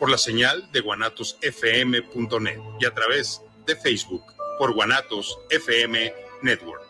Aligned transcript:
por 0.00 0.10
la 0.10 0.18
señal 0.18 0.66
de 0.72 0.80
guanatosfm.net 0.80 2.58
y 2.80 2.86
a 2.86 2.94
través 2.94 3.42
de 3.66 3.76
Facebook 3.76 4.24
por 4.58 4.72
Guanatos 4.74 5.38
FM 5.50 6.12
Network. 6.42 6.89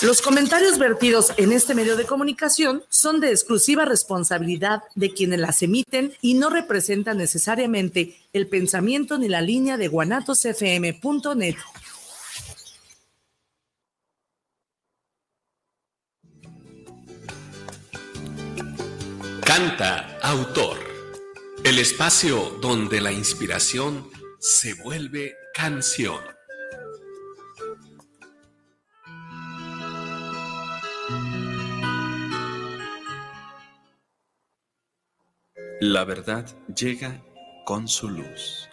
Los 0.03 0.23
comentarios 0.23 0.79
vertidos 0.79 1.31
en 1.37 1.51
este 1.51 1.75
medio 1.75 1.95
de 1.95 2.07
comunicación 2.07 2.83
son 2.89 3.19
de 3.19 3.29
exclusiva 3.29 3.85
responsabilidad 3.85 4.81
de 4.95 5.13
quienes 5.13 5.39
las 5.39 5.61
emiten 5.61 6.13
y 6.21 6.33
no 6.33 6.49
representan 6.49 7.17
necesariamente 7.17 8.17
el 8.33 8.47
pensamiento 8.47 9.19
ni 9.19 9.29
la 9.29 9.41
línea 9.41 9.77
de 9.77 9.87
guanatosfm.net. 9.89 11.55
Canta 19.45 20.17
Autor, 20.23 20.79
el 21.63 21.77
espacio 21.77 22.57
donde 22.59 23.01
la 23.01 23.11
inspiración 23.11 24.09
se 24.39 24.73
vuelve 24.73 25.35
canción. 25.53 26.40
La 35.83 36.03
verdad 36.03 36.45
llega 36.67 37.23
con 37.65 37.87
su 37.87 38.07
luz. 38.07 38.69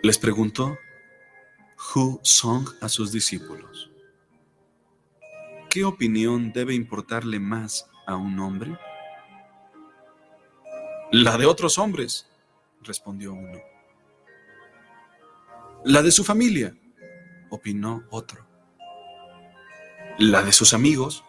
Les 0.00 0.16
preguntó 0.16 0.78
Hu 1.76 2.20
Song 2.22 2.68
a 2.80 2.88
sus 2.88 3.10
discípulos. 3.10 3.90
¿Qué 5.68 5.82
opinión 5.82 6.52
debe 6.52 6.74
importarle 6.74 7.40
más 7.40 7.90
a 8.06 8.14
un 8.14 8.38
hombre? 8.38 8.78
La 11.10 11.36
de 11.36 11.46
otros 11.46 11.78
hombres, 11.78 12.30
respondió 12.82 13.32
uno. 13.32 13.58
La 15.84 16.00
de 16.02 16.12
su 16.12 16.22
familia, 16.22 16.76
opinó 17.48 18.04
otro. 18.10 18.46
La 20.16 20.42
de 20.42 20.52
sus 20.52 20.74
amigos, 20.74 21.24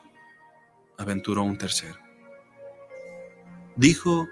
aventuró 0.99 1.41
un 1.41 1.57
tercero. 1.57 2.00
Dijo 3.75 4.27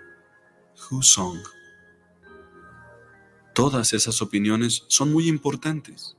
Hu 0.89 1.01
Song. 1.01 1.39
Todas 3.53 3.93
esas 3.93 4.21
opiniones 4.21 4.83
son 4.87 5.11
muy 5.11 5.27
importantes, 5.27 6.17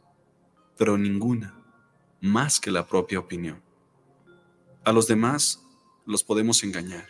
pero 0.76 0.96
ninguna 0.96 1.54
más 2.20 2.60
que 2.60 2.70
la 2.70 2.86
propia 2.86 3.18
opinión. 3.18 3.62
A 4.84 4.92
los 4.92 5.06
demás 5.06 5.60
los 6.06 6.24
podemos 6.24 6.62
engañar. 6.62 7.06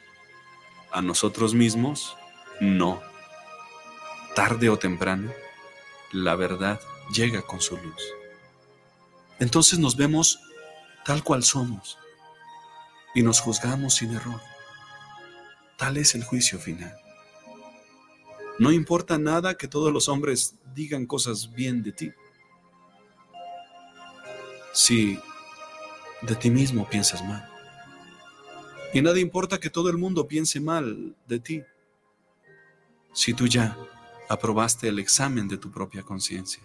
A 0.92 1.00
nosotros 1.00 1.54
mismos, 1.54 2.16
no. 2.60 3.00
Tarde 4.34 4.68
o 4.68 4.78
temprano, 4.78 5.32
la 6.12 6.34
verdad 6.34 6.80
llega 7.12 7.42
con 7.42 7.60
su 7.60 7.76
luz. 7.76 8.02
Entonces 9.38 9.78
nos 9.78 9.96
vemos 9.96 10.40
tal 11.04 11.22
cual 11.22 11.44
somos 11.44 11.98
y 13.14 13.22
nos 13.22 13.40
juzgamos 13.40 13.94
sin 13.94 14.14
error. 14.14 14.40
Tal 15.80 15.96
es 15.96 16.14
el 16.14 16.22
juicio 16.22 16.58
final. 16.58 16.94
No 18.58 18.70
importa 18.70 19.16
nada 19.16 19.54
que 19.54 19.66
todos 19.66 19.90
los 19.90 20.10
hombres 20.10 20.56
digan 20.74 21.06
cosas 21.06 21.50
bien 21.54 21.82
de 21.82 21.92
ti. 21.92 22.12
Si 24.74 25.18
de 26.20 26.36
ti 26.36 26.50
mismo 26.50 26.86
piensas 26.86 27.24
mal. 27.24 27.48
Y 28.92 29.00
nada 29.00 29.18
importa 29.18 29.58
que 29.58 29.70
todo 29.70 29.88
el 29.88 29.96
mundo 29.96 30.28
piense 30.28 30.60
mal 30.60 31.16
de 31.26 31.40
ti. 31.40 31.62
Si 33.14 33.32
tú 33.32 33.46
ya 33.46 33.74
aprobaste 34.28 34.86
el 34.86 34.98
examen 34.98 35.48
de 35.48 35.56
tu 35.56 35.70
propia 35.70 36.02
conciencia. 36.02 36.62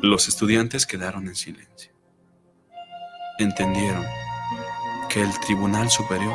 Los 0.00 0.28
estudiantes 0.28 0.86
quedaron 0.86 1.26
en 1.26 1.34
silencio. 1.34 1.90
Entendieron 3.40 4.04
que 5.14 5.22
el 5.22 5.38
Tribunal 5.38 5.92
Superior 5.92 6.34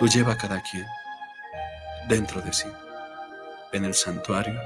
lo 0.00 0.06
lleva 0.08 0.36
cada 0.36 0.60
quien 0.64 0.84
dentro 2.08 2.42
de 2.42 2.52
sí, 2.52 2.66
en 3.70 3.84
el 3.84 3.94
santuario 3.94 4.58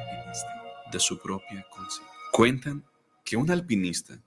de 0.91 0.99
su 0.99 1.19
propia 1.19 1.67
conciencia. 1.69 2.17
Cuentan 2.33 2.87
que 3.23 3.37
un 3.37 3.51
alpinista, 3.51 4.19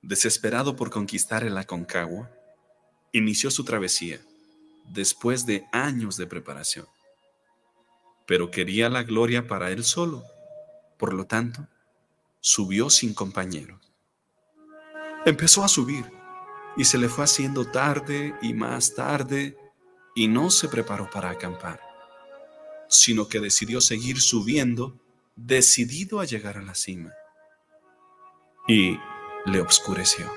desesperado 0.00 0.76
por 0.76 0.90
conquistar 0.90 1.42
el 1.42 1.58
Aconcagua, 1.58 2.30
inició 3.10 3.50
su 3.50 3.64
travesía 3.64 4.20
después 4.84 5.44
de 5.44 5.66
años 5.72 6.16
de 6.16 6.28
preparación, 6.28 6.86
pero 8.26 8.52
quería 8.52 8.88
la 8.88 9.02
gloria 9.02 9.48
para 9.48 9.72
él 9.72 9.82
solo, 9.82 10.22
por 10.98 11.12
lo 11.12 11.26
tanto, 11.26 11.66
subió 12.38 12.90
sin 12.90 13.12
compañeros. 13.12 13.80
Empezó 15.26 15.64
a 15.64 15.68
subir 15.68 16.17
y 16.78 16.84
se 16.84 16.96
le 16.96 17.08
fue 17.08 17.24
haciendo 17.24 17.64
tarde 17.66 18.36
y 18.40 18.54
más 18.54 18.94
tarde 18.94 19.58
y 20.14 20.28
no 20.28 20.48
se 20.48 20.68
preparó 20.68 21.10
para 21.10 21.30
acampar, 21.30 21.80
sino 22.88 23.28
que 23.28 23.40
decidió 23.40 23.80
seguir 23.80 24.20
subiendo, 24.20 24.96
decidido 25.34 26.20
a 26.20 26.24
llegar 26.24 26.56
a 26.56 26.62
la 26.62 26.76
cima. 26.76 27.12
Y 28.68 28.96
le 29.44 29.60
obscureció. 29.60 30.32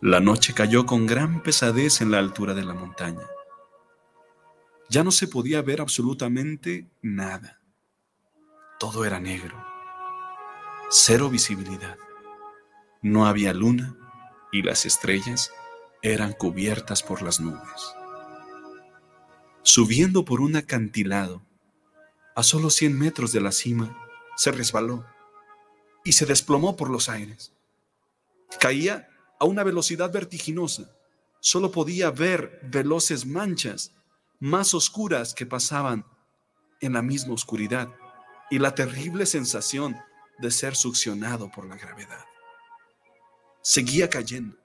La 0.00 0.20
noche 0.20 0.54
cayó 0.54 0.86
con 0.86 1.06
gran 1.06 1.42
pesadez 1.42 2.00
en 2.00 2.10
la 2.10 2.18
altura 2.18 2.54
de 2.54 2.64
la 2.64 2.72
montaña. 2.72 3.26
Ya 4.88 5.04
no 5.04 5.10
se 5.10 5.28
podía 5.28 5.60
ver 5.60 5.82
absolutamente 5.82 6.86
nada. 7.02 7.60
Todo 8.78 9.04
era 9.04 9.20
negro. 9.20 9.62
Cero 10.88 11.28
visibilidad. 11.28 11.98
No 13.02 13.26
había 13.26 13.52
luna 13.52 13.96
y 14.52 14.62
las 14.62 14.86
estrellas 14.86 15.52
eran 16.02 16.32
cubiertas 16.32 17.02
por 17.02 17.22
las 17.22 17.40
nubes. 17.40 17.94
Subiendo 19.62 20.24
por 20.24 20.40
un 20.40 20.56
acantilado, 20.56 21.42
a 22.34 22.42
solo 22.42 22.70
100 22.70 22.96
metros 22.98 23.32
de 23.32 23.40
la 23.40 23.50
cima, 23.50 23.96
se 24.36 24.52
resbaló 24.52 25.04
y 26.04 26.12
se 26.12 26.26
desplomó 26.26 26.76
por 26.76 26.90
los 26.90 27.08
aires. 27.08 27.52
Caía 28.60 29.08
a 29.40 29.44
una 29.44 29.64
velocidad 29.64 30.12
vertiginosa. 30.12 30.90
Solo 31.40 31.70
podía 31.72 32.10
ver 32.10 32.60
veloces 32.62 33.26
manchas 33.26 33.92
más 34.38 34.74
oscuras 34.74 35.34
que 35.34 35.46
pasaban 35.46 36.06
en 36.80 36.92
la 36.92 37.02
misma 37.02 37.34
oscuridad 37.34 37.88
y 38.50 38.58
la 38.58 38.74
terrible 38.74 39.26
sensación 39.26 39.96
de 40.38 40.50
ser 40.50 40.76
succionado 40.76 41.50
por 41.50 41.66
la 41.66 41.76
gravedad 41.76 42.24
seguía 43.66 44.08
cayendo. 44.08 44.56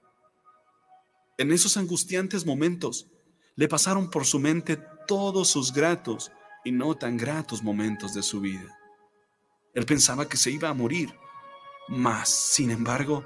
En 1.36 1.50
esos 1.50 1.76
angustiantes 1.76 2.46
momentos 2.46 3.08
le 3.56 3.66
pasaron 3.66 4.08
por 4.08 4.24
su 4.24 4.38
mente 4.38 4.78
todos 5.08 5.48
sus 5.48 5.72
gratos 5.72 6.30
y 6.64 6.70
no 6.70 6.96
tan 6.96 7.16
gratos 7.16 7.64
momentos 7.64 8.14
de 8.14 8.22
su 8.22 8.40
vida. 8.40 8.78
Él 9.74 9.86
pensaba 9.86 10.28
que 10.28 10.36
se 10.36 10.52
iba 10.52 10.68
a 10.68 10.74
morir, 10.74 11.12
mas, 11.88 12.28
sin 12.28 12.70
embargo, 12.70 13.24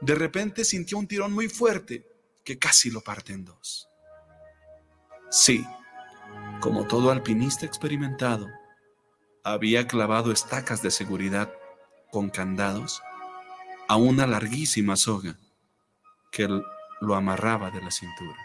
de 0.00 0.14
repente 0.14 0.64
sintió 0.64 0.96
un 0.96 1.08
tirón 1.08 1.32
muy 1.32 1.48
fuerte 1.48 2.06
que 2.44 2.60
casi 2.60 2.88
lo 2.88 3.00
parte 3.00 3.32
en 3.32 3.44
dos. 3.44 3.88
Sí, 5.28 5.66
como 6.60 6.86
todo 6.86 7.10
alpinista 7.10 7.66
experimentado, 7.66 8.46
había 9.42 9.88
clavado 9.88 10.30
estacas 10.30 10.82
de 10.82 10.92
seguridad 10.92 11.52
con 12.12 12.30
candados 12.30 13.02
a 13.90 13.96
una 13.96 14.24
larguísima 14.24 14.94
soga 14.94 15.36
que 16.30 16.46
lo 16.46 17.14
amarraba 17.16 17.72
de 17.72 17.82
la 17.82 17.90
cintura. 17.90 18.38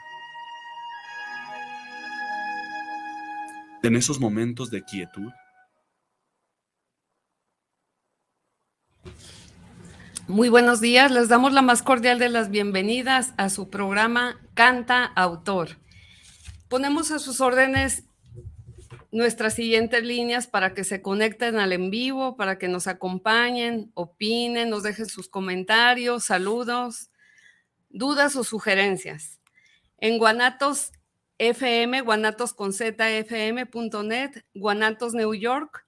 En 3.83 3.95
esos 3.95 4.19
momentos 4.19 4.71
de 4.71 4.83
quietud, 4.83 5.31
Muy 10.27 10.49
buenos 10.49 10.81
días, 10.81 11.11
les 11.11 11.27
damos 11.27 11.53
la 11.53 11.61
más 11.61 11.83
cordial 11.83 12.17
de 12.17 12.29
las 12.29 12.49
bienvenidas 12.49 13.35
a 13.37 13.51
su 13.51 13.69
programa 13.69 14.39
Canta 14.55 15.05
Autor. 15.05 15.77
ponemos 16.67 17.11
a 17.11 17.19
sus 17.19 17.39
órdenes 17.41 18.05
nuestras 19.15 19.53
siguientes 19.53 20.03
líneas 20.03 20.45
para 20.45 20.73
que 20.73 20.83
se 20.83 21.01
conecten 21.01 21.55
al 21.55 21.71
en 21.71 21.89
vivo, 21.89 22.35
para 22.35 22.57
que 22.57 22.67
nos 22.67 22.85
acompañen, 22.85 23.89
opinen, 23.93 24.69
nos 24.69 24.83
dejen 24.83 25.05
sus 25.05 25.29
comentarios, 25.29 26.25
saludos, 26.25 27.11
dudas 27.87 28.35
o 28.35 28.43
sugerencias. 28.43 29.39
En 29.99 30.17
Guanatos 30.17 30.91
FM, 31.37 32.01
Guanatos 32.01 32.53
con 32.53 32.73
Guanatos 34.53 35.13
New 35.13 35.33
York. 35.33 35.85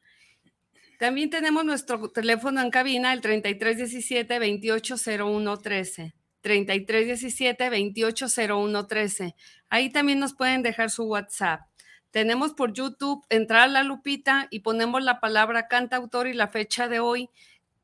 También 0.98 1.30
tenemos 1.30 1.66
nuestro 1.66 2.10
teléfono 2.10 2.62
en 2.62 2.72
cabina, 2.72 3.12
el 3.12 3.20
3317 3.20 4.36
280113. 4.36 6.16
3317 6.40 7.64
280113. 7.66 9.36
Ahí 9.68 9.90
también 9.90 10.20
nos 10.20 10.34
pueden 10.34 10.64
dejar 10.64 10.90
su 10.90 11.04
WhatsApp. 11.04 11.68
Tenemos 12.12 12.54
por 12.54 12.74
YouTube, 12.74 13.26
entrar 13.30 13.64
a 13.64 13.68
la 13.68 13.84
lupita 13.84 14.48
y 14.50 14.60
ponemos 14.60 15.04
la 15.04 15.20
palabra 15.20 15.68
cantautor 15.68 16.28
y 16.28 16.34
la 16.34 16.48
fecha 16.48 16.88
de 16.88 17.00
hoy, 17.00 17.30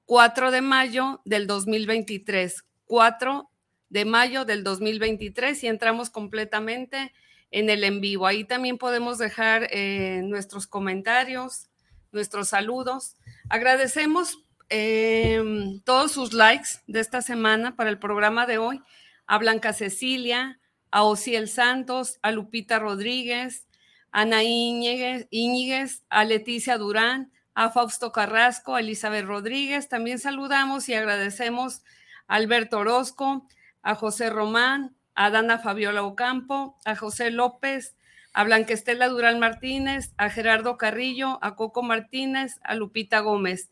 4 0.05 0.51
de 0.51 0.61
mayo 0.61 1.21
del 1.25 1.47
2023. 1.47 2.63
4 2.85 3.49
de 3.89 4.05
mayo 4.05 4.43
del 4.45 4.63
2023 4.63 5.63
y 5.63 5.67
entramos 5.67 6.09
completamente 6.09 7.13
en 7.51 7.69
el 7.69 7.83
en 7.83 8.01
vivo. 8.01 8.25
Ahí 8.25 8.43
también 8.43 8.77
podemos 8.77 9.19
dejar 9.19 9.67
eh, 9.71 10.21
nuestros 10.23 10.65
comentarios, 10.65 11.69
nuestros 12.11 12.49
saludos. 12.49 13.15
Agradecemos 13.49 14.39
em, 14.69 15.79
todos 15.81 16.11
sus 16.11 16.33
likes 16.33 16.69
de 16.87 16.99
esta 16.99 17.21
semana 17.21 17.75
para 17.75 17.91
el 17.91 17.99
programa 17.99 18.47
de 18.47 18.57
hoy. 18.57 18.81
A 19.27 19.37
Blanca 19.37 19.73
Cecilia, 19.73 20.59
a 20.89 21.03
Ociel 21.03 21.47
Santos, 21.47 22.17
a 22.23 22.31
Lupita 22.31 22.79
Rodríguez, 22.79 23.62
Ana 24.13 24.43
Íñiguez, 24.43 26.03
a 26.09 26.23
Leticia 26.23 26.77
Durán, 26.77 27.31
a 27.55 27.71
Fausto 27.71 28.11
Carrasco, 28.11 28.75
a 28.75 28.79
Elizabeth 28.79 29.25
Rodríguez. 29.25 29.89
También 29.89 30.19
saludamos 30.19 30.87
y 30.87 30.93
agradecemos 30.93 31.81
a 32.27 32.35
Alberto 32.35 32.77
Orozco, 32.77 33.47
a 33.81 33.95
José 33.95 34.29
Román, 34.29 34.95
a 35.15 35.31
Dana 35.31 35.57
Fabiola 35.57 36.03
Ocampo, 36.03 36.77
a 36.85 36.95
José 36.95 37.31
López, 37.31 37.95
a 38.33 38.43
Blanquestela 38.43 39.07
Durán 39.07 39.39
Martínez, 39.39 40.13
a 40.17 40.29
Gerardo 40.29 40.77
Carrillo, 40.77 41.39
a 41.41 41.55
Coco 41.55 41.81
Martínez, 41.81 42.59
a 42.63 42.75
Lupita 42.75 43.19
Gómez. 43.19 43.71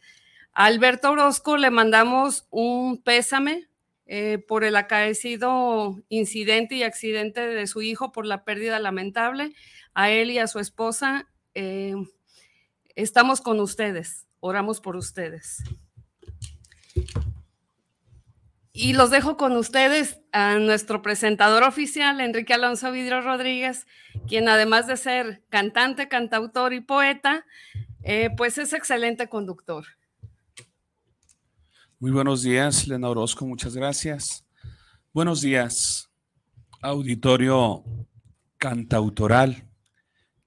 A 0.54 0.66
Alberto 0.66 1.12
Orozco 1.12 1.56
le 1.56 1.70
mandamos 1.70 2.48
un 2.50 3.00
pésame 3.04 3.68
eh, 4.08 4.40
por 4.48 4.64
el 4.64 4.76
acaecido 4.76 6.02
incidente 6.10 6.76
y 6.76 6.84
accidente 6.84 7.46
de 7.48 7.68
su 7.68 7.84
hijo 7.84 8.12
por 8.12 8.26
la 8.26 8.44
pérdida 8.44 8.80
lamentable 8.80 9.54
a 9.94 10.10
él 10.10 10.32
y 10.32 10.40
a 10.40 10.48
su 10.48 10.60
esposa. 10.60 11.28
Eh, 11.54 11.96
estamos 12.96 13.42
con 13.42 13.60
ustedes, 13.60 14.28
oramos 14.40 14.80
por 14.82 14.96
ustedes. 14.96 15.64
Y 18.74 18.94
los 18.94 19.10
dejo 19.10 19.36
con 19.36 19.58
ustedes 19.58 20.22
a 20.32 20.58
nuestro 20.58 21.02
presentador 21.02 21.64
oficial, 21.64 22.22
Enrique 22.22 22.54
Alonso 22.54 22.92
Vidro 22.92 23.22
Rodríguez, 23.22 23.86
quien 24.28 24.48
además 24.48 24.88
de 24.88 24.96
ser 24.96 25.44
cantante, 25.50 26.08
cantautor 26.08 26.74
y 26.74 26.80
poeta, 26.80 27.46
eh, 28.02 28.30
pues 28.36 28.58
es 28.58 28.72
excelente 28.72 29.28
conductor. 29.28 29.86
Muy 32.00 32.12
buenos 32.12 32.44
días, 32.44 32.88
Lena 32.88 33.10
Orozco, 33.10 33.46
muchas 33.46 33.76
gracias. 33.76 34.46
Buenos 35.14 35.42
días, 35.42 36.10
auditorio 36.82 37.84
cantautoral 38.58 39.71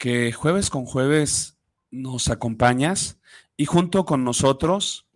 que 0.04 0.32
jueves 0.32 0.68
con 0.68 0.84
jueves 0.84 1.56
nos 1.90 2.28
acompañas 2.28 3.18
y 3.56 3.64
junto 3.64 4.04
con 4.04 4.22
nosotros 4.22 5.08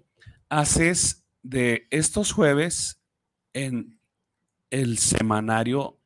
haces 0.49 1.27
de 1.43 1.87
estos 1.91 2.33
jueves 2.33 2.99
en 3.53 4.01
el 4.71 4.97
semanario 4.97 6.01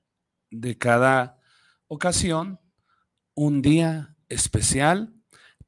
de 0.50 0.79
cada 0.79 1.38
ocasión 1.87 2.58
un 3.34 3.62
día 3.62 4.17
especial 4.29 5.14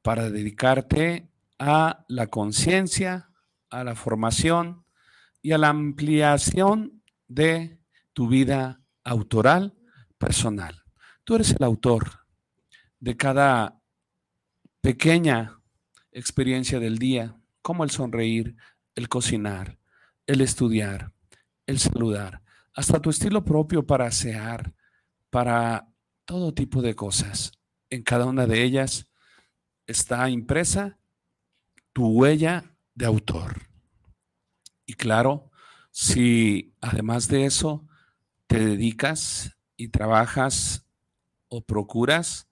para 0.01 0.29
dedicarte 0.29 1.31
a 1.57 2.03
la 2.09 2.27
conciencia, 2.27 3.29
a 3.69 3.85
la 3.85 3.95
formación 3.95 4.83
y 5.41 5.53
a 5.53 5.57
la 5.57 5.69
ampliación 5.69 7.01
de 7.29 7.79
tu 8.11 8.27
vida 8.27 8.81
autoral 9.05 9.73
personal. 10.17 10.83
Tú 11.23 11.35
eres 11.35 11.51
el 11.51 11.63
autor 11.63 12.24
de 13.05 13.15
cada 13.15 13.79
pequeña 14.81 15.61
experiencia 16.11 16.79
del 16.79 16.97
día, 16.97 17.39
como 17.61 17.83
el 17.83 17.91
sonreír, 17.91 18.55
el 18.95 19.09
cocinar, 19.09 19.77
el 20.25 20.41
estudiar, 20.41 21.13
el 21.67 21.77
saludar, 21.77 22.41
hasta 22.73 22.99
tu 22.99 23.11
estilo 23.11 23.45
propio 23.45 23.85
para 23.85 24.07
asear, 24.07 24.73
para 25.29 25.87
todo 26.25 26.55
tipo 26.55 26.81
de 26.81 26.95
cosas. 26.95 27.51
En 27.91 28.01
cada 28.01 28.25
una 28.25 28.47
de 28.47 28.63
ellas 28.63 29.05
está 29.85 30.27
impresa 30.31 30.97
tu 31.93 32.07
huella 32.07 32.75
de 32.95 33.05
autor. 33.05 33.69
Y 34.87 34.95
claro, 34.95 35.51
si 35.91 36.73
además 36.81 37.27
de 37.27 37.45
eso 37.45 37.87
te 38.47 38.65
dedicas 38.65 39.55
y 39.77 39.89
trabajas 39.89 40.87
o 41.49 41.63
procuras 41.63 42.49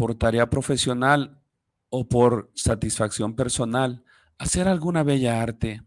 por 0.00 0.14
tarea 0.14 0.48
profesional 0.48 1.42
o 1.90 2.08
por 2.08 2.50
satisfacción 2.54 3.36
personal, 3.36 4.02
hacer 4.38 4.66
alguna 4.66 5.02
bella 5.02 5.42
arte, 5.42 5.82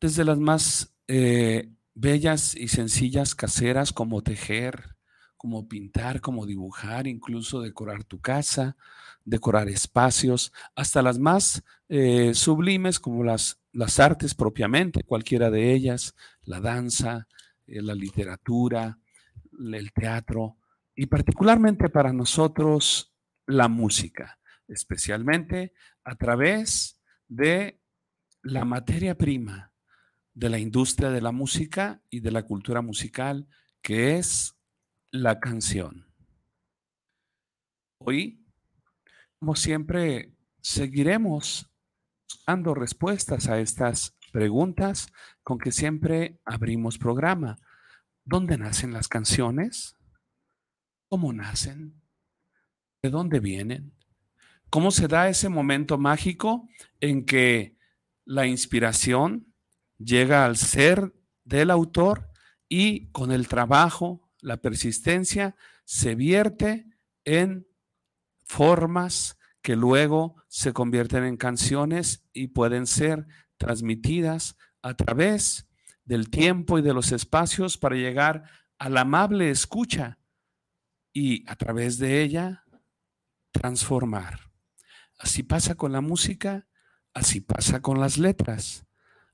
desde 0.00 0.24
las 0.24 0.38
más 0.38 0.94
eh, 1.06 1.70
bellas 1.92 2.54
y 2.54 2.68
sencillas 2.68 3.34
caseras 3.34 3.92
como 3.92 4.22
tejer, 4.22 4.96
como 5.36 5.68
pintar, 5.68 6.22
como 6.22 6.46
dibujar, 6.46 7.06
incluso 7.06 7.60
decorar 7.60 8.04
tu 8.04 8.22
casa, 8.22 8.74
decorar 9.22 9.68
espacios, 9.68 10.50
hasta 10.74 11.02
las 11.02 11.18
más 11.18 11.62
eh, 11.90 12.32
sublimes 12.32 12.98
como 12.98 13.22
las, 13.22 13.60
las 13.70 14.00
artes 14.00 14.34
propiamente, 14.34 15.04
cualquiera 15.04 15.50
de 15.50 15.74
ellas, 15.74 16.14
la 16.44 16.58
danza, 16.58 17.28
eh, 17.66 17.82
la 17.82 17.94
literatura, 17.94 18.98
el 19.60 19.92
teatro, 19.92 20.56
y 20.94 21.04
particularmente 21.04 21.90
para 21.90 22.14
nosotros 22.14 23.11
la 23.46 23.68
música, 23.68 24.38
especialmente 24.68 25.72
a 26.04 26.16
través 26.16 27.00
de 27.28 27.80
la 28.42 28.64
materia 28.64 29.16
prima 29.16 29.72
de 30.34 30.48
la 30.48 30.58
industria 30.58 31.10
de 31.10 31.20
la 31.20 31.32
música 31.32 32.02
y 32.10 32.20
de 32.20 32.30
la 32.30 32.42
cultura 32.44 32.80
musical, 32.80 33.48
que 33.82 34.16
es 34.16 34.56
la 35.10 35.40
canción. 35.40 36.06
Hoy, 37.98 38.44
como 39.38 39.54
siempre, 39.56 40.34
seguiremos 40.60 41.70
dando 42.46 42.74
respuestas 42.74 43.48
a 43.48 43.60
estas 43.60 44.16
preguntas 44.32 45.12
con 45.42 45.58
que 45.58 45.70
siempre 45.70 46.40
abrimos 46.44 46.98
programa. 46.98 47.56
¿Dónde 48.24 48.56
nacen 48.56 48.92
las 48.92 49.08
canciones? 49.08 49.96
¿Cómo 51.08 51.32
nacen? 51.32 52.01
¿De 53.02 53.10
dónde 53.10 53.40
vienen? 53.40 53.92
¿Cómo 54.70 54.92
se 54.92 55.08
da 55.08 55.28
ese 55.28 55.48
momento 55.48 55.98
mágico 55.98 56.68
en 57.00 57.26
que 57.26 57.76
la 58.24 58.46
inspiración 58.46 59.52
llega 59.98 60.44
al 60.44 60.56
ser 60.56 61.12
del 61.42 61.72
autor 61.72 62.30
y 62.68 63.08
con 63.10 63.32
el 63.32 63.48
trabajo, 63.48 64.30
la 64.40 64.58
persistencia, 64.58 65.56
se 65.84 66.14
vierte 66.14 66.86
en 67.24 67.66
formas 68.44 69.36
que 69.62 69.74
luego 69.74 70.36
se 70.46 70.72
convierten 70.72 71.24
en 71.24 71.36
canciones 71.36 72.24
y 72.32 72.48
pueden 72.48 72.86
ser 72.86 73.26
transmitidas 73.56 74.56
a 74.80 74.94
través 74.94 75.68
del 76.04 76.30
tiempo 76.30 76.78
y 76.78 76.82
de 76.82 76.94
los 76.94 77.10
espacios 77.10 77.78
para 77.78 77.96
llegar 77.96 78.44
a 78.78 78.88
la 78.88 79.00
amable 79.00 79.50
escucha 79.50 80.20
y 81.12 81.44
a 81.50 81.56
través 81.56 81.98
de 81.98 82.22
ella 82.22 82.61
transformar. 83.52 84.50
Así 85.18 85.42
pasa 85.44 85.76
con 85.76 85.92
la 85.92 86.00
música, 86.00 86.66
así 87.14 87.40
pasa 87.40 87.80
con 87.80 88.00
las 88.00 88.18
letras, 88.18 88.86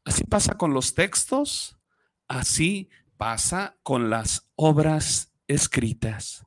así 0.04 0.24
pasa 0.24 0.58
con 0.58 0.74
los 0.74 0.94
textos, 0.94 1.78
así 2.26 2.90
pasa 3.16 3.78
con 3.82 4.10
las 4.10 4.48
obras 4.54 5.32
escritas, 5.46 6.46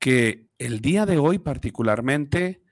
que 0.00 0.48
el 0.58 0.80
día 0.80 1.06
de 1.06 1.18
hoy 1.18 1.38
particularmente 1.38 2.62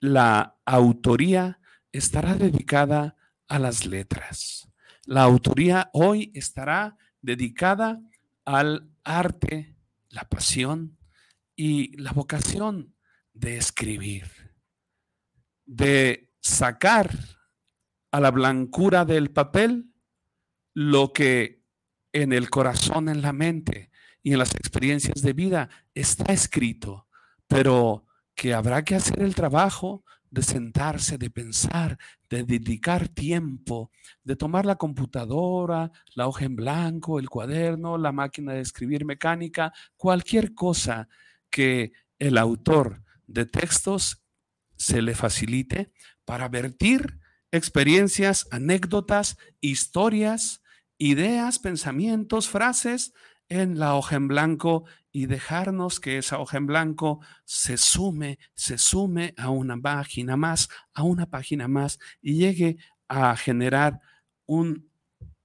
la 0.00 0.56
autoría 0.64 1.60
estará 1.92 2.34
dedicada 2.34 3.16
a 3.48 3.58
las 3.58 3.86
letras. 3.86 4.68
La 5.04 5.22
autoría 5.22 5.90
hoy 5.92 6.32
estará 6.34 6.96
dedicada 7.22 8.00
al 8.44 8.90
arte, 9.04 9.76
la 10.08 10.28
pasión 10.28 10.96
y 11.54 11.96
la 11.96 12.12
vocación 12.12 12.95
de 13.36 13.58
escribir, 13.58 14.24
de 15.66 16.32
sacar 16.40 17.10
a 18.10 18.20
la 18.20 18.30
blancura 18.30 19.04
del 19.04 19.30
papel 19.30 19.92
lo 20.74 21.12
que 21.12 21.62
en 22.12 22.32
el 22.32 22.48
corazón, 22.48 23.08
en 23.08 23.20
la 23.20 23.32
mente 23.32 23.90
y 24.22 24.32
en 24.32 24.38
las 24.38 24.54
experiencias 24.54 25.20
de 25.22 25.34
vida 25.34 25.68
está 25.94 26.32
escrito, 26.32 27.08
pero 27.46 28.06
que 28.34 28.54
habrá 28.54 28.84
que 28.84 28.94
hacer 28.94 29.20
el 29.20 29.34
trabajo 29.34 30.04
de 30.30 30.42
sentarse, 30.42 31.18
de 31.18 31.30
pensar, 31.30 31.98
de 32.28 32.42
dedicar 32.42 33.08
tiempo, 33.08 33.90
de 34.24 34.36
tomar 34.36 34.66
la 34.66 34.76
computadora, 34.76 35.90
la 36.14 36.26
hoja 36.26 36.46
en 36.46 36.56
blanco, 36.56 37.18
el 37.18 37.28
cuaderno, 37.28 37.98
la 37.98 38.12
máquina 38.12 38.54
de 38.54 38.60
escribir 38.60 39.04
mecánica, 39.04 39.72
cualquier 39.96 40.54
cosa 40.54 41.08
que 41.50 41.92
el 42.18 42.38
autor 42.38 43.05
de 43.26 43.46
textos 43.46 44.24
se 44.76 45.02
le 45.02 45.14
facilite 45.14 45.92
para 46.24 46.48
vertir 46.48 47.18
experiencias, 47.50 48.46
anécdotas, 48.50 49.36
historias, 49.60 50.62
ideas, 50.98 51.58
pensamientos, 51.58 52.48
frases 52.48 53.12
en 53.48 53.78
la 53.78 53.94
hoja 53.94 54.16
en 54.16 54.28
blanco 54.28 54.84
y 55.12 55.26
dejarnos 55.26 56.00
que 56.00 56.18
esa 56.18 56.38
hoja 56.38 56.58
en 56.58 56.66
blanco 56.66 57.20
se 57.44 57.76
sume, 57.76 58.38
se 58.54 58.76
sume 58.76 59.34
a 59.36 59.50
una 59.50 59.76
página 59.80 60.36
más, 60.36 60.68
a 60.92 61.02
una 61.02 61.26
página 61.26 61.68
más 61.68 61.98
y 62.20 62.34
llegue 62.34 62.76
a 63.08 63.36
generar 63.36 64.00
un, 64.46 64.90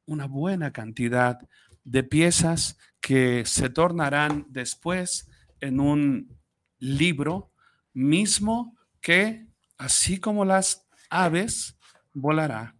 una 0.05 0.25
buena 0.25 0.71
cantidad 0.71 1.39
de 1.83 2.03
piezas 2.03 2.77
que 2.99 3.43
se 3.45 3.69
tornarán 3.69 4.45
después 4.49 5.29
en 5.59 5.79
un 5.79 6.39
libro 6.79 7.50
mismo 7.93 8.77
que, 9.01 9.47
así 9.77 10.19
como 10.19 10.45
las 10.45 10.87
aves, 11.09 11.77
volará. 12.13 12.75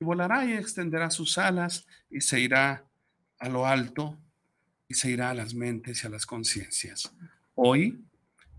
Y 0.00 0.04
volará 0.04 0.44
y 0.44 0.52
extenderá 0.52 1.10
sus 1.10 1.38
alas 1.38 1.86
y 2.10 2.20
se 2.20 2.40
irá 2.40 2.84
a 3.38 3.48
lo 3.48 3.66
alto 3.66 4.18
y 4.88 4.94
se 4.94 5.10
irá 5.10 5.30
a 5.30 5.34
las 5.34 5.54
mentes 5.54 6.02
y 6.02 6.06
a 6.06 6.10
las 6.10 6.26
conciencias. 6.26 7.12
Hoy, 7.54 8.04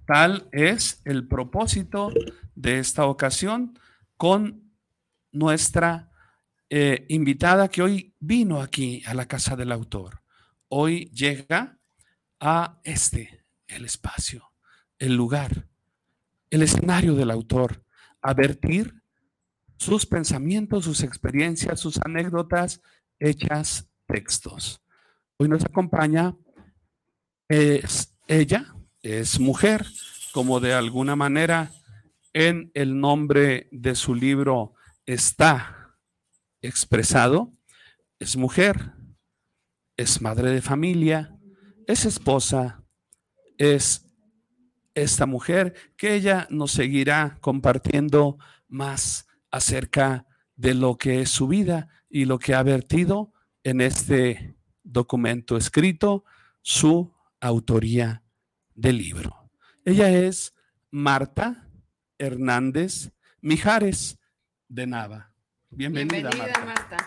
tal 0.05 0.47
es 0.51 1.01
el 1.05 1.27
propósito 1.27 2.11
de 2.55 2.79
esta 2.79 3.05
ocasión 3.05 3.79
con 4.17 4.73
nuestra 5.31 6.11
eh, 6.69 7.05
invitada 7.09 7.67
que 7.67 7.81
hoy 7.81 8.13
vino 8.19 8.61
aquí 8.61 9.01
a 9.05 9.13
la 9.13 9.27
casa 9.27 9.55
del 9.55 9.71
autor. 9.71 10.21
Hoy 10.67 11.09
llega 11.11 11.79
a 12.39 12.79
este, 12.83 13.43
el 13.67 13.85
espacio, 13.85 14.48
el 14.99 15.15
lugar, 15.15 15.67
el 16.49 16.61
escenario 16.61 17.15
del 17.15 17.31
autor, 17.31 17.83
a 18.21 18.33
vertir 18.33 19.01
sus 19.77 20.05
pensamientos, 20.05 20.85
sus 20.85 21.03
experiencias, 21.03 21.79
sus 21.79 21.99
anécdotas 22.03 22.81
hechas 23.17 23.89
textos. 24.05 24.81
Hoy 25.37 25.47
nos 25.47 25.63
acompaña, 25.63 26.35
es 27.47 28.13
ella, 28.27 28.75
es 29.01 29.39
mujer, 29.39 29.85
como 30.33 30.59
de 30.59 30.73
alguna 30.73 31.15
manera 31.15 31.71
en 32.33 32.71
el 32.73 32.99
nombre 32.99 33.67
de 33.71 33.95
su 33.95 34.13
libro 34.13 34.73
está 35.05 35.97
expresado, 36.61 37.53
es 38.19 38.35
mujer, 38.35 38.93
es 39.97 40.21
madre 40.21 40.51
de 40.51 40.61
familia, 40.61 41.35
es 41.87 42.05
esposa, 42.05 42.83
es 43.57 44.08
esta 45.01 45.25
mujer 45.25 45.73
que 45.97 46.13
ella 46.13 46.47
nos 46.49 46.71
seguirá 46.71 47.37
compartiendo 47.41 48.37
más 48.67 49.27
acerca 49.51 50.25
de 50.55 50.73
lo 50.73 50.97
que 50.97 51.21
es 51.21 51.29
su 51.29 51.47
vida 51.47 51.87
y 52.09 52.25
lo 52.25 52.39
que 52.39 52.53
ha 52.53 52.63
vertido 52.63 53.33
en 53.63 53.81
este 53.81 54.55
documento 54.83 55.57
escrito, 55.57 56.23
su 56.61 57.13
autoría 57.39 58.23
del 58.73 58.97
libro. 58.97 59.49
Ella 59.85 60.09
es 60.09 60.53
Marta 60.91 61.67
Hernández 62.17 63.11
Mijares 63.41 64.19
de 64.67 64.87
Nava. 64.87 65.31
Bienvenida, 65.69 66.29
Marta. 66.31 66.97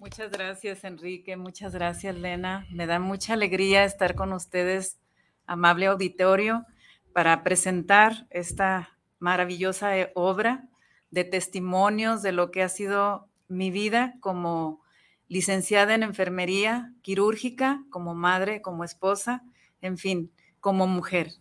Muchas 0.00 0.30
gracias, 0.30 0.82
Enrique. 0.84 1.36
Muchas 1.36 1.74
gracias, 1.74 2.16
Lena. 2.16 2.66
Me 2.70 2.86
da 2.86 2.98
mucha 2.98 3.34
alegría 3.34 3.84
estar 3.84 4.14
con 4.14 4.32
ustedes, 4.32 4.98
amable 5.46 5.86
auditorio, 5.86 6.64
para 7.12 7.42
presentar 7.42 8.26
esta 8.30 8.98
maravillosa 9.18 9.96
eh, 9.98 10.12
obra 10.14 10.68
de 11.10 11.24
testimonios 11.24 12.22
de 12.22 12.32
lo 12.32 12.50
que 12.50 12.62
ha 12.62 12.68
sido 12.68 13.28
mi 13.48 13.70
vida 13.70 14.14
como 14.20 14.80
licenciada 15.28 15.94
en 15.94 16.02
enfermería 16.02 16.92
quirúrgica, 17.02 17.84
como 17.90 18.14
madre, 18.14 18.62
como 18.62 18.84
esposa, 18.84 19.42
en 19.80 19.98
fin, 19.98 20.32
como 20.60 20.86
mujer. 20.86 21.32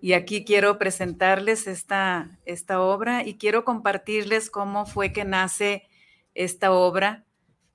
Y 0.00 0.14
aquí 0.14 0.44
quiero 0.44 0.78
presentarles 0.78 1.66
esta, 1.66 2.38
esta 2.44 2.80
obra 2.80 3.26
y 3.26 3.36
quiero 3.36 3.64
compartirles 3.64 4.50
cómo 4.50 4.86
fue 4.86 5.12
que 5.12 5.24
nace 5.24 5.84
esta 6.34 6.72
obra 6.72 7.24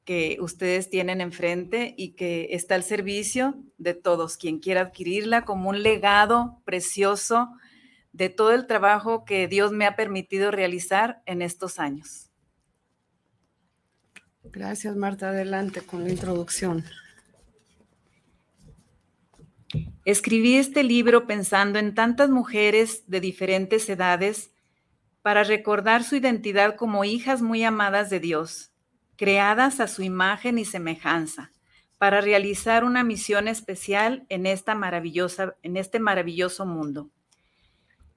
que 0.05 0.37
ustedes 0.39 0.89
tienen 0.89 1.19
enfrente 1.19 1.93
y 1.97 2.11
que 2.11 2.49
está 2.51 2.75
al 2.75 2.83
servicio 2.83 3.55
de 3.77 3.95
todos, 3.95 4.37
quien 4.37 4.59
quiera 4.59 4.81
adquirirla 4.81 5.43
como 5.43 5.69
un 5.69 5.83
legado 5.83 6.61
precioso 6.63 7.49
de 8.13 8.29
todo 8.29 8.53
el 8.53 8.67
trabajo 8.67 9.25
que 9.25 9.47
Dios 9.47 9.71
me 9.71 9.85
ha 9.85 9.95
permitido 9.95 10.51
realizar 10.51 11.21
en 11.25 11.41
estos 11.41 11.79
años. 11.79 12.29
Gracias, 14.43 14.95
Marta. 14.95 15.29
Adelante 15.29 15.81
con 15.81 16.03
la 16.03 16.11
introducción. 16.11 16.85
Escribí 20.05 20.55
este 20.55 20.83
libro 20.83 21.25
pensando 21.25 21.79
en 21.79 21.95
tantas 21.95 22.29
mujeres 22.29 23.03
de 23.07 23.19
diferentes 23.19 23.89
edades 23.89 24.51
para 25.23 25.43
recordar 25.43 26.03
su 26.03 26.15
identidad 26.15 26.75
como 26.75 27.03
hijas 27.03 27.41
muy 27.41 27.63
amadas 27.63 28.11
de 28.11 28.19
Dios, 28.19 28.71
creadas 29.15 29.79
a 29.79 29.87
su 29.87 30.03
imagen 30.03 30.57
y 30.57 30.65
semejanza, 30.65 31.51
para 31.97 32.21
realizar 32.21 32.83
una 32.83 33.03
misión 33.03 33.47
especial 33.47 34.25
en, 34.29 34.45
esta 34.45 34.75
maravillosa, 34.75 35.55
en 35.63 35.77
este 35.77 35.99
maravilloso 35.99 36.65
mundo. 36.65 37.09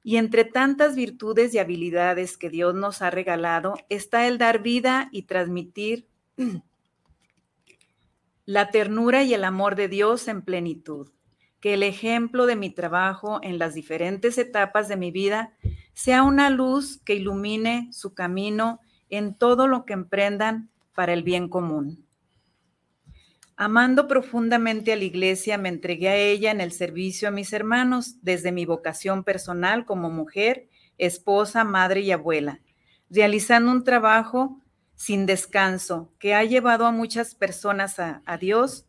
Y 0.03 0.17
entre 0.17 0.45
tantas 0.45 0.97
virtudes 0.97 1.55
y 1.55 1.59
habilidades 1.59 2.37
que 2.37 2.51
Dios 2.51 2.75
nos 2.75 3.03
ha 3.03 3.11
regalado 3.11 3.75
está 3.89 4.27
el 4.27 4.39
dar 4.39 4.63
vida 4.63 5.09
y 5.13 5.23
transmitir 5.23 6.09
la 8.47 8.71
ternura 8.71 9.23
y 9.23 9.35
el 9.35 9.45
amor 9.45 9.77
de 9.77 9.89
Dios 9.89 10.29
en 10.29 10.43
plenitud. 10.43 11.11
Que 11.61 11.75
el 11.75 11.83
ejemplo 11.83 12.47
de 12.47 12.57
mi 12.57 12.71
trabajo 12.71 13.41
en 13.43 13.59
las 13.59 13.75
diferentes 13.75 14.39
etapas 14.39 14.89
de 14.89 14.97
mi 14.97 15.11
vida 15.11 15.53
sea 15.93 16.23
una 16.23 16.49
luz 16.49 17.01
que 17.05 17.15
ilumine 17.15 17.89
su 17.93 18.15
camino 18.15 18.81
en 19.11 19.35
todo 19.35 19.67
lo 19.67 19.85
que 19.85 19.93
emprendan 19.93 20.71
para 20.99 21.13
el 21.13 21.23
bien 21.23 21.49
común. 21.49 22.05
Amando 23.57 24.09
profundamente 24.09 24.93
a 24.93 24.97
la 24.97 25.05
iglesia, 25.05 25.57
me 25.57 25.69
entregué 25.69 26.09
a 26.09 26.17
ella 26.17 26.51
en 26.51 26.61
el 26.61 26.73
servicio 26.73 27.29
a 27.29 27.31
mis 27.31 27.53
hermanos 27.53 28.17
desde 28.23 28.51
mi 28.51 28.67
vocación 28.67 29.23
personal 29.23 29.87
como 29.87 30.11
mujer, 30.11 30.69
esposa, 30.97 31.63
madre 31.63 32.01
y 32.01 32.11
abuela, 32.11 32.63
realizando 33.11 33.71
un 33.71 33.85
trabajo 33.85 34.61
sin 34.97 35.25
descanso, 35.25 36.13
que 36.19 36.35
ha 36.35 36.43
llevado 36.43 36.85
a 36.85 36.91
muchas 36.91 37.37
personas 37.37 38.01
a, 38.01 38.37
Dios 38.41 38.89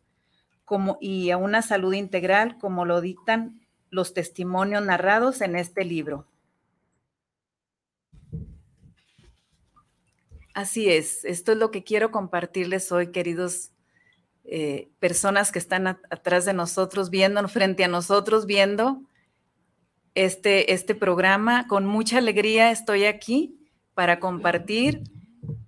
y 1.00 1.30
a 1.30 1.36
una 1.36 1.62
salud 1.62 1.92
integral, 1.92 2.58
como 2.58 2.86
lo 2.86 3.00
dictan 3.00 3.60
los 3.88 4.14
testimonios 4.14 4.84
narrados 4.84 5.42
en 5.42 5.54
este 5.54 5.84
libro. 5.84 6.26
Así 10.54 10.90
es, 10.90 11.24
esto 11.24 11.52
es 11.52 11.58
lo 11.58 11.70
que 11.70 11.84
quiero 11.84 12.10
compartirles 12.10 12.90
hoy, 12.90 13.12
queridos 13.12 13.70
eh, 14.44 14.90
personas 14.98 15.52
que 15.52 15.60
están 15.60 15.86
atrás 15.86 16.44
de 16.44 16.52
nosotros, 16.52 17.08
viendo, 17.10 17.46
frente 17.48 17.84
a 17.84 17.88
nosotros, 17.88 18.46
viendo 18.46 19.02
este, 20.14 20.72
este 20.72 20.96
programa. 20.96 21.68
Con 21.68 21.86
mucha 21.86 22.18
alegría 22.18 22.72
estoy 22.72 23.04
aquí 23.04 23.60
para 23.94 24.18
compartir 24.18 25.04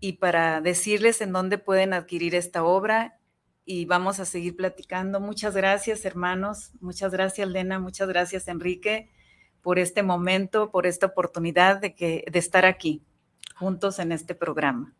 y 0.01 0.15
para 0.15 0.61
decirles 0.61 1.21
en 1.21 1.33
dónde 1.33 1.59
pueden 1.59 1.93
adquirir 1.93 2.35
esta 2.35 2.65
obra 2.65 3.21
y 3.65 3.85
vamos 3.85 4.19
a 4.19 4.25
seguir 4.25 4.57
platicando. 4.57 5.21
Muchas 5.21 5.55
gracias, 5.55 6.05
hermanos. 6.05 6.73
Muchas 6.81 7.13
gracias, 7.13 7.49
Lena. 7.49 7.79
Muchas 7.79 8.09
gracias, 8.09 8.49
Enrique, 8.49 9.11
por 9.61 9.79
este 9.79 10.03
momento, 10.03 10.73
por 10.73 10.89
esta 10.89 11.07
oportunidad 11.07 11.81
de, 11.81 11.95
que, 11.95 12.25
de 12.31 12.39
estar 12.41 12.65
aquí 12.65 13.05
juntos 13.55 13.99
en 13.99 14.13
este 14.13 14.35
programa. 14.35 14.95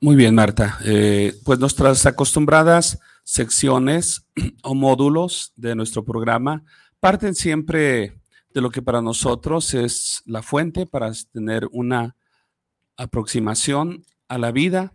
Muy 0.00 0.16
bien, 0.16 0.34
Marta. 0.34 0.78
Eh, 0.84 1.34
pues 1.44 1.58
nuestras 1.58 2.06
acostumbradas 2.06 2.98
secciones 3.22 4.26
o 4.62 4.74
módulos 4.74 5.52
de 5.56 5.74
nuestro 5.74 6.04
programa 6.04 6.64
parten 7.00 7.34
siempre 7.34 8.20
de 8.52 8.60
lo 8.60 8.70
que 8.70 8.82
para 8.82 9.02
nosotros 9.02 9.74
es 9.74 10.22
la 10.26 10.42
fuente 10.42 10.86
para 10.86 11.12
tener 11.32 11.68
una 11.70 12.16
aproximación 12.96 14.04
a 14.28 14.38
la 14.38 14.52
vida 14.52 14.94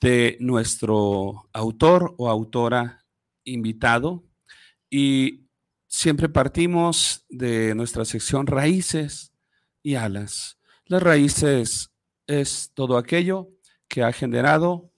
de 0.00 0.36
nuestro 0.40 1.48
autor 1.52 2.14
o 2.18 2.28
autora 2.28 3.04
invitado 3.44 4.24
y 4.90 5.46
siempre 5.86 6.28
partimos 6.28 7.24
de 7.28 7.74
nuestra 7.74 8.04
sección 8.04 8.46
raíces 8.46 9.32
y 9.82 9.94
alas. 9.94 10.58
Las 10.86 11.02
raíces 11.02 11.90
es 12.28 12.70
todo 12.74 12.96
aquello 12.96 13.48
que 13.88 14.04
ha 14.04 14.12
generado 14.12 14.92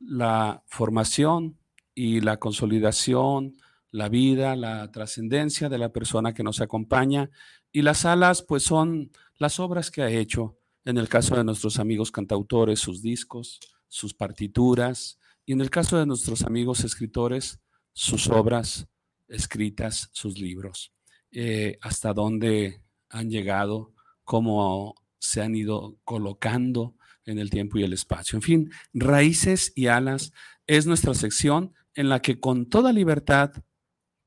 la 0.00 0.62
formación 0.66 1.58
y 1.94 2.20
la 2.20 2.38
consolidación, 2.38 3.56
la 3.90 4.08
vida, 4.08 4.56
la 4.56 4.90
trascendencia 4.90 5.68
de 5.68 5.78
la 5.78 5.92
persona 5.92 6.32
que 6.32 6.42
nos 6.42 6.60
acompaña. 6.60 7.28
Y 7.72 7.82
las 7.82 8.04
alas, 8.04 8.42
pues 8.42 8.62
son 8.62 9.10
las 9.36 9.58
obras 9.60 9.90
que 9.90 10.02
ha 10.02 10.10
hecho, 10.10 10.58
en 10.84 10.96
el 10.96 11.08
caso 11.08 11.36
de 11.36 11.44
nuestros 11.44 11.78
amigos 11.78 12.12
cantautores, 12.12 12.78
sus 12.78 13.02
discos, 13.02 13.60
sus 13.88 14.14
partituras, 14.14 15.18
y 15.44 15.52
en 15.52 15.60
el 15.60 15.70
caso 15.70 15.98
de 15.98 16.06
nuestros 16.06 16.42
amigos 16.42 16.84
escritores, 16.84 17.60
sus 17.92 18.28
obras 18.28 18.86
escritas, 19.28 20.08
sus 20.12 20.38
libros, 20.38 20.92
eh, 21.32 21.78
hasta 21.80 22.12
dónde 22.12 22.82
han 23.08 23.30
llegado, 23.30 23.92
cómo 24.24 24.94
se 25.18 25.42
han 25.42 25.54
ido 25.54 25.98
colocando 26.04 26.96
en 27.24 27.38
el 27.38 27.50
tiempo 27.50 27.78
y 27.78 27.84
el 27.84 27.92
espacio. 27.92 28.36
En 28.36 28.42
fin, 28.42 28.70
raíces 28.94 29.72
y 29.74 29.88
alas 29.88 30.32
es 30.66 30.86
nuestra 30.86 31.14
sección 31.14 31.74
en 31.94 32.08
la 32.08 32.20
que 32.20 32.40
con 32.40 32.68
toda 32.68 32.92
libertad 32.92 33.52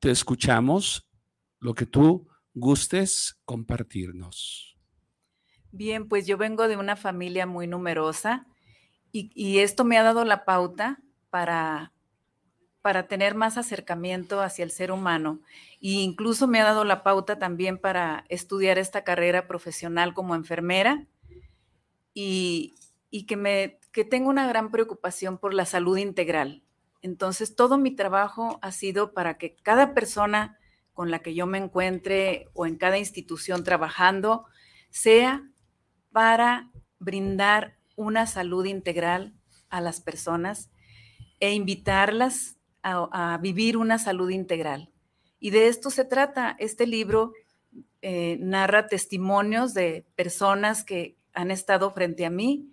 te 0.00 0.10
escuchamos 0.10 1.08
lo 1.60 1.74
que 1.74 1.86
tú 1.86 2.28
gustes 2.54 3.38
compartirnos. 3.44 4.76
Bien, 5.72 6.08
pues 6.08 6.26
yo 6.26 6.36
vengo 6.36 6.66
de 6.66 6.76
una 6.76 6.96
familia 6.96 7.46
muy 7.46 7.66
numerosa 7.66 8.46
y, 9.12 9.58
esto 9.58 9.84
me 9.84 9.98
ha 9.98 10.04
dado 10.04 10.24
la 10.24 10.44
pauta 10.44 11.02
para, 11.30 11.92
para 12.82 13.06
tener 13.08 13.34
más 13.34 13.58
acercamiento 13.58 14.40
hacia 14.40 14.64
el 14.64 14.70
ser 14.70 14.90
humano 14.90 15.40
e 15.80 15.90
incluso 16.00 16.46
me 16.46 16.60
ha 16.60 16.64
dado 16.64 16.84
la 16.84 17.02
pauta 17.02 17.38
también 17.38 17.78
para 17.78 18.24
estudiar 18.28 18.78
esta 18.78 19.04
carrera 19.04 19.46
profesional 19.46 20.14
como 20.14 20.34
enfermera 20.34 21.06
y, 22.14 22.74
y 23.10 23.26
que, 23.26 23.36
me, 23.36 23.78
que 23.92 24.04
tengo 24.04 24.30
una 24.30 24.46
gran 24.46 24.70
preocupación 24.70 25.38
por 25.38 25.52
la 25.52 25.66
salud 25.66 25.98
integral. 25.98 26.62
Entonces, 27.02 27.56
todo 27.56 27.78
mi 27.78 27.90
trabajo 27.90 28.58
ha 28.62 28.72
sido 28.72 29.12
para 29.12 29.38
que 29.38 29.56
cada 29.56 29.94
persona 29.94 30.58
con 30.92 31.10
la 31.10 31.20
que 31.20 31.34
yo 31.34 31.46
me 31.46 31.58
encuentre 31.58 32.48
o 32.52 32.66
en 32.66 32.76
cada 32.76 32.98
institución 32.98 33.64
trabajando 33.64 34.44
sea 34.90 35.48
para 36.12 36.70
brindar 36.98 37.78
una 37.96 38.26
salud 38.26 38.64
integral 38.66 39.34
a 39.70 39.80
las 39.80 40.00
personas 40.00 40.70
e 41.38 41.54
invitarlas 41.54 42.59
a, 42.82 43.38
vivir 43.40 43.76
una 43.76 43.98
salud 43.98 44.30
integral. 44.30 44.90
Y 45.38 45.50
de 45.50 45.68
esto 45.68 45.90
se 45.90 46.04
trata. 46.04 46.56
Este 46.58 46.86
libro 46.86 47.32
eh, 48.02 48.38
narra 48.40 48.86
testimonios 48.86 49.74
de 49.74 50.06
personas 50.16 50.84
que 50.84 51.16
han 51.32 51.50
estado 51.50 51.90
frente 51.92 52.26
a 52.26 52.30
mí 52.30 52.72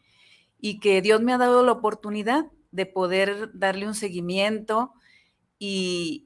y 0.59 0.79
que 0.79 1.01
Dios 1.01 1.21
me 1.21 1.33
ha 1.33 1.37
dado 1.37 1.63
la 1.63 1.71
oportunidad 1.71 2.45
de 2.71 2.85
poder 2.85 3.51
darle 3.53 3.87
un 3.87 3.95
seguimiento 3.95 4.93
y, 5.59 6.23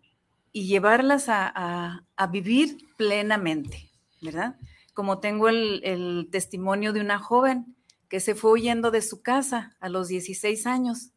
llevarlas 0.54 1.26
a, 1.28 2.04
vivir 2.30 2.78
plenamente, 2.98 3.90
¿verdad? 4.22 4.58
Como 4.94 5.20
tengo 5.20 5.48
el, 5.48 6.28
testimonio 6.30 6.92
de 6.92 7.00
una 7.00 7.20
joven 7.20 7.76
que 8.10 8.20
se 8.20 8.36
fue 8.36 8.52
huyendo 8.52 8.92
de 8.92 9.02
su 9.02 9.22
casa 9.22 9.78
a 9.80 9.88
los 9.88 10.10
16 10.10 10.68
años 10.68 11.12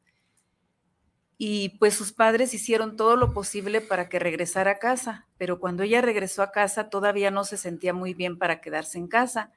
y 1.36 1.70
pues 1.80 1.94
sus 1.94 2.12
padres 2.12 2.54
hicieron 2.54 2.96
todo 2.96 3.16
lo 3.16 3.32
posible 3.32 3.80
para 3.80 4.08
que 4.08 4.18
regresara 4.18 4.72
a 4.72 4.78
casa, 4.78 5.26
pero 5.36 5.58
cuando 5.58 5.82
ella 5.82 6.00
regresó 6.00 6.42
a 6.42 6.52
casa 6.52 6.90
todavía 6.90 7.30
no 7.30 7.44
se 7.44 7.56
sentía 7.56 7.92
muy 7.92 8.14
bien 8.14 8.38
para 8.38 8.60
quedarse 8.60 8.98
en 8.98 9.08
casa. 9.08 9.50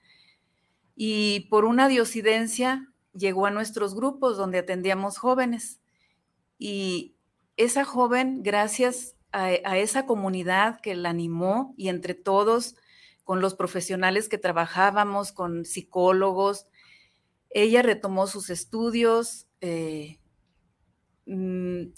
Y 0.96 1.42
por 1.52 1.66
una 1.66 1.88
diosidencia 1.88 2.92
llegó 3.14 3.46
a 3.46 3.52
nuestros 3.52 3.94
grupos 3.94 4.38
donde 4.38 4.58
atendíamos 4.58 5.20
jóvenes. 5.20 5.80
Y 6.58 7.16
esa 7.56 7.86
joven, 7.86 8.42
gracias 8.42 9.16
a, 9.32 9.52
esa 9.78 10.08
comunidad 10.08 10.80
que 10.82 10.96
la 10.96 11.10
animó 11.10 11.76
y 11.78 11.90
entre 11.90 12.16
todos, 12.16 12.76
con 13.24 13.42
los 13.42 13.54
profesionales 13.56 14.30
que 14.30 14.38
trabajábamos, 14.38 15.32
con 15.32 15.66
psicólogos, 15.66 16.66
ella 17.50 17.82
retomó 17.82 18.26
sus 18.26 18.50
estudios, 18.50 19.48
eh, 19.62 20.20
mm, 21.28 21.94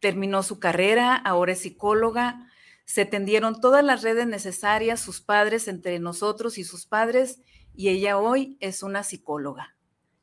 terminó 0.00 0.42
su 0.42 0.58
carrera, 0.58 1.16
ahora 1.16 1.52
es 1.52 1.60
psicóloga, 1.60 2.46
se 2.84 3.04
tendieron 3.04 3.60
todas 3.60 3.84
las 3.84 4.02
redes 4.02 4.26
necesarias, 4.26 5.00
sus 5.00 5.20
padres 5.20 5.68
entre 5.68 5.98
nosotros 5.98 6.58
y 6.58 6.64
sus 6.64 6.86
padres, 6.86 7.40
y 7.74 7.88
ella 7.88 8.18
hoy 8.18 8.56
es 8.60 8.82
una 8.82 9.02
psicóloga 9.02 9.76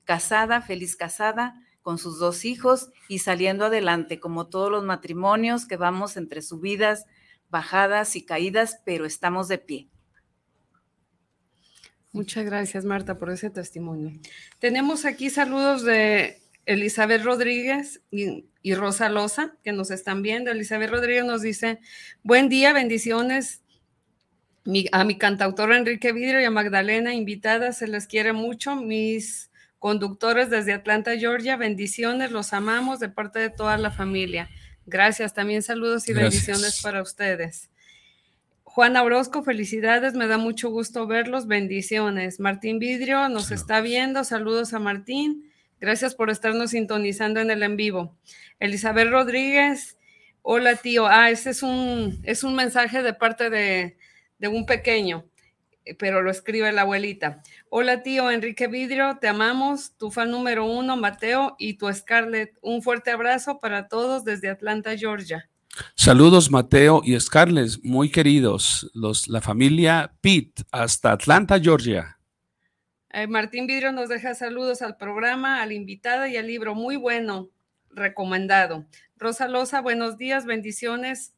casada, 0.07 0.61
feliz 0.61 0.95
casada, 0.95 1.61
con 1.81 1.97
sus 1.97 2.17
dos 2.17 2.43
hijos 2.45 2.89
y 3.07 3.19
saliendo 3.19 3.65
adelante, 3.65 4.19
como 4.19 4.47
todos 4.47 4.71
los 4.71 4.83
matrimonios 4.83 5.67
que 5.67 5.77
vamos 5.77 6.17
entre 6.17 6.41
subidas, 6.41 7.05
bajadas 7.49 8.15
y 8.15 8.25
caídas, 8.25 8.81
pero 8.83 9.05
estamos 9.05 9.47
de 9.47 9.57
pie. 9.57 9.89
Muchas 12.11 12.45
gracias, 12.45 12.83
Marta, 12.83 13.17
por 13.17 13.29
ese 13.29 13.49
testimonio. 13.49 14.11
Tenemos 14.59 15.05
aquí 15.05 15.29
saludos 15.29 15.83
de 15.83 16.41
Elizabeth 16.67 17.23
Rodríguez 17.23 18.01
y, 18.11 18.45
Rosa 18.75 19.09
Loza, 19.09 19.55
que 19.63 19.71
nos 19.71 19.89
están 19.89 20.21
viendo. 20.21 20.51
Elizabeth 20.51 20.91
Rodríguez 20.91 21.25
nos 21.25 21.41
dice, 21.41 21.79
buen 22.21 22.49
día, 22.49 22.73
bendiciones 22.73 23.61
a 24.91 25.05
mi 25.05 25.17
cantautor 25.17 25.73
Enrique 25.73 26.11
Vidrio 26.11 26.41
y 26.41 26.43
a 26.43 26.51
Magdalena, 26.51 27.13
invitada, 27.13 27.71
se 27.71 27.87
les 27.87 28.05
quiere 28.05 28.33
mucho. 28.33 28.75
Mis 28.75 29.49
Conductores 29.79 30.49
desde 30.49 30.73
Atlanta, 30.73 31.15
Georgia, 31.17 31.55
bendiciones, 31.55 32.31
los 32.31 32.51
amamos 32.51 32.99
de 32.99 33.09
parte 33.09 33.37
de 33.37 33.51
toda 33.51 33.77
la 33.77 33.91
familia. 33.91 34.49
Gracias, 34.87 35.35
también 35.35 35.61
saludos 35.61 36.09
y 36.09 36.13
bendiciones 36.13 36.81
para 36.81 37.03
ustedes. 37.03 37.69
Juana 38.63 39.03
Orozco, 39.03 39.43
felicidades, 39.43 40.15
me 40.15 40.27
da 40.27 40.39
mucho 40.39 40.69
gusto 40.71 41.05
verlos, 41.05 41.45
bendiciones. 41.45 42.39
Martín 42.39 42.79
Vidrio 42.79 43.29
nos 43.29 43.51
está 43.51 43.81
viendo, 43.81 44.23
saludos 44.23 44.73
a 44.73 44.79
Martín, 44.79 45.47
gracias 45.79 46.15
por 46.15 46.29
estarnos 46.29 46.71
sintonizando 46.71 47.39
en 47.39 47.51
el 47.51 47.63
en 47.63 47.75
vivo. 47.77 48.17
Elizabeth 48.59 49.09
Rodríguez, 49.09 49.97
hola 50.41 50.75
tío, 50.75 51.07
ah, 51.07 51.29
ese 51.29 51.51
es 51.51 51.63
un, 51.63 52.19
es 52.23 52.43
un 52.43 52.55
mensaje 52.55 53.03
de 53.03 53.13
parte 53.13 53.49
de, 53.49 53.97
de 54.39 54.47
un 54.47 54.65
pequeño. 54.65 55.25
Pero 55.97 56.21
lo 56.21 56.29
escribe 56.29 56.69
la 56.73 56.81
abuelita. 56.81 57.41
Hola 57.69 58.03
tío 58.03 58.29
Enrique 58.29 58.67
Vidrio, 58.67 59.19
te 59.21 59.29
amamos, 59.29 59.93
tu 59.97 60.11
fan 60.11 60.31
número 60.31 60.65
uno, 60.65 60.97
Mateo, 60.97 61.55
y 61.57 61.75
tu 61.75 61.91
Scarlett. 61.93 62.57
Un 62.61 62.81
fuerte 62.81 63.11
abrazo 63.11 63.59
para 63.59 63.87
todos 63.87 64.25
desde 64.25 64.49
Atlanta, 64.49 64.97
Georgia. 64.97 65.49
Saludos 65.95 66.51
Mateo 66.51 67.01
y 67.03 67.19
Scarlett, 67.19 67.79
muy 67.83 68.09
queridos, 68.09 68.89
los, 68.93 69.27
la 69.27 69.41
familia 69.41 70.13
Pitt, 70.21 70.61
hasta 70.71 71.11
Atlanta, 71.11 71.59
Georgia. 71.59 72.16
Eh, 73.17 73.25
Martín 73.25 73.65
Vidrio 73.65 73.91
nos 73.91 74.09
deja 74.09 74.35
saludos 74.35 74.83
al 74.83 74.95
programa, 74.95 75.63
a 75.63 75.65
la 75.65 75.73
invitada 75.73 76.29
y 76.29 76.37
al 76.37 76.45
libro, 76.45 76.75
muy 76.75 76.97
bueno, 76.97 77.49
recomendado. 77.89 78.85
Rosa 79.17 79.47
Loza, 79.47 79.81
buenos 79.81 80.19
días, 80.19 80.45
bendiciones 80.45 81.33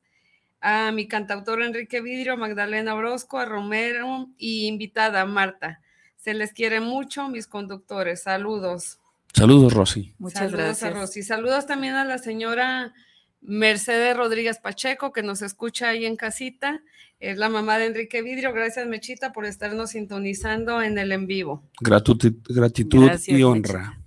a 0.60 0.92
mi 0.92 1.08
cantautor 1.08 1.62
Enrique 1.62 2.02
Vidrio, 2.02 2.34
a 2.34 2.36
Magdalena 2.36 2.96
Orozco, 2.96 3.38
a 3.38 3.46
Romero 3.46 4.28
y 4.38 4.68
invitada 4.68 5.24
Marta. 5.24 5.80
Se 6.18 6.34
les 6.34 6.52
quiere 6.52 6.82
mucho, 6.82 7.30
mis 7.30 7.48
conductores. 7.48 8.24
Saludos. 8.24 9.00
Saludos, 9.34 9.72
Rosy. 9.72 10.13
Muchas 10.20 10.52
gracias. 10.52 10.84
A 10.84 10.89
Rosy. 10.89 11.24
Saludos 11.24 11.65
también 11.65 11.94
a 11.94 12.04
la 12.04 12.18
señora 12.18 12.94
Mercedes 13.41 14.15
Rodríguez 14.15 14.60
Pacheco, 14.60 15.12
que 15.12 15.23
nos 15.23 15.41
escucha 15.41 15.89
ahí 15.89 16.06
en 16.06 16.15
casita. 16.15 16.82
Es 17.19 17.38
la 17.38 17.49
mamá 17.49 17.78
de 17.78 17.88
Enrique 17.88 18.21
Vidrio. 18.21 18.54
Gracias, 18.54 18.88
Mechita, 18.88 19.34
por 19.34 19.45
estarnos 19.45 19.91
sintonizando 19.91 20.82
en 20.82 20.97
el 20.97 21.12
en 21.12 21.28
vivo. 21.28 21.69
Gratitud, 21.82 22.36
gratitud 22.47 23.10
y 23.28 23.43
honra. 23.43 23.99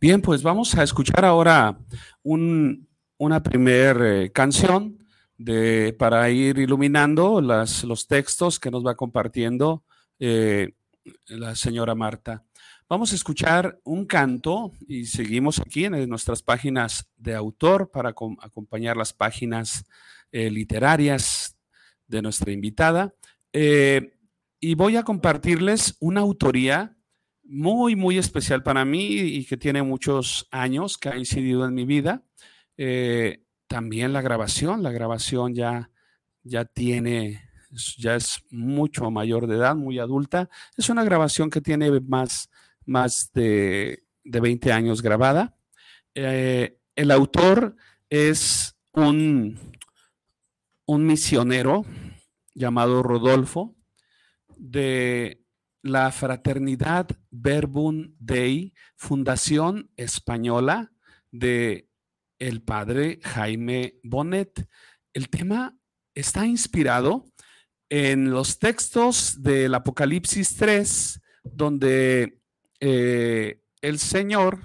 Bien, 0.00 0.20
pues 0.20 0.42
vamos 0.42 0.74
a 0.74 0.82
escuchar 0.82 1.24
ahora 1.24 1.78
un, 2.22 2.86
una 3.18 3.42
primera 3.42 4.22
eh, 4.22 4.30
canción 4.30 4.98
de, 5.38 5.94
para 5.98 6.28
ir 6.30 6.58
iluminando 6.58 7.40
las, 7.40 7.84
los 7.84 8.06
textos 8.06 8.58
que 8.58 8.70
nos 8.70 8.84
va 8.84 8.94
compartiendo 8.94 9.84
eh, 10.18 10.74
la 11.26 11.54
señora 11.54 11.94
Marta. 11.94 12.45
Vamos 12.88 13.10
a 13.12 13.16
escuchar 13.16 13.80
un 13.82 14.06
canto 14.06 14.70
y 14.86 15.06
seguimos 15.06 15.58
aquí 15.58 15.86
en 15.86 16.08
nuestras 16.08 16.40
páginas 16.40 17.10
de 17.16 17.34
autor 17.34 17.90
para 17.90 18.10
acompañar 18.10 18.96
las 18.96 19.12
páginas 19.12 19.84
eh, 20.30 20.50
literarias 20.52 21.56
de 22.06 22.22
nuestra 22.22 22.52
invitada. 22.52 23.12
Eh, 23.52 24.16
y 24.60 24.76
voy 24.76 24.96
a 24.96 25.02
compartirles 25.02 25.96
una 25.98 26.20
autoría 26.20 26.96
muy, 27.42 27.96
muy 27.96 28.18
especial 28.18 28.62
para 28.62 28.84
mí 28.84 29.04
y 29.16 29.44
que 29.46 29.56
tiene 29.56 29.82
muchos 29.82 30.46
años, 30.52 30.96
que 30.96 31.08
ha 31.08 31.16
incidido 31.16 31.66
en 31.66 31.74
mi 31.74 31.86
vida. 31.86 32.22
Eh, 32.76 33.42
también 33.66 34.12
la 34.12 34.22
grabación, 34.22 34.84
la 34.84 34.92
grabación 34.92 35.56
ya, 35.56 35.90
ya 36.44 36.64
tiene, 36.64 37.50
ya 37.98 38.14
es 38.14 38.44
mucho 38.48 39.10
mayor 39.10 39.48
de 39.48 39.56
edad, 39.56 39.74
muy 39.74 39.98
adulta. 39.98 40.48
Es 40.76 40.88
una 40.88 41.02
grabación 41.02 41.50
que 41.50 41.60
tiene 41.60 41.90
más, 42.00 42.48
más 42.86 43.30
de, 43.32 44.04
de 44.24 44.40
20 44.40 44.72
años 44.72 45.02
grabada. 45.02 45.56
Eh, 46.14 46.78
el 46.94 47.10
autor 47.10 47.76
es 48.08 48.76
un, 48.92 49.58
un 50.86 51.06
misionero 51.06 51.84
llamado 52.54 53.02
Rodolfo 53.02 53.76
de 54.56 55.44
la 55.82 56.10
Fraternidad 56.10 57.08
Verbum 57.30 58.14
Dei, 58.18 58.72
Fundación 58.96 59.90
Española 59.96 60.92
de 61.30 61.88
el 62.38 62.62
padre 62.62 63.20
Jaime 63.22 63.98
Bonet. 64.02 64.68
El 65.12 65.28
tema 65.28 65.76
está 66.14 66.46
inspirado 66.46 67.24
en 67.88 68.30
los 68.30 68.58
textos 68.58 69.42
del 69.42 69.74
Apocalipsis 69.74 70.56
3, 70.56 71.20
donde 71.44 72.40
eh, 72.80 73.62
el 73.80 73.98
Señor 73.98 74.60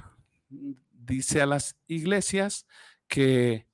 dice 0.49 1.41
a 1.41 1.45
las 1.45 1.75
iglesias 1.87 2.65
que, 3.07 3.67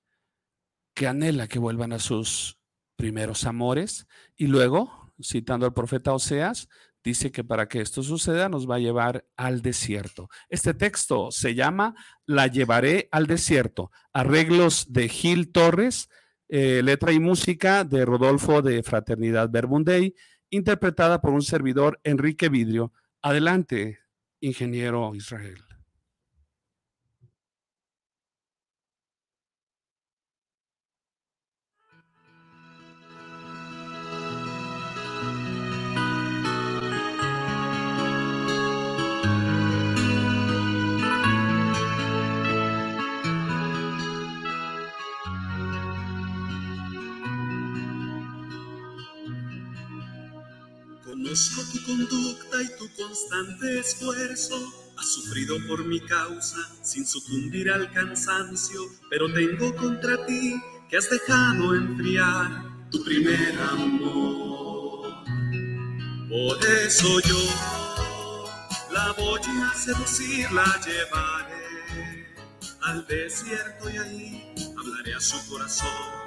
que 0.93 1.08
anhela 1.08 1.47
que 1.47 1.60
vuelvan 1.60 1.93
a 1.93 2.00
sus 2.00 2.58
primeros 2.95 3.45
amores 3.45 4.08
y 4.36 4.47
luego, 4.47 5.13
citando 5.21 5.65
al 5.65 5.73
profeta 5.73 6.13
Oseas, 6.13 6.67
dice 7.04 7.32
que 7.32 7.43
para 7.43 7.67
que 7.67 7.80
esto 7.80 8.04
suceda 8.04 8.50
nos 8.50 8.69
va 8.69 8.76
a 8.76 8.80
llevar 8.80 9.26
al 9.38 9.62
desierto. 9.62 10.30
Este 10.50 10.73
texto 10.73 11.32
se 11.32 11.56
llama 11.56 11.95
La 12.26 12.47
llevaré 12.47 13.08
al 13.12 13.28
desierto. 13.28 13.91
Arreglos 14.12 14.91
de 14.91 15.08
Gil 15.08 15.52
Torres, 15.52 16.10
eh, 16.50 16.82
letra 16.84 17.12
y 17.13 17.19
música 17.19 17.84
de 17.84 18.04
Rodolfo 18.04 18.62
de 18.62 18.84
Fraternidad 18.84 19.50
Verbundey, 19.50 20.15
interpretada 20.50 21.21
por 21.21 21.32
un 21.32 21.41
servidor 21.41 22.00
Enrique 22.04 22.50
Vidrio. 22.50 22.91
Adelante, 23.21 24.00
ingeniero 24.41 25.13
Israel. 25.15 25.66
Conozco 51.28 51.62
tu 51.74 51.84
conducta 51.84 52.63
y 52.63 52.68
tu 52.78 52.90
constante 53.04 53.80
esfuerzo. 53.80 54.56
Has 54.98 55.13
sufrido 55.13 55.58
por 55.68 55.84
mi 55.84 56.00
causa 56.00 56.56
sin 56.82 57.06
sucumbir 57.06 57.70
al 57.70 57.92
cansancio, 57.92 58.80
pero 59.10 59.34
tengo 59.34 59.76
contra 59.76 60.26
ti 60.26 60.56
que 60.90 60.96
has 60.96 61.10
dejado 61.10 61.76
enfriar 61.76 62.63
tu 62.90 63.04
primer 63.04 63.60
amor. 63.60 65.26
Por 66.30 66.66
eso 66.66 67.20
yo 67.20 68.46
la 68.94 69.12
voy 69.18 69.42
a 69.70 69.74
seducir, 69.76 70.50
la 70.54 70.80
llevaré 70.86 72.26
al 72.84 73.06
desierto 73.06 73.90
y 73.90 73.98
ahí 73.98 74.74
hablaré 74.78 75.13
a 75.13 75.20
su 75.20 75.46
corazón 75.50 76.27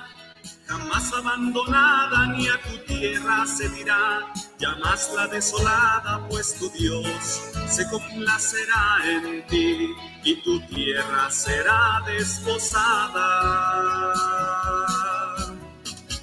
jamás 0.71 1.11
abandonada 1.13 2.27
ni 2.27 2.47
a 2.47 2.57
tu 2.61 2.77
tierra 2.85 3.45
se 3.45 3.67
dirá, 3.69 4.31
llamas 4.57 5.11
la 5.15 5.27
desolada, 5.27 6.25
pues 6.29 6.55
tu 6.55 6.69
Dios 6.69 7.41
se 7.67 7.87
complacerá 7.89 8.99
en 9.05 9.45
ti 9.47 9.89
y 10.23 10.41
tu 10.43 10.61
tierra 10.67 11.29
será 11.29 12.01
desposada. 12.05 13.27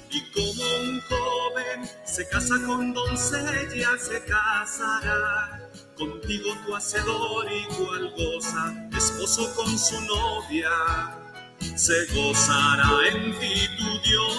Y 0.09 0.19
como 0.31 0.63
un 0.81 1.01
joven 1.01 1.89
se 2.05 2.27
casa 2.29 2.55
con 2.65 2.93
doncella, 2.93 3.97
se 3.99 4.23
casará. 4.25 5.69
Contigo 5.95 6.55
tu 6.65 6.75
hacedor 6.75 7.45
igual 7.51 8.13
goza, 8.17 8.73
esposo 8.97 9.53
con 9.55 9.77
su 9.77 9.99
novia 10.01 11.28
se 11.75 12.05
gozará 12.13 13.07
en 13.11 13.37
ti 13.39 13.67
tu 13.77 13.99
Dios. 14.07 14.29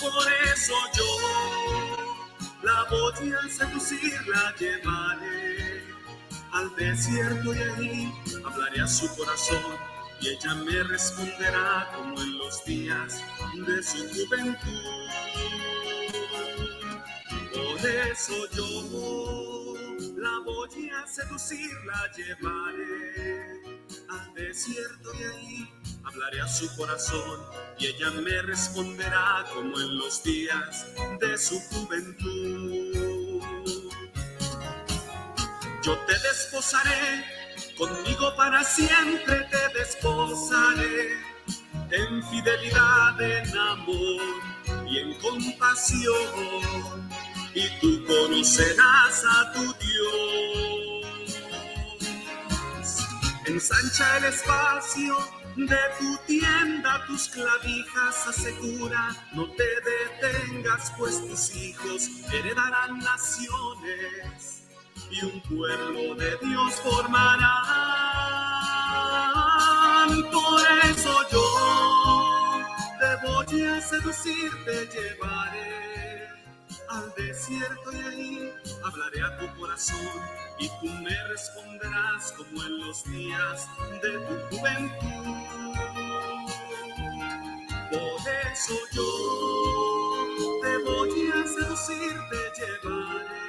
Por 0.00 0.26
eso 0.52 0.74
yo 0.96 1.10
la 2.62 2.84
voy 2.90 3.32
a 3.32 3.48
seducir, 3.48 4.14
la 4.28 4.54
llevaré 4.58 5.84
al 6.52 6.74
desierto 6.76 7.54
y 7.54 7.58
ahí 7.58 8.12
hablaré 8.44 8.80
a 8.80 8.88
su 8.88 9.08
corazón 9.16 9.78
y 10.20 10.28
ella 10.28 10.54
me 10.54 10.82
responderá 10.84 11.90
como 11.94 12.20
en 12.20 12.38
los 12.38 12.64
días 12.64 13.20
de 13.66 13.82
su 13.82 13.98
juventud. 14.08 15.10
Por 17.52 17.90
eso 17.90 18.34
yo 18.52 18.66
la 20.16 20.38
voy 20.44 20.90
a 20.90 21.06
seducir, 21.06 21.70
la 21.84 22.10
llevaré 22.16 23.75
al 24.08 24.34
desierto 24.34 25.12
y 25.14 25.22
ahí 25.22 25.70
hablaré 26.04 26.40
a 26.40 26.48
su 26.48 26.74
corazón 26.76 27.40
y 27.78 27.86
ella 27.86 28.10
me 28.10 28.42
responderá 28.42 29.44
como 29.52 29.78
en 29.80 29.98
los 29.98 30.22
días 30.22 30.86
de 31.20 31.38
su 31.38 31.58
juventud. 31.60 33.42
Yo 35.82 35.98
te 36.06 36.18
desposaré, 36.18 37.24
conmigo 37.76 38.34
para 38.36 38.64
siempre 38.64 39.48
te 39.50 39.78
desposaré, 39.78 41.12
en 41.90 42.22
fidelidad, 42.28 43.20
en 43.20 43.58
amor 43.58 44.22
y 44.88 44.98
en 44.98 45.14
compasión, 45.20 47.08
y 47.54 47.68
tú 47.80 48.04
conocerás 48.06 49.24
a 49.24 49.52
tu 49.52 49.62
Dios 49.62 50.65
Ensancha 53.46 54.18
el 54.18 54.24
espacio 54.24 55.16
de 55.54 55.78
tu 55.98 56.16
tienda, 56.26 57.04
tus 57.06 57.28
clavijas 57.28 58.26
asegura, 58.26 59.14
no 59.34 59.48
te 59.52 59.64
detengas, 60.20 60.92
pues 60.98 61.26
tus 61.28 61.54
hijos 61.54 62.08
heredarán 62.32 62.98
naciones 62.98 64.64
y 65.10 65.24
un 65.24 65.40
pueblo 65.42 66.16
de 66.16 66.36
Dios 66.42 66.74
formarán. 66.82 67.46
Por 70.32 70.60
eso 70.90 71.14
yo 71.30 72.66
te 72.98 73.26
voy 73.26 73.62
a 73.64 73.80
seducir, 73.80 74.50
te 74.64 74.86
llevaré 74.88 75.85
al 76.88 77.12
desierto 77.14 77.92
y 77.92 77.96
ahí 77.96 78.54
hablaré 78.84 79.22
a 79.22 79.38
tu 79.38 79.60
corazón 79.60 80.08
y 80.58 80.68
tú 80.68 80.86
me 80.86 81.24
responderás 81.28 82.32
como 82.32 82.62
en 82.62 82.78
los 82.86 83.04
días 83.04 83.66
de 84.02 84.10
tu 84.18 84.56
juventud. 84.56 85.76
Por 87.90 88.20
eso 88.52 88.74
yo 88.92 89.08
te 90.62 90.78
voy 90.78 91.30
a 91.30 91.46
seducir, 91.46 92.14
te 92.30 92.42
llevaré 92.60 93.46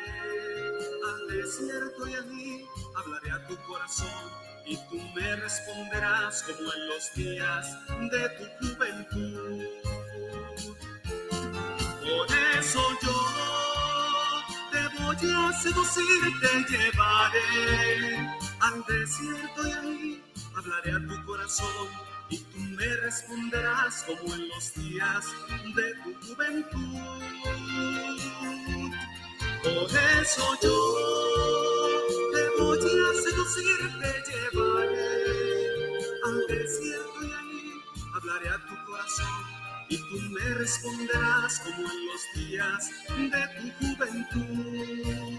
al 1.10 1.28
desierto 1.28 2.08
y 2.08 2.16
allí 2.16 2.68
hablaré 2.96 3.32
a 3.32 3.48
tu 3.48 3.58
corazón 3.64 4.48
y 4.66 4.76
tú 4.90 4.98
me 5.16 5.36
responderás 5.38 6.44
como 6.44 6.74
en 6.74 6.88
los 6.90 7.14
días 7.16 7.68
de 8.12 8.30
tu 8.30 8.68
juventud. 8.68 9.66
Por 12.02 12.38
eso 12.58 12.82
yo 13.02 13.17
voy 15.22 15.32
a 15.32 15.54
seducir, 15.54 16.06
te 16.42 16.78
llevaré 16.78 18.18
al 18.60 18.84
desierto 18.86 19.68
y 19.68 19.72
ahí 19.72 20.24
hablaré 20.56 20.92
a 20.92 21.00
tu 21.08 21.26
corazón 21.26 21.88
y 22.30 22.38
tú 22.38 22.60
me 22.60 22.86
responderás 22.98 24.04
como 24.04 24.34
en 24.34 24.50
los 24.50 24.74
días 24.76 25.26
de 25.76 25.94
tu 26.04 26.14
juventud. 26.28 27.02
Por 29.64 29.90
eso 30.22 30.44
yo 30.62 30.78
te 32.34 32.62
voy 32.62 32.78
a 32.78 33.22
seducir, 33.22 33.80
te 34.02 34.12
llevaré 34.32 35.10
al 36.26 36.48
desierto 36.48 37.24
y 37.24 37.32
ahí 37.32 37.84
hablaré 38.14 38.50
a 38.50 38.58
tu 38.58 38.68
corazón 38.68 38.87
y 39.90 39.98
tú 39.98 40.20
me 40.32 40.54
responderás 40.56 41.60
como 41.60 41.78
en 41.78 42.08
los 42.08 42.22
días 42.36 42.92
de 43.18 43.42
tu 43.56 43.64
juventud. 43.86 45.38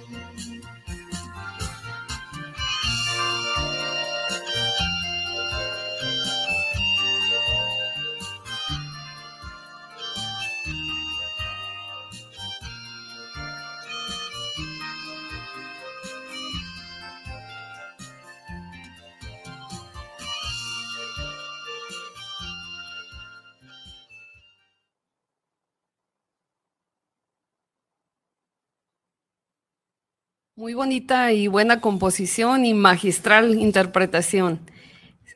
Muy 30.58 30.74
bonita 30.74 31.32
y 31.32 31.46
buena 31.46 31.80
composición 31.80 32.64
y 32.64 32.74
magistral 32.74 33.60
interpretación. 33.60 34.58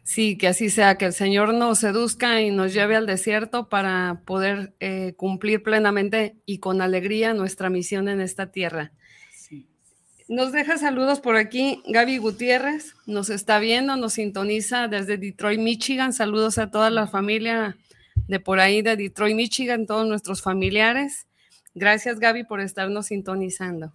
Sí, 0.02 0.36
que 0.36 0.48
así 0.48 0.68
sea, 0.68 0.98
que 0.98 1.04
el 1.04 1.12
Señor 1.12 1.54
nos 1.54 1.78
seduzca 1.78 2.40
y 2.40 2.50
nos 2.50 2.74
lleve 2.74 2.96
al 2.96 3.06
desierto 3.06 3.68
para 3.68 4.22
poder 4.26 4.74
eh, 4.80 5.14
cumplir 5.16 5.62
plenamente 5.62 6.34
y 6.44 6.58
con 6.58 6.82
alegría 6.82 7.34
nuestra 7.34 7.70
misión 7.70 8.08
en 8.08 8.20
esta 8.20 8.50
tierra. 8.50 8.90
Nos 10.26 10.50
deja 10.50 10.76
saludos 10.76 11.20
por 11.20 11.36
aquí 11.36 11.84
Gaby 11.86 12.18
Gutiérrez, 12.18 12.96
nos 13.06 13.30
está 13.30 13.60
viendo, 13.60 13.94
nos 13.94 14.14
sintoniza 14.14 14.88
desde 14.88 15.18
Detroit, 15.18 15.60
Michigan. 15.60 16.12
Saludos 16.12 16.58
a 16.58 16.72
toda 16.72 16.90
la 16.90 17.06
familia 17.06 17.76
de 18.26 18.40
por 18.40 18.58
ahí 18.58 18.82
de 18.82 18.96
Detroit, 18.96 19.36
Michigan, 19.36 19.86
todos 19.86 20.04
nuestros 20.04 20.42
familiares. 20.42 21.28
Gracias 21.76 22.18
Gaby 22.18 22.42
por 22.42 22.60
estarnos 22.60 23.06
sintonizando. 23.06 23.92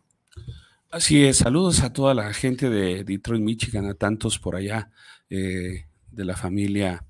Así 0.89 1.26
es, 1.26 1.39
saludos 1.39 1.84
a 1.84 1.91
toda 1.91 2.13
la 2.13 2.34
gente 2.34 2.69
de 2.69 3.04
Detroit, 3.04 3.41
Michigan, 3.41 3.88
a 3.88 3.93
tantos 3.93 4.39
por 4.39 4.56
allá 4.56 4.89
eh, 5.30 5.86
de 6.10 6.26
la 6.26 6.38
familia, 6.38 7.06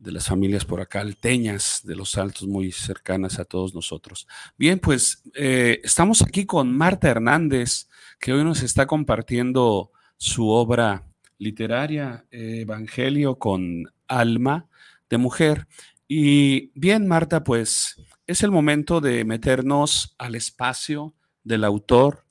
de 0.00 0.10
las 0.10 0.26
familias 0.26 0.64
por 0.64 0.80
acá, 0.80 1.00
alteñas 1.00 1.82
de 1.84 1.94
los 1.94 2.18
altos, 2.18 2.48
muy 2.48 2.72
cercanas 2.72 3.38
a 3.38 3.44
todos 3.44 3.72
nosotros. 3.72 4.26
Bien, 4.58 4.80
pues 4.80 5.22
eh, 5.34 5.80
estamos 5.84 6.22
aquí 6.22 6.44
con 6.44 6.76
Marta 6.76 7.08
Hernández, 7.08 7.88
que 8.18 8.32
hoy 8.32 8.42
nos 8.42 8.64
está 8.64 8.84
compartiendo 8.86 9.92
su 10.16 10.48
obra 10.48 11.06
literaria, 11.38 12.26
Evangelio 12.32 13.36
con 13.38 13.92
alma 14.08 14.66
de 15.08 15.18
mujer. 15.18 15.68
Y 16.08 16.72
bien, 16.74 17.06
Marta, 17.06 17.44
pues 17.44 17.94
es 18.26 18.42
el 18.42 18.50
momento 18.50 19.00
de 19.00 19.24
meternos 19.24 20.16
al 20.18 20.34
espacio 20.34 21.14
del 21.44 21.62
autor 21.62 22.23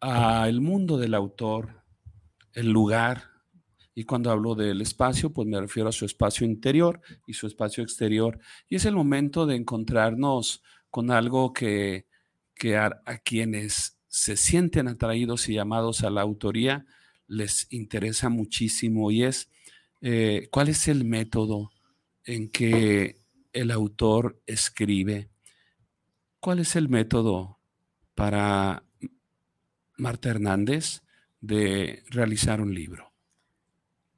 al 0.00 0.60
mundo 0.60 0.98
del 0.98 1.14
autor, 1.14 1.82
el 2.52 2.70
lugar. 2.70 3.24
Y 3.94 4.04
cuando 4.04 4.30
hablo 4.30 4.54
del 4.54 4.80
espacio, 4.80 5.32
pues 5.32 5.48
me 5.48 5.60
refiero 5.60 5.88
a 5.88 5.92
su 5.92 6.04
espacio 6.04 6.46
interior 6.46 7.00
y 7.26 7.32
su 7.32 7.46
espacio 7.46 7.82
exterior. 7.82 8.38
Y 8.68 8.76
es 8.76 8.84
el 8.84 8.94
momento 8.94 9.46
de 9.46 9.56
encontrarnos 9.56 10.62
con 10.90 11.10
algo 11.10 11.52
que, 11.52 12.06
que 12.54 12.76
a, 12.76 13.02
quienes 13.24 13.98
se 14.06 14.36
sienten 14.36 14.88
atraídos 14.88 15.48
y 15.48 15.54
llamados 15.54 16.02
a 16.02 16.10
la 16.10 16.22
autoría 16.22 16.86
les 17.26 17.66
interesa 17.70 18.28
muchísimo 18.28 19.10
y 19.10 19.22
es 19.24 19.50
eh, 20.00 20.48
cuál 20.50 20.68
es 20.68 20.88
el 20.88 21.04
método 21.04 21.70
en 22.24 22.48
que 22.50 23.20
el 23.52 23.70
autor 23.70 24.40
escribe. 24.46 25.28
¿Cuál 26.40 26.60
es 26.60 26.76
el 26.76 26.88
método 26.88 27.58
para 28.14 28.87
Marta 29.98 30.30
Hernández 30.30 31.02
de 31.40 32.02
realizar 32.08 32.60
un 32.60 32.74
libro? 32.74 33.12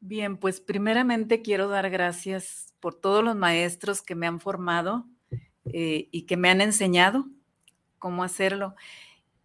Bien, 0.00 0.36
pues 0.36 0.60
primeramente 0.60 1.42
quiero 1.42 1.68
dar 1.68 1.90
gracias 1.90 2.74
por 2.80 2.94
todos 2.94 3.24
los 3.24 3.36
maestros 3.36 4.00
que 4.02 4.14
me 4.14 4.26
han 4.26 4.40
formado 4.40 5.06
eh, 5.72 6.08
y 6.10 6.22
que 6.22 6.36
me 6.36 6.48
han 6.48 6.60
enseñado 6.60 7.26
cómo 7.98 8.24
hacerlo. 8.24 8.76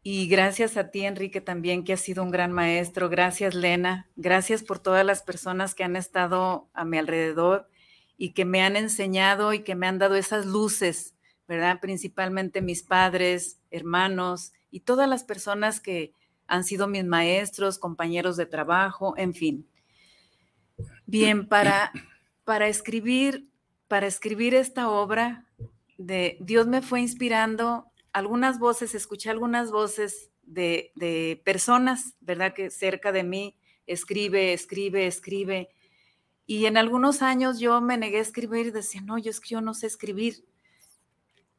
Y 0.04 0.28
gracias 0.28 0.78
a 0.78 0.92
ti, 0.92 1.04
Enrique, 1.04 1.42
también, 1.42 1.84
que 1.84 1.94
has 1.94 2.00
sido 2.00 2.24
un 2.24 2.32
gran 2.32 2.52
maestro. 2.52 3.10
Gracias, 3.10 3.56
Lena. 3.56 4.08
Gracias 4.16 4.64
por 4.64 4.80
todas 4.80 5.06
las 5.06 5.24
personas 5.24 5.74
que 5.74 5.84
han 5.84 5.96
estado 5.96 6.70
a 6.74 6.86
mi 6.86 6.98
alrededor 7.00 7.68
y 8.18 8.32
que 8.32 8.46
me 8.46 8.62
han 8.62 8.76
enseñado 8.76 9.52
y 9.54 9.64
que 9.64 9.76
me 9.76 9.88
han 9.88 9.98
dado 9.98 10.16
esas 10.16 10.46
luces, 10.46 11.16
¿verdad? 11.48 11.80
Principalmente 11.82 12.62
mis 12.62 12.84
padres, 12.84 13.60
hermanos 13.72 14.54
y 14.70 14.82
todas 14.82 15.10
las 15.10 15.24
personas 15.24 15.82
que, 15.82 16.14
han 16.48 16.64
sido 16.64 16.88
mis 16.88 17.06
maestros, 17.06 17.80
compañeros 17.80 18.38
de 18.38 18.46
trabajo, 18.46 19.14
en 19.18 19.34
fin. 19.34 19.68
Bien, 21.06 21.48
para, 21.48 21.92
para 22.44 22.68
escribir, 22.68 23.48
para 23.88 24.08
escribir 24.08 24.54
esta 24.54 24.90
obra, 24.90 25.46
de, 25.98 26.38
Dios 26.40 26.68
me 26.68 26.82
fue 26.82 27.02
inspirando 27.02 27.88
algunas 28.12 28.60
voces, 28.60 28.96
escuché 28.96 29.30
algunas 29.30 29.72
voces 29.72 30.32
de, 30.44 30.92
de 30.96 31.42
personas, 31.44 32.16
¿verdad? 32.20 32.54
Que 32.54 32.70
cerca 32.70 33.12
de 33.12 33.24
mí 33.24 33.58
escribe, 33.88 34.54
escribe, 34.54 35.08
escribe. 35.08 35.70
Y 36.48 36.66
en 36.66 36.78
algunos 36.78 37.22
años 37.22 37.60
yo 37.60 37.82
me 37.82 37.98
negué 37.98 38.20
a 38.20 38.22
escribir 38.22 38.72
decía, 38.72 39.02
no, 39.02 39.18
yo 39.18 39.32
es 39.32 39.40
que 39.40 39.50
yo 39.50 39.62
no 39.62 39.74
sé 39.74 39.88
escribir. 39.88 40.46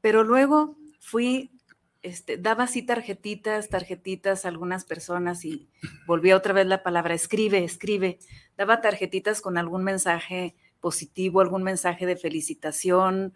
Pero 0.00 0.22
luego 0.22 0.76
fui 1.00 1.50
este, 2.06 2.36
daba 2.36 2.64
así 2.64 2.82
tarjetitas, 2.82 3.68
tarjetitas 3.68 4.44
a 4.44 4.48
algunas 4.48 4.84
personas 4.84 5.44
y 5.44 5.68
volvía 6.06 6.36
otra 6.36 6.52
vez 6.52 6.64
la 6.64 6.84
palabra, 6.84 7.14
escribe, 7.14 7.64
escribe. 7.64 8.20
Daba 8.56 8.80
tarjetitas 8.80 9.40
con 9.40 9.58
algún 9.58 9.82
mensaje 9.82 10.54
positivo, 10.80 11.40
algún 11.40 11.64
mensaje 11.64 12.06
de 12.06 12.16
felicitación 12.16 13.34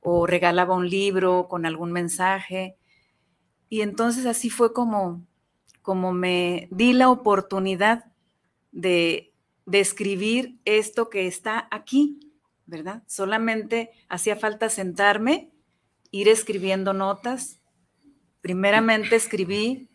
o 0.00 0.28
regalaba 0.28 0.76
un 0.76 0.88
libro 0.88 1.48
con 1.48 1.66
algún 1.66 1.90
mensaje. 1.90 2.76
Y 3.68 3.80
entonces 3.80 4.24
así 4.26 4.50
fue 4.50 4.72
como, 4.72 5.26
como 5.82 6.12
me 6.12 6.68
di 6.70 6.92
la 6.92 7.10
oportunidad 7.10 8.04
de, 8.70 9.34
de 9.66 9.80
escribir 9.80 10.60
esto 10.64 11.10
que 11.10 11.26
está 11.26 11.66
aquí, 11.72 12.20
¿verdad? 12.66 13.02
Solamente 13.08 13.90
hacía 14.08 14.36
falta 14.36 14.68
sentarme, 14.68 15.50
ir 16.12 16.28
escribiendo 16.28 16.92
notas 16.92 17.61
primeramente 18.42 19.16
escribí 19.16 19.88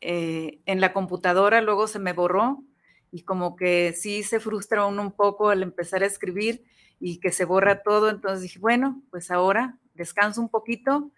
eh, 0.00 0.60
en 0.64 0.80
la 0.80 0.94
computadora, 0.94 1.60
luego 1.60 1.86
se 1.86 1.98
me 1.98 2.14
borró 2.14 2.64
y 3.12 3.24
como 3.24 3.56
que 3.56 3.92
sí 3.92 4.22
se 4.22 4.40
frustra 4.40 4.86
uno 4.86 5.02
un 5.02 5.12
poco 5.12 5.50
al 5.50 5.62
empezar 5.62 6.02
a 6.02 6.06
escribir 6.06 6.64
y 6.98 7.18
que 7.20 7.32
se 7.32 7.44
borra 7.44 7.82
todo, 7.82 8.08
entonces 8.08 8.40
dije, 8.40 8.58
bueno, 8.58 9.02
pues 9.10 9.30
ahora 9.30 9.78
descanso 9.94 10.40
un 10.40 10.48
poquito 10.48 11.10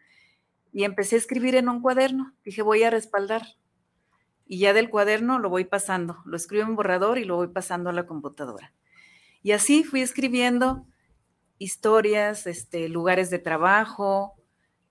y 0.72 0.84
empecé 0.84 1.14
a 1.14 1.18
escribir 1.18 1.54
en 1.54 1.68
un 1.68 1.80
cuaderno, 1.80 2.34
dije, 2.44 2.62
voy 2.62 2.82
a 2.82 2.90
respaldar 2.90 3.42
y 4.46 4.58
ya 4.58 4.72
del 4.72 4.90
cuaderno 4.90 5.38
lo 5.38 5.50
voy 5.50 5.64
pasando, 5.64 6.18
lo 6.24 6.36
escribo 6.36 6.64
en 6.64 6.74
borrador 6.74 7.18
y 7.18 7.24
lo 7.24 7.36
voy 7.36 7.48
pasando 7.48 7.90
a 7.90 7.92
la 7.92 8.06
computadora. 8.06 8.72
Y 9.42 9.52
así 9.52 9.84
fui 9.84 10.02
escribiendo 10.02 10.86
historias, 11.58 12.46
este, 12.46 12.88
lugares 12.88 13.30
de 13.30 13.38
trabajo, 13.38 14.34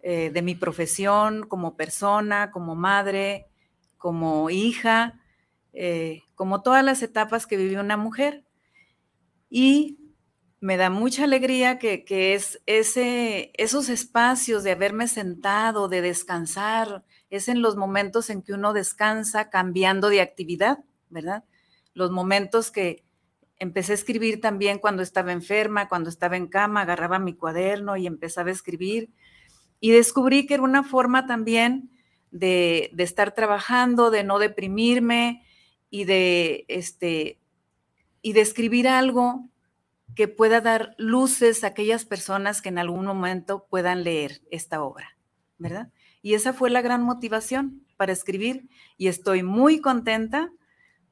eh, 0.03 0.31
de 0.31 0.41
mi 0.41 0.55
profesión 0.55 1.47
como 1.47 1.75
persona, 1.75 2.49
como 2.51 2.75
madre, 2.75 3.47
como 3.97 4.49
hija, 4.49 5.21
eh, 5.73 6.23
como 6.33 6.63
todas 6.63 6.83
las 6.83 7.03
etapas 7.03 7.45
que 7.45 7.57
vive 7.57 7.79
una 7.79 7.97
mujer. 7.97 8.43
Y 9.49 9.99
me 10.59 10.77
da 10.77 10.89
mucha 10.89 11.25
alegría 11.25 11.77
que, 11.79 12.03
es 12.33 12.61
ese, 12.65 13.51
esos 13.55 13.89
espacios 13.89 14.63
de 14.63 14.71
haberme 14.71 15.07
sentado, 15.07 15.87
de 15.87 16.01
descansar, 16.01 17.03
es 17.29 17.47
en 17.47 17.61
los 17.61 17.75
momentos 17.75 18.29
en 18.29 18.41
que 18.41 18.53
uno 18.53 18.73
descansa 18.73 19.49
cambiando 19.49 20.09
de 20.09 20.21
actividad, 20.21 20.79
¿verdad? 21.09 21.43
Los 21.93 22.11
momentos 22.11 22.71
que 22.71 23.03
empecé 23.57 23.91
a 23.91 23.95
escribir 23.95 24.41
también 24.41 24.79
cuando 24.79 25.03
estaba 25.03 25.31
enferma, 25.31 25.87
cuando 25.87 26.09
estaba 26.09 26.37
en 26.37 26.47
cama, 26.47 26.81
agarraba 26.81 27.19
mi 27.19 27.35
cuaderno 27.35 27.97
y 27.97 28.07
empezaba 28.07 28.49
a 28.49 28.53
escribir 28.53 29.11
y 29.81 29.91
descubrí 29.91 30.45
que 30.45 30.53
era 30.53 30.63
una 30.63 30.83
forma 30.83 31.25
también 31.25 31.89
de, 32.29 32.91
estar 32.97 33.33
trabajando, 33.33 34.11
de 34.11 34.23
no 34.23 34.39
deprimirme 34.39 35.43
y 35.89 36.05
de, 36.05 36.63
este, 36.69 37.39
y 38.21 38.31
de 38.31 38.41
escribir 38.41 38.87
algo 38.87 39.49
que 40.15 40.27
pueda 40.27 40.61
dar 40.61 40.93
luces 40.97 41.63
a 41.63 41.67
aquellas 41.67 42.05
personas 42.05 42.61
que 42.61 42.69
en 42.69 42.77
algún 42.77 43.05
momento 43.05 43.65
puedan 43.69 44.03
leer 44.03 44.41
esta 44.51 44.83
obra, 44.83 45.17
¿verdad? 45.57 45.89
Y 46.21 46.35
esa 46.35 46.53
fue 46.53 46.69
la 46.69 46.81
gran 46.81 47.03
motivación 47.03 47.83
para 47.97 48.13
escribir 48.13 48.69
y 48.97 49.07
estoy 49.07 49.41
muy 49.41 49.79
contenta 49.79 50.51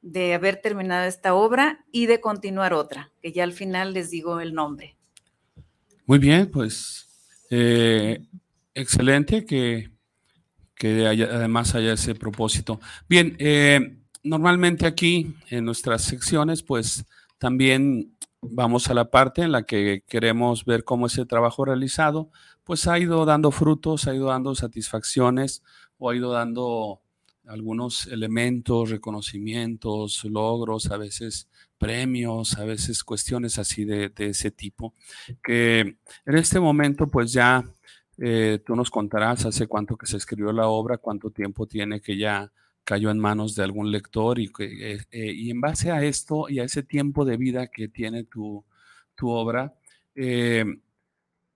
de 0.00 0.32
haber 0.34 0.60
terminado 0.60 1.06
esta 1.06 1.34
obra 1.34 1.84
y 1.90 2.06
de 2.06 2.20
continuar 2.20 2.72
otra, 2.72 3.10
que 3.20 3.32
ya 3.32 3.42
al 3.42 3.52
final 3.52 3.92
les 3.94 4.10
digo 4.10 4.40
el 4.40 4.54
nombre. 4.54 4.96
Muy 6.06 6.18
bien, 6.18 6.50
pues 6.50 7.08
eh, 7.50 8.24
excelente 8.74 9.44
que, 9.44 9.90
que 10.74 11.06
además 11.06 11.74
haya 11.74 11.92
ese 11.92 12.14
propósito. 12.14 12.80
Bien, 13.08 13.36
eh, 13.38 13.98
normalmente 14.22 14.86
aquí 14.86 15.34
en 15.48 15.64
nuestras 15.64 16.02
secciones, 16.02 16.62
pues 16.62 17.04
también 17.38 18.16
vamos 18.42 18.88
a 18.88 18.94
la 18.94 19.10
parte 19.10 19.42
en 19.42 19.52
la 19.52 19.64
que 19.64 20.02
queremos 20.06 20.64
ver 20.64 20.84
cómo 20.84 21.06
ese 21.06 21.26
trabajo 21.26 21.64
realizado, 21.64 22.30
pues 22.64 22.86
ha 22.86 22.98
ido 22.98 23.24
dando 23.24 23.50
frutos, 23.50 24.06
ha 24.06 24.14
ido 24.14 24.28
dando 24.28 24.54
satisfacciones 24.54 25.62
o 25.98 26.10
ha 26.10 26.16
ido 26.16 26.32
dando 26.32 27.02
algunos 27.46 28.06
elementos, 28.06 28.90
reconocimientos, 28.90 30.24
logros, 30.24 30.90
a 30.90 30.96
veces 30.96 31.48
premios, 31.78 32.56
a 32.58 32.64
veces 32.64 33.02
cuestiones 33.02 33.58
así 33.58 33.84
de, 33.84 34.12
ese 34.16 34.50
tipo, 34.50 34.94
que 35.42 35.80
en 35.80 36.36
este 36.36 36.60
momento 36.60 37.08
pues 37.08 37.32
ya 37.32 37.64
eh, 38.22 38.62
tú 38.66 38.76
nos 38.76 38.90
contarás 38.90 39.46
hace 39.46 39.66
cuánto 39.66 39.96
que 39.96 40.06
se 40.06 40.18
escribió 40.18 40.52
la 40.52 40.68
obra, 40.68 40.98
cuánto 40.98 41.30
tiempo 41.30 41.66
tiene 41.66 42.02
que 42.02 42.18
ya 42.18 42.52
cayó 42.84 43.10
en 43.10 43.18
manos 43.18 43.54
de 43.54 43.64
algún 43.64 43.90
lector 43.90 44.38
y, 44.38 44.52
eh, 44.58 44.98
eh, 45.10 45.32
y 45.32 45.50
en 45.50 45.62
base 45.62 45.90
a 45.90 46.04
esto 46.04 46.46
y 46.50 46.58
a 46.58 46.64
ese 46.64 46.82
tiempo 46.82 47.24
de 47.24 47.38
vida 47.38 47.68
que 47.68 47.88
tiene 47.88 48.24
tu, 48.24 48.62
tu 49.14 49.30
obra, 49.30 49.74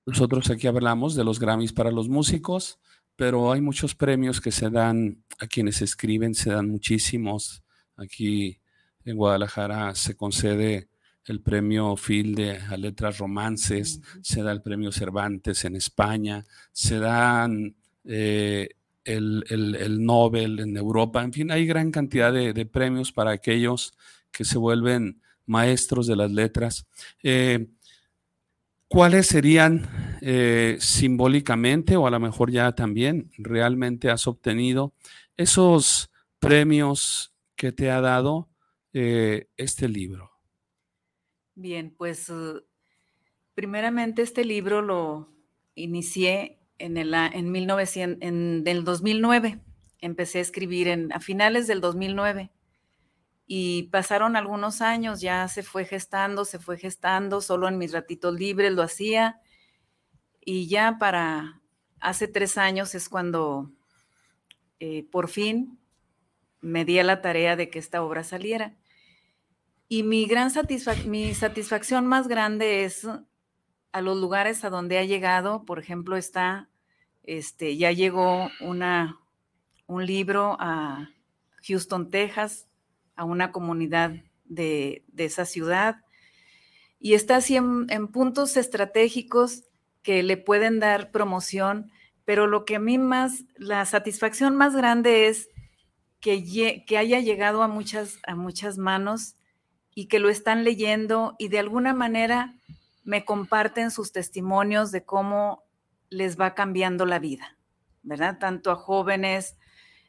nosotros 0.06 0.48
aquí 0.48 0.66
hablamos 0.66 1.14
de 1.14 1.24
los 1.24 1.38
Grammys 1.38 1.74
para 1.74 1.90
los 1.90 2.08
músicos, 2.08 2.78
pero 3.14 3.52
hay 3.52 3.60
muchos 3.60 3.94
premios 3.94 4.40
que 4.40 4.50
se 4.50 4.70
dan 4.70 5.22
a 5.38 5.46
quienes 5.46 5.82
escriben, 5.82 6.34
se 6.34 6.50
dan 6.50 6.70
muchísimos. 6.70 7.62
Aquí 7.96 8.58
en 9.04 9.16
Guadalajara 9.16 9.94
se 9.94 10.16
concede 10.16 10.88
el 11.26 11.40
premio 11.40 11.96
Filde 11.96 12.58
a 12.68 12.76
letras 12.76 13.18
romances, 13.18 14.00
se 14.22 14.42
da 14.42 14.52
el 14.52 14.62
premio 14.62 14.92
Cervantes 14.92 15.64
en 15.64 15.76
España, 15.76 16.44
se 16.72 16.98
dan 16.98 17.74
eh, 18.04 18.68
el, 19.04 19.44
el, 19.48 20.04
Nobel 20.04 20.60
en 20.60 20.76
Europa, 20.76 21.22
en 21.22 21.32
fin, 21.32 21.50
hay 21.50 21.66
gran 21.66 21.90
cantidad 21.90 22.32
de, 22.32 22.66
premios 22.66 23.12
para 23.12 23.32
aquellos 23.32 23.92
que 24.30 24.44
se 24.44 24.58
vuelven 24.58 25.20
maestros 25.46 26.06
de 26.06 26.16
las 26.16 26.30
letras. 26.30 26.86
Eh, 27.22 27.68
¿Cuáles 28.88 29.26
serían 29.26 29.88
eh, 30.20 30.76
simbólicamente 30.78 31.96
o 31.96 32.06
a 32.06 32.10
lo 32.10 32.20
mejor 32.20 32.50
ya 32.50 32.72
también 32.72 33.30
realmente 33.38 34.10
has 34.10 34.26
obtenido 34.26 34.94
esos 35.36 36.10
premios 36.38 37.34
que 37.56 37.72
te 37.72 37.90
ha 37.90 38.00
dado 38.00 38.48
este 38.92 39.88
libro? 39.88 40.33
Bien, 41.54 41.94
pues 41.96 42.28
uh, 42.30 42.62
primeramente 43.54 44.22
este 44.22 44.44
libro 44.44 44.82
lo 44.82 45.28
inicié 45.74 46.58
en 46.78 46.96
el 46.96 47.14
en 47.14 47.52
1900, 47.52 48.18
en, 48.26 48.64
del 48.64 48.84
2009. 48.84 49.60
Empecé 50.00 50.38
a 50.38 50.42
escribir 50.42 50.88
en, 50.88 51.12
a 51.12 51.20
finales 51.20 51.66
del 51.66 51.80
2009 51.80 52.50
y 53.46 53.84
pasaron 53.84 54.36
algunos 54.36 54.80
años, 54.80 55.20
ya 55.20 55.46
se 55.48 55.62
fue 55.62 55.84
gestando, 55.84 56.44
se 56.44 56.58
fue 56.58 56.78
gestando, 56.78 57.40
solo 57.40 57.68
en 57.68 57.78
mis 57.78 57.92
ratitos 57.92 58.34
libres 58.34 58.72
lo 58.72 58.82
hacía 58.82 59.40
y 60.40 60.66
ya 60.68 60.96
para 60.98 61.60
hace 62.00 62.28
tres 62.28 62.58
años 62.58 62.94
es 62.94 63.08
cuando 63.08 63.70
eh, 64.80 65.06
por 65.10 65.28
fin 65.28 65.78
me 66.60 66.84
di 66.84 66.98
a 66.98 67.04
la 67.04 67.20
tarea 67.22 67.56
de 67.56 67.70
que 67.70 67.78
esta 67.78 68.02
obra 68.02 68.24
saliera. 68.24 68.76
Y 69.88 70.02
mi 70.02 70.26
gran 70.26 70.50
mi 71.06 71.34
satisfacción 71.34 72.06
más 72.06 72.26
grande 72.26 72.84
es 72.84 73.06
a 73.92 74.00
los 74.00 74.16
lugares 74.18 74.64
a 74.64 74.70
donde 74.70 74.98
ha 74.98 75.04
llegado, 75.04 75.64
por 75.64 75.78
ejemplo, 75.78 76.16
está, 76.16 76.68
este, 77.22 77.76
ya 77.76 77.92
llegó 77.92 78.50
una, 78.60 79.20
un 79.86 80.04
libro 80.04 80.56
a 80.58 81.10
Houston, 81.66 82.10
Texas, 82.10 82.66
a 83.14 83.24
una 83.24 83.52
comunidad 83.52 84.16
de, 84.44 85.04
esa 85.16 85.44
ciudad. 85.44 86.02
Y 86.98 87.14
está 87.14 87.36
así 87.36 87.56
en, 87.56 88.08
puntos 88.08 88.56
estratégicos 88.56 89.64
que 90.02 90.22
le 90.22 90.38
pueden 90.38 90.80
dar 90.80 91.10
promoción, 91.10 91.92
pero 92.24 92.46
lo 92.46 92.64
que 92.64 92.76
a 92.76 92.80
mí 92.80 92.98
más, 92.98 93.44
la 93.56 93.84
satisfacción 93.84 94.56
más 94.56 94.74
grande 94.74 95.28
es 95.28 95.50
que, 96.20 96.84
que 96.86 96.98
haya 96.98 97.20
llegado 97.20 97.62
a 97.62 97.68
muchas, 97.68 98.18
a 98.26 98.34
muchas 98.34 98.78
manos 98.78 99.36
y 99.94 100.06
que 100.06 100.18
lo 100.18 100.28
están 100.28 100.64
leyendo 100.64 101.36
y 101.38 101.48
de 101.48 101.58
alguna 101.58 101.94
manera 101.94 102.54
me 103.04 103.24
comparten 103.24 103.90
sus 103.90 104.12
testimonios 104.12 104.90
de 104.90 105.04
cómo 105.04 105.64
les 106.10 106.38
va 106.38 106.54
cambiando 106.54 107.06
la 107.06 107.18
vida, 107.18 107.58
¿verdad? 108.02 108.38
Tanto 108.38 108.70
a 108.70 108.76
jóvenes, 108.76 109.56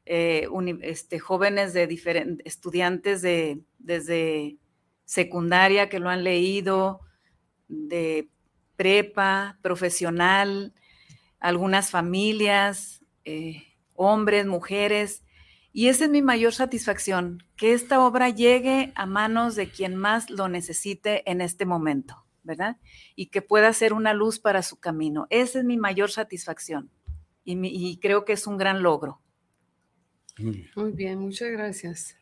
eh, 0.06 0.48
este, 0.82 1.20
jóvenes 1.20 1.74
de 1.74 1.88
diferentes 1.88 2.46
estudiantes 2.46 3.22
de, 3.22 3.62
desde 3.80 4.58
secundaria 5.04 5.90
que 5.90 6.00
lo 6.00 6.10
han 6.10 6.24
leído, 6.24 7.02
de 7.68 8.30
prepa, 8.76 9.58
profesional, 9.62 10.74
algunas 11.40 11.92
familias, 11.92 13.04
eh, 13.24 13.64
hombres, 13.94 14.46
mujeres. 14.46 15.24
Y 15.78 15.90
esa 15.90 16.06
es 16.06 16.10
mi 16.10 16.22
mayor 16.22 16.54
satisfacción, 16.54 17.44
que 17.58 17.74
esta 17.74 18.00
obra 18.00 18.30
llegue 18.30 18.94
a 18.96 19.06
manos 19.06 19.58
de 19.58 19.70
quien 19.70 19.98
más 19.98 20.30
lo 20.30 20.48
necesite 20.48 21.30
en 21.30 21.42
este 21.42 21.66
momento, 21.66 22.26
¿verdad? 22.44 22.78
Y 23.18 23.26
que 23.26 23.42
pueda 23.42 23.74
ser 23.74 23.92
una 23.92 24.14
luz 24.14 24.40
para 24.40 24.62
su 24.62 24.80
camino. 24.80 25.28
Esa 25.30 25.60
es 25.60 25.66
mi 25.66 25.76
mayor 25.76 26.12
satisfacción 26.12 26.92
y 27.44 28.00
creo 28.00 28.24
que 28.24 28.32
es 28.32 28.48
un 28.48 28.58
gran 28.58 28.84
logro. 28.84 29.20
Muy 30.78 30.94
bien. 30.94 31.20
muchas 31.20 31.52
gracias. 31.52 32.16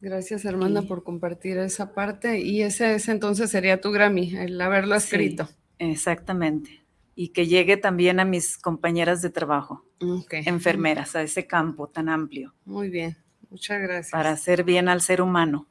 Gracias, 0.00 0.44
hermana, 0.44 0.82
por 0.82 1.02
compartir 1.02 1.58
esa 1.58 1.92
parte. 1.92 2.38
Y 2.38 2.62
ese, 2.62 2.94
ese, 2.94 3.10
entonces 3.10 3.50
sería 3.50 3.80
tu 3.80 3.90
Grammy, 3.90 4.36
el 4.36 4.60
haberlo 4.60 4.94
escrito. 4.94 5.48
exactamente. 5.80 6.85
Y 7.16 7.30
que 7.30 7.48
llegue 7.48 7.76
también 7.76 8.20
a 8.20 8.24
mis 8.24 8.58
compañeras 8.58 9.22
de 9.22 9.30
trabajo, 9.30 9.84
enfermeras, 10.30 11.16
a 11.16 11.22
ese 11.22 11.46
campo 11.46 11.88
tan 11.88 12.08
amplio. 12.08 12.54
Muy 12.64 12.90
bien, 12.90 13.16
muchas 13.50 13.80
gracias. 13.80 14.12
Para 14.12 14.30
hacer 14.30 14.62
bien 14.62 14.88
al 14.88 15.00
ser 15.00 15.20
humano. 15.20 15.66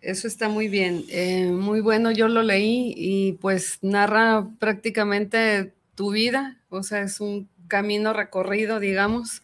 Eso 0.00 0.26
está 0.26 0.48
muy 0.48 0.68
bien, 0.68 1.04
eh, 1.10 1.50
muy 1.50 1.80
bueno, 1.80 2.10
yo 2.10 2.28
lo 2.28 2.42
leí 2.42 2.94
y 2.96 3.32
pues 3.34 3.78
narra 3.82 4.48
prácticamente 4.58 5.74
tu 5.94 6.12
vida, 6.12 6.60
o 6.68 6.82
sea, 6.82 7.02
es 7.02 7.20
un 7.20 7.48
camino 7.66 8.12
recorrido, 8.12 8.78
digamos. 8.78 9.42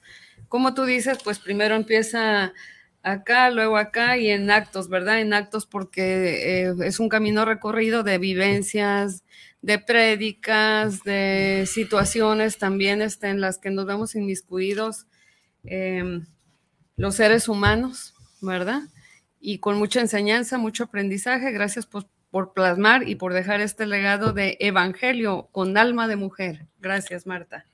Como 0.48 0.74
tú 0.74 0.84
dices, 0.84 1.18
pues 1.24 1.38
primero 1.38 1.74
empieza 1.74 2.52
acá, 3.02 3.50
luego 3.50 3.76
acá 3.76 4.16
y 4.18 4.30
en 4.30 4.50
actos, 4.50 4.88
¿verdad? 4.88 5.20
En 5.20 5.32
actos 5.34 5.66
porque 5.66 6.66
eh, 6.66 6.74
es 6.84 7.00
un 7.00 7.08
camino 7.08 7.44
recorrido 7.44 8.02
de 8.02 8.18
vivencias, 8.18 9.24
de 9.62 9.78
prédicas, 9.78 11.04
de 11.04 11.64
situaciones 11.66 12.58
también 12.58 13.00
este, 13.00 13.28
en 13.28 13.40
las 13.40 13.58
que 13.58 13.70
nos 13.70 13.86
vemos 13.86 14.14
inmiscuidos 14.16 15.06
em, 15.64 16.26
los 16.96 17.14
seres 17.14 17.48
humanos, 17.48 18.14
¿verdad? 18.40 18.82
Y 19.40 19.58
con 19.58 19.78
mucha 19.78 20.00
enseñanza, 20.00 20.58
mucho 20.58 20.84
aprendizaje. 20.84 21.52
Gracias 21.52 21.86
por, 21.86 22.08
por 22.30 22.52
plasmar 22.52 23.08
y 23.08 23.14
por 23.14 23.32
dejar 23.32 23.60
este 23.60 23.86
legado 23.86 24.32
de 24.32 24.56
evangelio 24.60 25.48
con 25.52 25.76
alma 25.76 26.08
de 26.08 26.16
mujer. 26.16 26.66
Gracias, 26.80 27.26
Marta. 27.26 27.64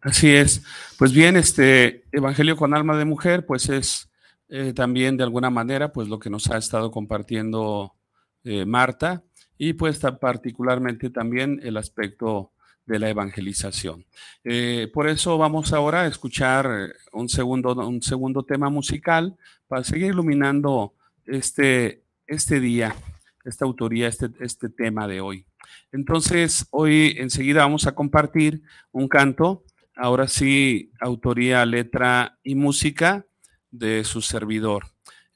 Así 0.00 0.30
es. 0.30 0.62
Pues 0.98 1.12
bien, 1.12 1.36
este 1.36 2.04
Evangelio 2.10 2.56
con 2.56 2.72
alma 2.72 2.96
de 2.96 3.04
mujer, 3.04 3.44
pues 3.44 3.68
es 3.68 4.10
eh, 4.48 4.72
también 4.72 5.18
de 5.18 5.24
alguna 5.24 5.50
manera, 5.50 5.92
pues 5.92 6.08
lo 6.08 6.18
que 6.18 6.30
nos 6.30 6.50
ha 6.50 6.56
estado 6.56 6.90
compartiendo 6.90 7.94
eh, 8.42 8.64
Marta 8.64 9.22
y 9.62 9.74
pues 9.74 10.00
particularmente 10.18 11.10
también 11.10 11.60
el 11.62 11.76
aspecto 11.76 12.50
de 12.86 12.98
la 12.98 13.10
evangelización. 13.10 14.06
Eh, 14.42 14.90
por 14.90 15.06
eso 15.06 15.36
vamos 15.36 15.74
ahora 15.74 16.00
a 16.00 16.06
escuchar 16.06 16.94
un 17.12 17.28
segundo, 17.28 17.74
un 17.86 18.00
segundo 18.00 18.42
tema 18.42 18.70
musical 18.70 19.36
para 19.68 19.84
seguir 19.84 20.12
iluminando 20.12 20.94
este, 21.26 22.04
este 22.26 22.58
día, 22.58 22.96
esta 23.44 23.66
autoría, 23.66 24.08
este, 24.08 24.30
este 24.40 24.70
tema 24.70 25.06
de 25.06 25.20
hoy. 25.20 25.44
Entonces, 25.92 26.66
hoy 26.70 27.16
enseguida 27.18 27.60
vamos 27.60 27.86
a 27.86 27.94
compartir 27.94 28.62
un 28.92 29.08
canto, 29.08 29.64
ahora 29.94 30.26
sí, 30.26 30.90
autoría, 31.00 31.66
letra 31.66 32.38
y 32.42 32.54
música 32.54 33.26
de 33.70 34.04
su 34.04 34.22
servidor. 34.22 34.86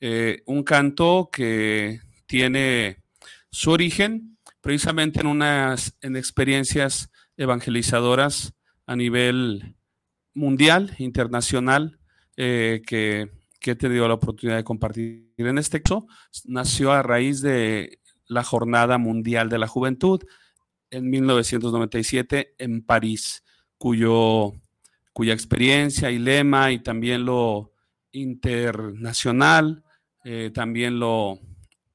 Eh, 0.00 0.42
un 0.46 0.62
canto 0.62 1.28
que 1.30 2.00
tiene 2.24 3.03
su 3.54 3.70
origen 3.70 4.36
precisamente 4.60 5.20
en 5.20 5.28
unas 5.28 5.96
en 6.00 6.16
experiencias 6.16 7.08
evangelizadoras 7.36 8.52
a 8.84 8.96
nivel 8.96 9.76
mundial, 10.34 10.96
internacional, 10.98 12.00
eh, 12.36 12.82
que, 12.84 13.30
que, 13.60 13.70
he 13.70 13.76
tenido 13.76 14.08
la 14.08 14.14
oportunidad 14.14 14.56
de 14.56 14.64
compartir. 14.64 15.32
En 15.36 15.58
este 15.58 15.80
caso, 15.82 16.08
nació 16.46 16.90
a 16.90 17.04
raíz 17.04 17.42
de 17.42 18.00
la 18.26 18.42
Jornada 18.42 18.98
Mundial 18.98 19.48
de 19.48 19.58
la 19.58 19.68
Juventud 19.68 20.20
en 20.90 21.08
1997 21.08 22.56
en 22.58 22.82
París, 22.82 23.44
cuyo, 23.78 24.52
cuya 25.12 25.32
experiencia 25.32 26.10
y 26.10 26.18
lema 26.18 26.72
y 26.72 26.80
también 26.80 27.24
lo 27.24 27.72
internacional, 28.10 29.84
eh, 30.24 30.50
también 30.52 30.98
lo, 30.98 31.38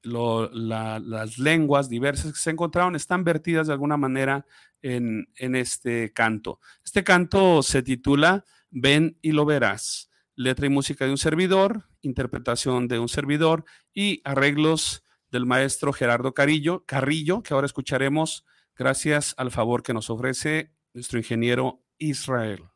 las 0.02 1.38
lenguas 1.38 1.88
diversas 1.88 2.32
que 2.32 2.38
se 2.38 2.50
encontraron 2.50 2.96
están 2.96 3.24
vertidas 3.24 3.66
de 3.66 3.72
alguna 3.72 3.96
manera 3.96 4.46
en, 4.82 5.28
en 5.36 5.54
este 5.54 6.12
canto. 6.12 6.60
Este 6.84 7.04
canto 7.04 7.62
se 7.62 7.82
titula 7.82 8.44
Ven 8.70 9.18
y 9.22 9.32
lo 9.32 9.44
verás. 9.44 10.10
Letra 10.34 10.66
y 10.66 10.70
música 10.70 11.04
de 11.04 11.10
un 11.10 11.18
servidor, 11.18 11.84
interpretación 12.00 12.88
de 12.88 12.98
un 12.98 13.08
servidor 13.08 13.64
y 13.92 14.22
arreglos 14.24 15.04
del 15.30 15.46
maestro 15.46 15.92
Gerardo 15.92 16.34
Carillo, 16.34 16.84
Carrillo, 16.86 17.42
que 17.42 17.54
ahora 17.54 17.66
escucharemos 17.66 18.46
gracias 18.76 19.34
al 19.36 19.50
favor 19.50 19.82
que 19.82 19.94
nos 19.94 20.08
ofrece 20.08 20.72
nuestro 20.94 21.18
ingeniero 21.18 21.84
Israel. 21.98 22.69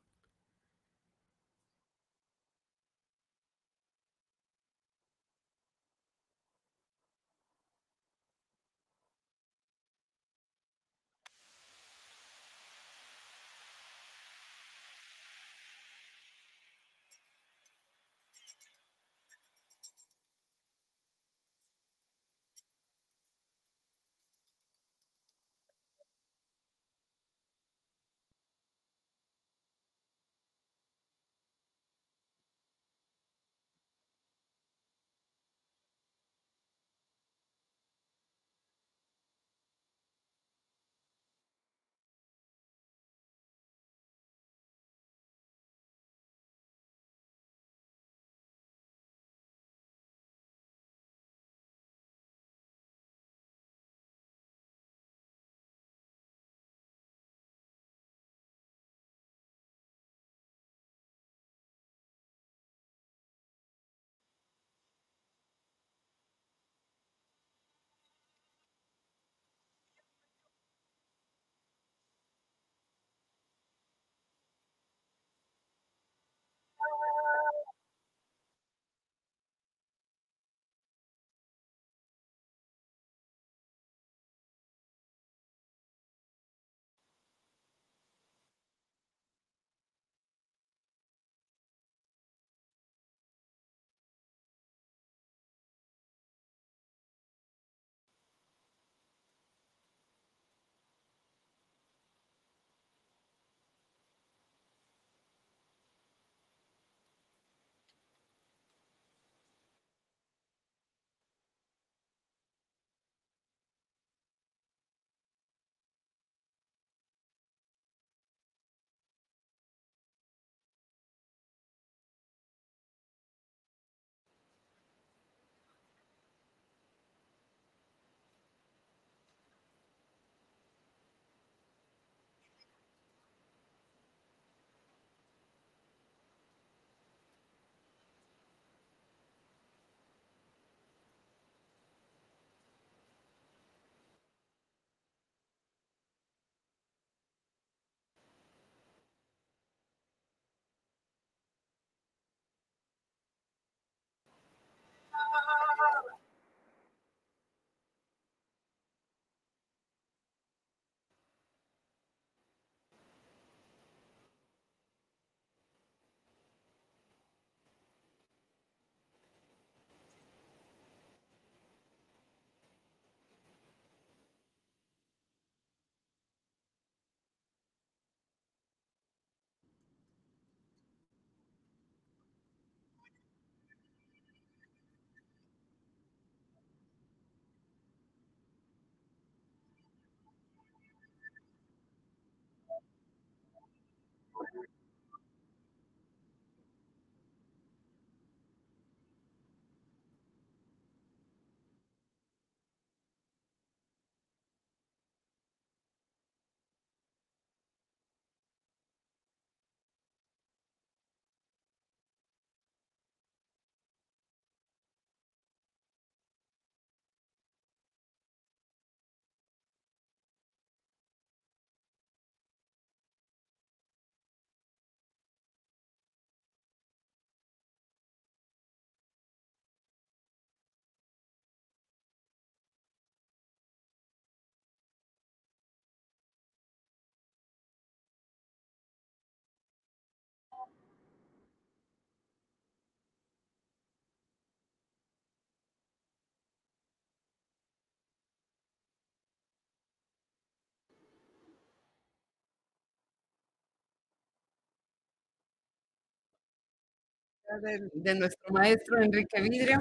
De, 257.61 258.15
nuestro 258.15 258.53
maestro 258.53 259.01
Enrique 259.01 259.41
Vidrio. 259.41 259.79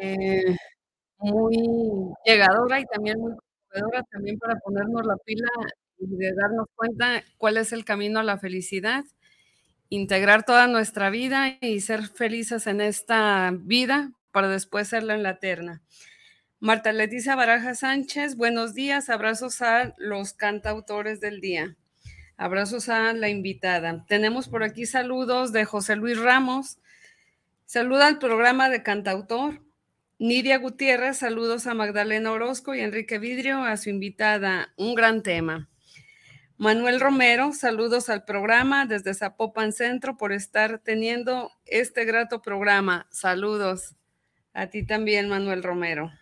Eh, 0.00 0.56
muy 1.18 2.12
llegadora 2.24 2.80
y 2.80 2.84
también 2.86 3.18
muy 3.20 3.32
conmovedora 3.70 4.02
también 4.10 4.38
para 4.38 4.56
ponernos 4.56 5.06
la 5.06 5.16
pila 5.18 5.48
y 5.98 6.06
de 6.16 6.32
darnos 6.34 6.66
cuenta 6.74 7.22
cuál 7.38 7.58
es 7.58 7.72
el 7.72 7.84
camino 7.84 8.20
a 8.20 8.24
la 8.24 8.38
felicidad, 8.38 9.04
integrar 9.88 10.44
toda 10.44 10.66
nuestra 10.66 11.10
vida 11.10 11.58
y 11.60 11.80
ser 11.80 12.08
felices 12.08 12.66
en 12.66 12.80
esta 12.80 13.52
vida 13.54 14.12
para 14.32 14.48
después 14.48 14.88
serlo 14.88 15.12
en 15.12 15.22
la 15.22 15.30
eterna. 15.30 15.82
Marta 16.58 16.92
Leticia 16.92 17.36
Baraja 17.36 17.74
Sánchez, 17.74 18.36
buenos 18.36 18.74
días, 18.74 19.10
abrazos 19.10 19.62
a 19.62 19.94
los 19.98 20.32
cantautores 20.32 21.20
del 21.20 21.40
día. 21.40 21.76
Abrazos 22.36 22.88
a 22.88 23.12
la 23.12 23.28
invitada. 23.28 24.04
Tenemos 24.08 24.48
por 24.48 24.62
aquí 24.62 24.86
saludos 24.86 25.52
de 25.52 25.64
José 25.64 25.96
Luis 25.96 26.18
Ramos. 26.18 26.78
Saluda 27.66 28.06
al 28.06 28.18
programa 28.18 28.68
de 28.68 28.82
cantautor. 28.82 29.62
Nidia 30.18 30.58
Gutiérrez, 30.58 31.18
saludos 31.18 31.66
a 31.66 31.74
Magdalena 31.74 32.30
Orozco 32.32 32.74
y 32.74 32.80
Enrique 32.80 33.18
Vidrio, 33.18 33.64
a 33.64 33.76
su 33.76 33.90
invitada. 33.90 34.72
Un 34.76 34.94
gran 34.94 35.22
tema. 35.22 35.68
Manuel 36.58 37.00
Romero, 37.00 37.52
saludos 37.52 38.08
al 38.08 38.24
programa 38.24 38.86
desde 38.86 39.14
Zapopan 39.14 39.72
Centro 39.72 40.16
por 40.16 40.32
estar 40.32 40.78
teniendo 40.78 41.50
este 41.66 42.04
grato 42.04 42.40
programa. 42.40 43.08
Saludos 43.10 43.96
a 44.52 44.68
ti 44.68 44.86
también, 44.86 45.28
Manuel 45.28 45.64
Romero. 45.64 46.12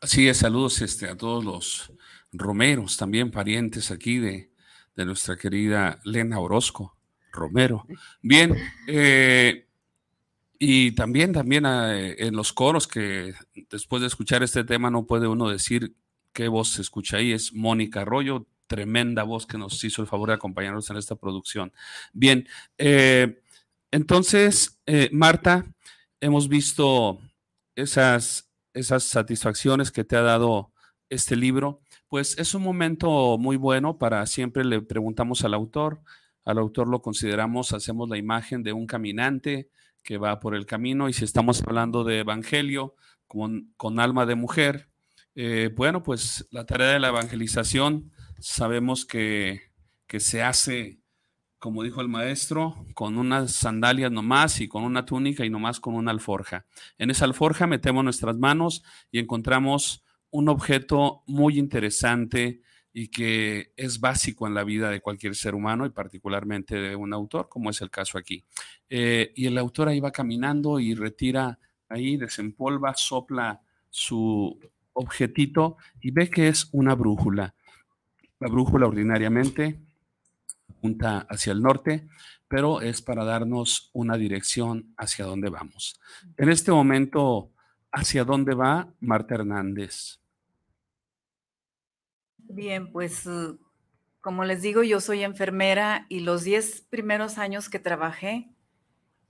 Así 0.00 0.28
es, 0.28 0.38
saludos 0.38 0.80
este, 0.82 1.08
a 1.08 1.16
todos 1.16 1.44
los 1.44 1.92
Romeros, 2.32 2.96
también 2.96 3.30
parientes 3.30 3.90
aquí 3.90 4.18
de, 4.18 4.50
de 4.96 5.04
nuestra 5.04 5.36
querida 5.36 6.00
Lena 6.04 6.38
Orozco 6.38 6.96
Romero. 7.32 7.86
Bien, 8.20 8.54
eh, 8.86 9.66
y 10.58 10.92
también, 10.92 11.32
también 11.32 11.64
eh, 11.66 12.14
en 12.18 12.36
los 12.36 12.52
coros, 12.52 12.86
que 12.86 13.34
después 13.70 14.00
de 14.00 14.08
escuchar 14.08 14.42
este 14.42 14.64
tema 14.64 14.90
no 14.90 15.06
puede 15.06 15.26
uno 15.26 15.48
decir 15.48 15.94
qué 16.32 16.48
voz 16.48 16.68
se 16.68 16.82
escucha 16.82 17.16
ahí. 17.16 17.32
Es 17.32 17.52
Mónica 17.52 18.02
Arroyo, 18.02 18.46
tremenda 18.66 19.22
voz 19.24 19.46
que 19.46 19.58
nos 19.58 19.82
hizo 19.82 20.02
el 20.02 20.08
favor 20.08 20.28
de 20.28 20.34
acompañarnos 20.34 20.88
en 20.90 20.96
esta 20.98 21.16
producción. 21.16 21.72
Bien, 22.12 22.46
eh, 22.78 23.40
entonces, 23.90 24.78
Marta, 25.10 25.66
hemos 26.20 26.48
visto 26.48 27.18
esas, 27.74 28.50
esas 28.72 29.04
satisfacciones 29.04 29.90
que 29.90 30.04
te 30.04 30.16
ha 30.16 30.22
dado 30.22 30.70
este 31.10 31.36
libro. 31.36 31.80
Pues 32.12 32.36
es 32.36 32.54
un 32.54 32.62
momento 32.62 33.38
muy 33.38 33.56
bueno 33.56 33.96
para 33.96 34.26
siempre 34.26 34.66
le 34.66 34.82
preguntamos 34.82 35.46
al 35.46 35.54
autor. 35.54 36.02
Al 36.44 36.58
autor 36.58 36.86
lo 36.86 37.00
consideramos, 37.00 37.72
hacemos 37.72 38.06
la 38.10 38.18
imagen 38.18 38.62
de 38.62 38.74
un 38.74 38.86
caminante 38.86 39.70
que 40.04 40.18
va 40.18 40.38
por 40.38 40.54
el 40.54 40.66
camino. 40.66 41.08
Y 41.08 41.14
si 41.14 41.24
estamos 41.24 41.62
hablando 41.66 42.04
de 42.04 42.18
evangelio 42.18 42.96
con, 43.26 43.72
con 43.78 43.98
alma 43.98 44.26
de 44.26 44.34
mujer, 44.34 44.90
eh, 45.34 45.70
bueno, 45.74 46.02
pues 46.02 46.46
la 46.50 46.66
tarea 46.66 46.88
de 46.88 47.00
la 47.00 47.08
evangelización 47.08 48.12
sabemos 48.38 49.06
que, 49.06 49.62
que 50.06 50.20
se 50.20 50.42
hace, 50.42 51.00
como 51.58 51.82
dijo 51.82 52.02
el 52.02 52.08
maestro, 52.08 52.84
con 52.92 53.16
unas 53.16 53.52
sandalias 53.52 54.12
nomás 54.12 54.60
y 54.60 54.68
con 54.68 54.84
una 54.84 55.06
túnica 55.06 55.46
y 55.46 55.48
nomás 55.48 55.80
con 55.80 55.94
una 55.94 56.10
alforja. 56.10 56.66
En 56.98 57.10
esa 57.10 57.24
alforja 57.24 57.66
metemos 57.66 58.04
nuestras 58.04 58.36
manos 58.36 58.82
y 59.10 59.18
encontramos 59.18 60.04
un 60.32 60.48
objeto 60.48 61.22
muy 61.26 61.58
interesante 61.58 62.62
y 62.92 63.08
que 63.08 63.72
es 63.76 64.00
básico 64.00 64.46
en 64.46 64.54
la 64.54 64.64
vida 64.64 64.90
de 64.90 65.00
cualquier 65.00 65.34
ser 65.34 65.54
humano 65.54 65.86
y 65.86 65.90
particularmente 65.90 66.76
de 66.76 66.96
un 66.96 67.12
autor, 67.12 67.48
como 67.48 67.70
es 67.70 67.80
el 67.80 67.90
caso 67.90 68.18
aquí. 68.18 68.44
Eh, 68.88 69.32
y 69.34 69.46
el 69.46 69.56
autor 69.56 69.88
ahí 69.88 70.00
va 70.00 70.10
caminando 70.10 70.80
y 70.80 70.94
retira 70.94 71.58
ahí, 71.88 72.16
desempolva, 72.16 72.94
sopla 72.96 73.60
su 73.88 74.58
objetito 74.94 75.76
y 76.00 76.10
ve 76.10 76.28
que 76.28 76.48
es 76.48 76.68
una 76.72 76.94
brújula. 76.94 77.54
La 78.40 78.48
brújula 78.48 78.86
ordinariamente 78.86 79.78
apunta 80.68 81.26
hacia 81.30 81.52
el 81.52 81.62
norte, 81.62 82.08
pero 82.48 82.80
es 82.80 83.02
para 83.02 83.24
darnos 83.24 83.90
una 83.92 84.16
dirección 84.16 84.94
hacia 84.96 85.26
dónde 85.26 85.48
vamos. 85.48 86.00
En 86.36 86.48
este 86.48 86.72
momento, 86.72 87.52
¿hacia 87.90 88.24
dónde 88.24 88.54
va 88.54 88.92
Marta 89.00 89.34
Hernández? 89.34 90.21
Bien, 92.54 92.92
pues 92.92 93.24
uh, 93.24 93.58
como 94.20 94.44
les 94.44 94.60
digo, 94.60 94.82
yo 94.82 95.00
soy 95.00 95.24
enfermera 95.24 96.04
y 96.10 96.20
los 96.20 96.44
10 96.44 96.82
primeros 96.82 97.38
años 97.38 97.70
que 97.70 97.78
trabajé, 97.78 98.50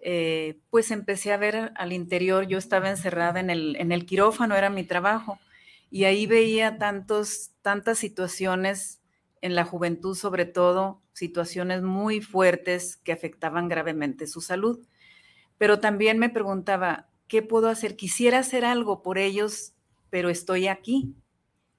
eh, 0.00 0.58
pues 0.70 0.90
empecé 0.90 1.32
a 1.32 1.36
ver 1.36 1.72
al 1.76 1.92
interior, 1.92 2.48
yo 2.48 2.58
estaba 2.58 2.90
encerrada 2.90 3.38
en 3.38 3.48
el, 3.50 3.76
en 3.76 3.92
el 3.92 4.06
quirófano, 4.06 4.56
era 4.56 4.70
mi 4.70 4.82
trabajo, 4.82 5.38
y 5.88 6.02
ahí 6.02 6.26
veía 6.26 6.78
tantos, 6.78 7.52
tantas 7.62 7.98
situaciones 7.98 9.00
en 9.40 9.54
la 9.54 9.64
juventud, 9.64 10.16
sobre 10.16 10.44
todo, 10.44 11.00
situaciones 11.12 11.82
muy 11.82 12.20
fuertes 12.22 12.96
que 12.96 13.12
afectaban 13.12 13.68
gravemente 13.68 14.26
su 14.26 14.40
salud. 14.40 14.84
Pero 15.58 15.78
también 15.78 16.18
me 16.18 16.28
preguntaba, 16.28 17.08
¿qué 17.28 17.42
puedo 17.42 17.68
hacer? 17.68 17.94
Quisiera 17.94 18.40
hacer 18.40 18.64
algo 18.64 19.00
por 19.02 19.18
ellos, 19.18 19.74
pero 20.10 20.28
estoy 20.28 20.66
aquí 20.66 21.14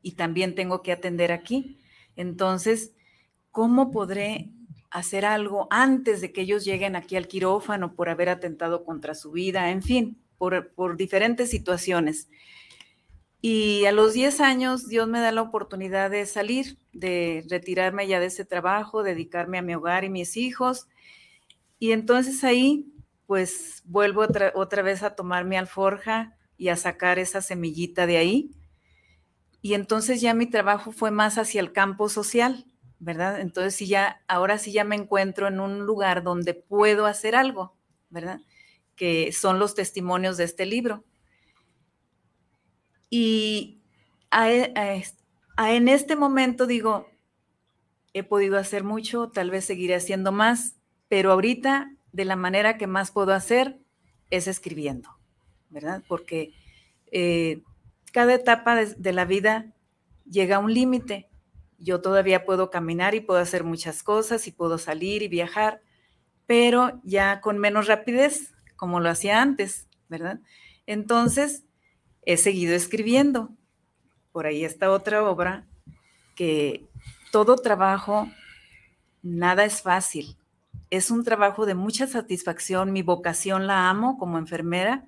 y 0.04 0.12
también 0.12 0.54
tengo 0.54 0.84
que 0.84 0.92
atender 0.92 1.32
aquí. 1.32 1.80
Entonces, 2.16 2.92
¿cómo 3.50 3.90
podré 3.90 4.52
hacer 4.92 5.26
algo 5.26 5.68
antes 5.72 6.22
de 6.22 6.32
que 6.32 6.42
ellos 6.42 6.66
lleguen 6.66 6.96
aquí 6.96 7.16
al 7.16 7.28
quirófano 7.28 7.96
por 7.96 8.10
haber 8.10 8.30
atentado 8.30 8.84
contra 8.84 9.16
su 9.16 9.32
vida? 9.32 9.72
En 9.72 9.82
fin, 9.82 10.22
por, 10.38 10.74
por 10.74 10.98
diferentes 10.98 11.50
situaciones. 11.50 12.28
Y 13.42 13.86
a 13.86 13.92
los 13.92 14.14
10 14.14 14.42
años 14.42 14.88
Dios 14.88 15.08
me 15.08 15.20
da 15.20 15.32
la 15.32 15.42
oportunidad 15.42 16.12
de 16.12 16.26
salir, 16.26 16.78
de 16.92 17.44
retirarme 17.50 18.08
ya 18.08 18.20
de 18.20 18.28
ese 18.28 18.46
trabajo, 18.46 19.04
dedicarme 19.04 19.58
a 19.58 19.64
mi 19.64 19.74
hogar 19.74 20.04
y 20.04 20.10
mis 20.10 20.38
hijos. 20.38 20.88
Y 21.80 21.92
entonces 21.92 22.44
ahí, 22.44 22.94
pues 23.26 23.82
vuelvo 23.86 24.22
otra, 24.22 24.52
otra 24.56 24.82
vez 24.82 25.02
a 25.02 25.16
tomar 25.16 25.46
mi 25.46 25.56
alforja 25.56 26.38
y 26.58 26.70
a 26.70 26.76
sacar 26.76 27.20
esa 27.20 27.42
semillita 27.42 28.06
de 28.06 28.18
ahí 28.18 28.52
y 29.64 29.76
entonces 29.76 30.20
ya 30.20 30.34
mi 30.34 30.46
trabajo 30.46 30.92
fue 30.92 31.10
más 31.10 31.38
hacia 31.38 31.62
el 31.62 31.72
campo 31.72 32.10
social, 32.10 32.66
¿verdad? 33.00 33.40
Entonces 33.40 33.74
sí 33.74 33.88
ya, 33.88 34.22
ahora 34.28 34.58
sí 34.58 34.74
ya 34.74 34.84
me 34.84 34.98
encuentro 34.98 35.48
en 35.48 35.62
un 35.62 35.86
lugar 35.86 36.22
donde 36.22 36.54
puedo 36.54 37.06
hacer 37.06 37.34
algo, 37.34 37.74
¿verdad? 38.10 38.42
Que 38.98 39.32
son 39.32 39.60
los 39.60 39.74
testimonios 39.74 40.36
de 40.36 40.44
este 40.44 40.66
libro. 40.66 41.06
Y 43.10 43.80
en 44.32 45.88
este 45.88 46.18
momento 46.18 46.68
digo, 46.68 47.08
he 48.12 48.24
podido 48.24 48.58
hacer 48.58 48.84
mucho, 48.84 49.30
tal 49.30 49.50
vez 49.50 49.64
seguiré 49.64 49.96
haciendo 49.96 50.34
más, 50.34 50.76
pero 51.08 51.32
ahorita 51.32 51.96
de 52.12 52.26
la 52.26 52.36
manera 52.36 52.78
que 52.78 52.88
más 52.88 53.12
puedo 53.12 53.32
hacer 53.32 53.80
es 54.30 54.48
escribiendo, 54.48 55.08
¿verdad? 55.70 56.04
Porque 56.06 56.52
eh, 57.14 57.64
cada 58.14 58.36
etapa 58.36 58.76
de, 58.76 59.12
la 59.12 59.26
vida 59.26 59.74
llega 60.30 60.58
a 60.58 60.60
un 60.60 60.74
límite. 60.74 61.30
Yo 61.80 62.00
todavía 62.00 62.46
puedo 62.46 62.70
caminar 62.70 63.16
y 63.16 63.22
puedo 63.22 63.40
hacer 63.40 63.64
muchas 63.64 64.04
cosas 64.04 64.48
y 64.48 64.52
puedo 64.52 64.78
salir 64.78 65.24
y 65.24 65.28
viajar, 65.28 65.82
pero 66.46 67.02
ya 67.04 67.42
con 67.42 67.58
menos 67.58 67.88
rapidez, 67.88 68.54
como 68.76 69.00
lo 69.00 69.10
hacía 69.10 69.42
antes, 69.42 69.88
¿verdad? 70.10 70.40
Entonces, 70.86 71.64
he 72.22 72.38
seguido 72.38 72.76
escribiendo. 72.76 73.50
Por 74.32 74.46
ahí 74.46 74.64
está 74.64 74.92
otra 74.92 75.28
obra 75.28 75.66
que 76.36 76.86
todo 77.32 77.56
trabajo, 77.56 78.30
nada 79.24 79.66
es 79.66 79.82
fácil. 79.82 80.38
Es 80.92 81.10
un 81.10 81.24
trabajo 81.24 81.66
de 81.66 81.74
mucha 81.74 82.06
satisfacción. 82.06 82.94
Mi 82.94 83.02
vocación 83.02 83.66
la 83.66 83.90
amo 83.90 84.20
como 84.20 84.38
enfermera 84.38 85.04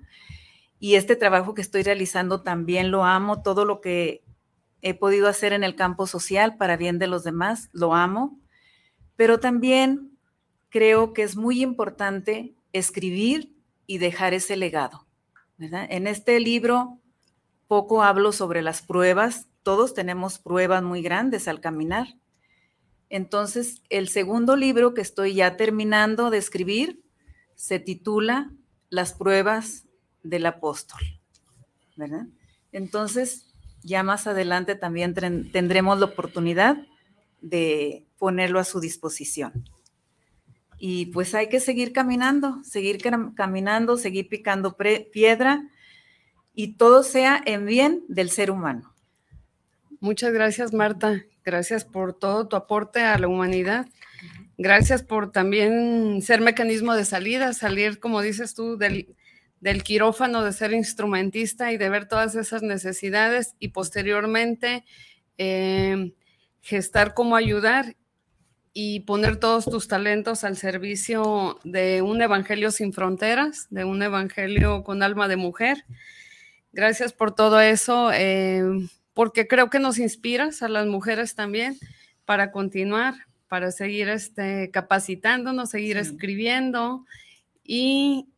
y 0.78 0.96
este 0.96 1.16
trabajo 1.16 1.54
que 1.54 1.62
estoy 1.62 1.82
realizando 1.82 2.42
también 2.42 2.90
lo 2.90 3.04
amo, 3.04 3.42
todo 3.42 3.64
lo 3.64 3.80
que 3.80 4.22
he 4.82 4.94
podido 4.94 5.28
hacer 5.28 5.52
en 5.52 5.64
el 5.64 5.74
campo 5.74 6.06
social 6.06 6.56
para 6.56 6.76
bien 6.76 6.98
de 6.98 7.06
los 7.06 7.24
demás, 7.24 7.70
lo 7.72 7.94
amo, 7.94 8.38
pero 9.16 9.40
también 9.40 10.16
creo 10.68 11.12
que 11.12 11.22
es 11.22 11.36
muy 11.36 11.62
importante 11.62 12.54
escribir 12.72 13.56
y 13.86 13.98
dejar 13.98 14.34
ese 14.34 14.56
legado. 14.56 15.06
En 15.58 16.06
este 16.06 16.38
libro 16.38 17.00
poco 17.66 18.02
hablo 18.02 18.32
sobre 18.32 18.60
las 18.60 18.82
pruebas, 18.82 19.48
todos 19.62 19.94
tenemos 19.94 20.38
pruebas 20.38 20.82
muy 20.82 21.02
grandes 21.02 21.48
al 21.48 21.60
caminar. 21.60 22.08
Entonces, 23.08 23.82
el 23.88 24.08
segundo 24.08 24.56
libro 24.56 24.92
que 24.92 25.00
estoy 25.00 25.34
ya 25.34 25.56
terminando 25.56 26.30
de 26.30 26.38
escribir 26.38 27.02
se 27.54 27.78
titula 27.78 28.52
Las 28.90 29.14
pruebas 29.14 29.85
del 30.28 30.46
apóstol, 30.46 31.00
¿verdad? 31.96 32.26
Entonces, 32.72 33.54
ya 33.82 34.02
más 34.02 34.26
adelante 34.26 34.74
también 34.74 35.14
tendremos 35.14 35.98
la 35.98 36.06
oportunidad 36.06 36.76
de 37.40 38.04
ponerlo 38.18 38.58
a 38.58 38.64
su 38.64 38.80
disposición. 38.80 39.64
y 40.78 41.06
pues 41.06 41.34
hay 41.34 41.48
que 41.48 41.58
seguir 41.58 41.94
caminando, 41.94 42.62
seguir 42.62 42.98
caminando, 43.34 43.96
seguir 43.96 44.28
picando 44.28 44.76
piedra 45.10 45.70
y 46.54 46.74
todo 46.74 47.02
sea 47.02 47.40
en 47.46 47.64
bien 47.64 48.04
del 48.08 48.28
ser 48.28 48.50
humano. 48.50 48.94
Muchas 50.00 50.34
gracias, 50.34 50.74
Marta. 50.74 51.24
Gracias 51.44 51.84
por 51.84 52.12
todo 52.12 52.46
tu 52.48 52.56
aporte 52.56 53.00
a 53.00 53.16
la 53.18 53.28
humanidad. 53.28 53.86
Gracias 54.58 55.02
por 55.02 55.32
también 55.32 56.20
ser 56.20 56.40
mecanismo 56.40 56.94
de 56.94 57.04
salida, 57.04 57.52
salir, 57.52 58.00
como 58.00 58.20
dices 58.20 58.54
tú, 58.54 58.76
del, 58.76 59.14
quirófano, 59.82 60.44
de 60.44 60.52
ser 60.52 60.72
instrumentista 60.72 61.72
y 61.72 61.76
de 61.76 61.88
ver 61.88 62.06
todas 62.08 62.34
esas 62.34 62.62
necesidades 62.62 63.54
y 63.58 63.68
posteriormente 63.68 64.84
eh, 65.38 66.12
gestar 66.62 67.14
cómo 67.14 67.36
ayudar 67.36 67.96
y 68.72 69.00
poner 69.00 69.38
todos 69.38 69.64
tus 69.64 69.88
talentos 69.88 70.44
al 70.44 70.56
servicio 70.56 71.58
de 71.64 72.02
un 72.02 72.20
evangelio 72.20 72.70
sin 72.70 72.92
fronteras, 72.92 73.66
de 73.70 73.84
un 73.84 74.02
evangelio 74.02 74.84
con 74.84 75.02
alma 75.02 75.28
de 75.28 75.36
mujer. 75.36 75.84
Gracias 76.72 77.14
por 77.14 77.34
todo 77.34 77.60
eso, 77.60 78.10
eh, 78.12 78.62
porque 79.14 79.48
creo 79.48 79.70
que 79.70 79.78
nos 79.78 79.98
inspiras 79.98 80.62
a 80.62 80.68
las 80.68 80.86
mujeres 80.86 81.34
también 81.34 81.78
para 82.26 82.52
continuar, 82.52 83.14
para 83.48 83.70
seguir 83.70 84.10
este, 84.10 84.70
capacitándonos, 84.70 85.70
seguir 85.70 85.96
escribiendo 85.96 87.06
y 87.64 88.28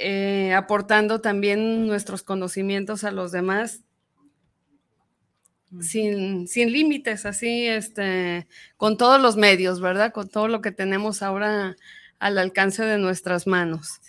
eh, 0.00 0.54
aportando 0.54 1.20
también 1.20 1.86
nuestros 1.86 2.22
conocimientos 2.22 3.04
a 3.04 3.10
los 3.10 3.32
demás 3.32 3.82
sin, 5.80 6.48
sin 6.48 6.72
límites, 6.72 7.26
así, 7.26 7.66
este, 7.66 8.46
con 8.76 8.96
todos 8.96 9.20
los 9.20 9.36
medios, 9.36 9.80
¿verdad? 9.80 10.12
Con 10.12 10.28
todo 10.28 10.48
lo 10.48 10.60
que 10.60 10.72
tenemos 10.72 11.22
ahora 11.22 11.76
al 12.18 12.38
alcance 12.38 12.84
de 12.84 12.98
nuestras 12.98 13.46
manos. 13.46 14.00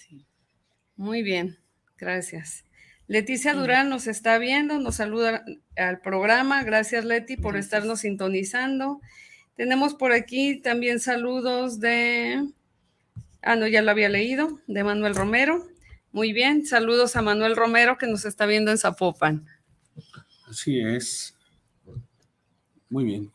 Muy 0.95 1.21
bien, 1.21 1.57
gracias. 1.97 2.65
Leticia 3.07 3.53
Durán 3.53 3.89
nos 3.89 4.07
está 4.07 4.37
viendo, 4.37 4.79
nos 4.79 4.95
saluda 4.95 5.43
al 5.75 5.99
programa. 5.99 6.63
Gracias, 6.63 7.05
Leti, 7.05 7.35
por 7.35 7.57
estarnos 7.57 8.01
sintonizando. 8.01 9.01
Tenemos 9.55 9.95
por 9.95 10.13
aquí 10.13 10.61
también 10.61 10.99
saludos 10.99 11.79
de, 11.79 12.47
ah, 13.41 13.55
no, 13.55 13.67
ya 13.67 13.81
lo 13.81 13.91
había 13.91 14.09
leído, 14.09 14.59
de 14.67 14.83
Manuel 14.83 15.15
Romero. 15.15 15.67
Muy 16.12 16.34
bien, 16.34 16.66
saludos 16.66 17.16
a 17.16 17.22
Manuel 17.22 17.55
Romero 17.55 17.97
que 17.97 18.07
nos 18.07 18.26
está 18.26 18.45
viendo 18.45 18.70
en 18.70 18.78
Zapopan. 18.78 19.45
Así 20.45 20.80
es. 20.80 21.38
Muy 22.89 23.05
bien. 23.05 23.32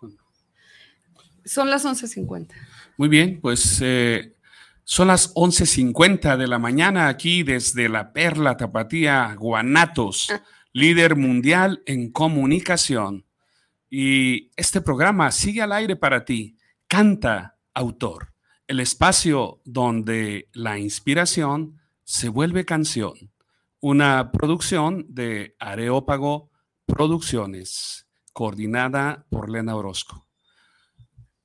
Son 1.44 1.70
las 1.70 1.86
11.50. 1.86 2.48
Muy 2.98 3.08
bien, 3.08 3.40
pues 3.40 3.80
eh, 3.82 4.34
son 4.84 5.08
las 5.08 5.34
11.50 5.34 6.36
de 6.36 6.46
la 6.46 6.58
mañana 6.58 7.08
aquí 7.08 7.42
desde 7.42 7.88
la 7.88 8.12
Perla 8.12 8.58
Tapatía 8.58 9.34
Guanatos, 9.38 10.28
ah. 10.30 10.44
líder 10.74 11.16
mundial 11.16 11.82
en 11.86 12.12
comunicación. 12.12 13.24
Y 13.88 14.50
este 14.56 14.82
programa 14.82 15.30
sigue 15.30 15.62
al 15.62 15.72
aire 15.72 15.96
para 15.96 16.26
ti. 16.26 16.58
Canta, 16.86 17.56
autor. 17.72 18.34
El 18.66 18.80
espacio 18.80 19.62
donde 19.64 20.50
la 20.52 20.78
inspiración 20.78 21.80
se 22.06 22.28
vuelve 22.28 22.64
canción. 22.64 23.14
Una 23.80 24.30
producción 24.30 25.06
de 25.08 25.56
Areópago 25.58 26.50
Producciones 26.86 28.06
coordinada 28.32 29.26
por 29.28 29.50
Lena 29.50 29.74
Orozco. 29.74 30.28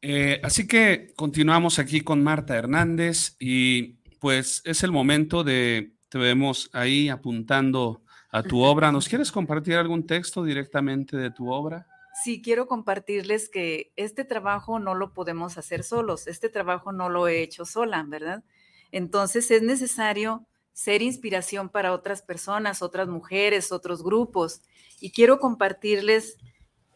Eh, 0.02 0.40
así 0.44 0.68
que 0.68 1.14
continuamos 1.16 1.80
aquí 1.80 2.02
con 2.02 2.24
Marta 2.24 2.56
Hernández 2.56 3.36
y 3.40 3.96
pues 4.20 4.62
es 4.64 4.84
el 4.84 4.92
momento 4.92 5.44
de, 5.44 5.96
te 6.10 6.20
vemos 6.20 6.70
ahí 6.74 7.10
apuntando 7.10 8.04
a 8.32 8.44
tu 8.44 8.62
obra. 8.62 8.92
¿Nos 8.92 9.10
quieres 9.10 9.32
compartir 9.32 9.76
algún 9.76 10.06
texto 10.06 10.44
directamente 10.44 11.18
de 11.18 11.32
tu 11.32 11.52
obra? 11.52 11.88
Sí, 12.24 12.40
quiero 12.40 12.68
compartirles 12.68 13.50
que 13.50 13.94
este 13.96 14.26
trabajo 14.26 14.78
no 14.78 14.94
lo 14.94 15.14
podemos 15.14 15.58
hacer 15.58 15.84
solos, 15.84 16.28
este 16.28 16.50
trabajo 16.50 16.92
no 16.92 17.10
lo 17.10 17.28
he 17.28 17.42
hecho 17.42 17.66
sola, 17.66 18.06
¿verdad? 18.08 18.44
Entonces 18.92 19.50
es 19.50 19.64
necesario 19.64 20.46
ser 20.74 21.02
inspiración 21.02 21.70
para 21.70 21.94
otras 21.94 22.22
personas, 22.22 22.82
otras 22.82 23.08
mujeres, 23.08 23.72
otros 23.72 24.04
grupos. 24.04 24.62
Y 25.00 25.12
quiero 25.12 25.40
compartirles 25.40 26.38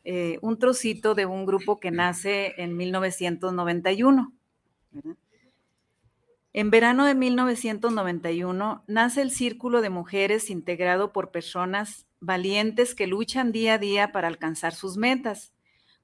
eh, 0.03 0.37
un 0.41 0.59
trocito 0.59 1.15
de 1.15 1.25
un 1.25 1.45
grupo 1.45 1.79
que 1.79 1.89
nace 1.91 2.53
en 2.61 2.77
1991. 2.77 4.31
En 6.53 6.69
verano 6.69 7.05
de 7.05 7.15
1991 7.15 8.83
nace 8.87 9.21
el 9.21 9.31
Círculo 9.31 9.81
de 9.81 9.89
Mujeres 9.89 10.49
integrado 10.49 11.11
por 11.11 11.31
personas 11.31 12.05
valientes 12.19 12.95
que 12.95 13.07
luchan 13.07 13.51
día 13.51 13.73
a 13.73 13.77
día 13.77 14.11
para 14.11 14.27
alcanzar 14.27 14.73
sus 14.73 14.95
metas. 14.95 15.54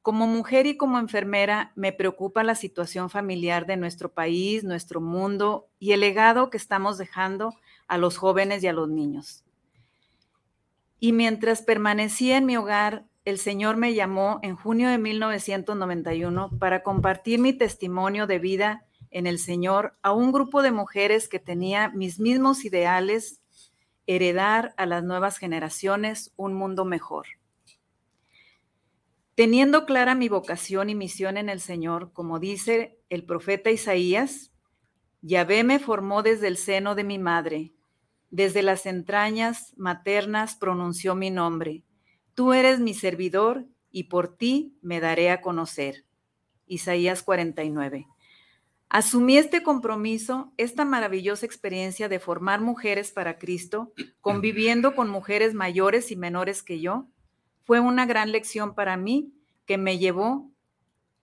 Como 0.02 0.26
mujer 0.26 0.66
y 0.66 0.78
como 0.78 0.98
enfermera 0.98 1.72
me 1.76 1.94
preocupa 1.94 2.44
la 2.44 2.56
situación 2.56 3.10
familiar 3.10 3.68
de 3.68 3.78
nuestro 3.78 4.12
país, 4.12 4.64
nuestro 4.64 5.00
mundo 5.00 5.68
y 5.80 5.92
el 5.92 6.00
legado 6.00 6.50
que 6.50 6.58
estamos 6.58 6.98
dejando 6.98 7.54
a 7.88 7.98
los 7.98 8.18
jóvenes 8.18 8.64
y 8.64 8.68
a 8.68 8.74
los 8.74 8.90
niños. 8.90 9.44
Y 11.00 11.14
mientras 11.14 11.62
permanecía 11.62 12.38
en 12.38 12.46
mi 12.46 12.58
hogar 12.58 13.06
el 13.24 13.38
Señor 13.38 13.78
me 13.78 13.94
llamó 13.94 14.40
en 14.42 14.56
junio 14.56 14.90
de 14.90 14.98
1991 14.98 16.50
para 16.58 16.82
compartir 16.82 17.40
mi 17.40 17.54
testimonio 17.54 18.26
de 18.26 18.40
vida 18.40 18.86
en 19.12 19.28
el 19.28 19.38
Señor 19.38 19.96
a 20.02 20.12
un 20.12 20.32
grupo 20.32 20.64
de 20.64 20.72
mujeres 20.72 21.30
que 21.30 21.38
tenía 21.38 21.90
mis 21.90 22.20
mismos 22.20 22.66
ideales, 22.66 23.40
heredar 24.08 24.74
a 24.78 24.88
las 24.88 25.04
nuevas 25.04 25.38
generaciones 25.38 26.34
un 26.36 26.56
mundo 26.56 26.84
mejor. 26.84 27.28
Teniendo 29.36 29.86
clara 29.86 30.16
mi 30.16 30.30
vocación 30.30 30.90
y 30.90 30.96
misión 30.96 31.38
en 31.38 31.50
el 31.50 31.60
Señor, 31.60 32.12
como 32.14 32.40
dice 32.40 33.00
el 33.10 33.24
profeta 33.24 33.72
Isaías, 33.72 34.52
Yahvé 35.22 35.64
me 35.64 35.80
formó 35.80 36.24
desde 36.24 36.48
el 36.48 36.58
seno 36.58 36.96
de 36.96 37.04
mi 37.04 37.20
madre, 37.20 37.74
desde 38.30 38.62
las 38.62 38.86
entrañas 38.86 39.74
maternas 39.78 40.56
pronunció 40.56 41.16
mi 41.16 41.30
nombre 41.30 41.84
Tú 42.34 42.54
eres 42.54 42.80
mi 42.80 42.94
servidor 42.94 43.66
y 43.92 44.06
por 44.06 44.36
ti 44.38 44.78
me 44.82 45.00
daré 45.00 45.32
a 45.32 45.42
conocer. 45.42 46.06
Isaías 46.66 47.24
49. 47.24 48.08
Asumí 48.88 49.38
este 49.38 49.64
compromiso, 49.64 50.54
esta 50.58 50.86
maravillosa 50.86 51.46
experiencia 51.46 52.10
de 52.10 52.20
formar 52.20 52.62
mujeres 52.62 53.12
para 53.12 53.38
Cristo, 53.38 53.94
conviviendo 54.22 54.96
con 54.96 55.10
mujeres 55.10 55.54
mayores 55.54 56.12
y 56.12 56.16
menores 56.16 56.64
que 56.64 56.80
yo, 56.80 57.08
fue 57.64 57.80
una 57.80 58.06
gran 58.06 58.32
lección 58.32 58.76
para 58.76 58.98
mí 58.98 59.34
que 59.66 59.78
me 59.78 59.98
llevó 59.98 60.52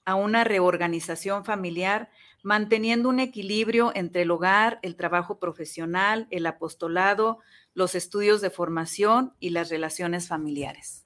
a 0.05 0.15
una 0.15 0.45
reorganización 0.45 1.45
familiar, 1.45 2.11
manteniendo 2.43 3.09
un 3.11 3.21
equilibrio 3.21 3.93
entre 3.95 4.23
el 4.23 4.31
hogar, 4.31 4.79
el 4.83 4.97
trabajo 4.97 5.39
profesional, 5.39 6.27
el 6.31 6.47
apostolado, 6.47 7.41
los 7.75 7.95
estudios 7.95 8.41
de 8.41 8.51
formación 8.51 9.35
y 9.39 9.51
las 9.51 9.69
relaciones 9.69 10.29
familiares. 10.29 11.05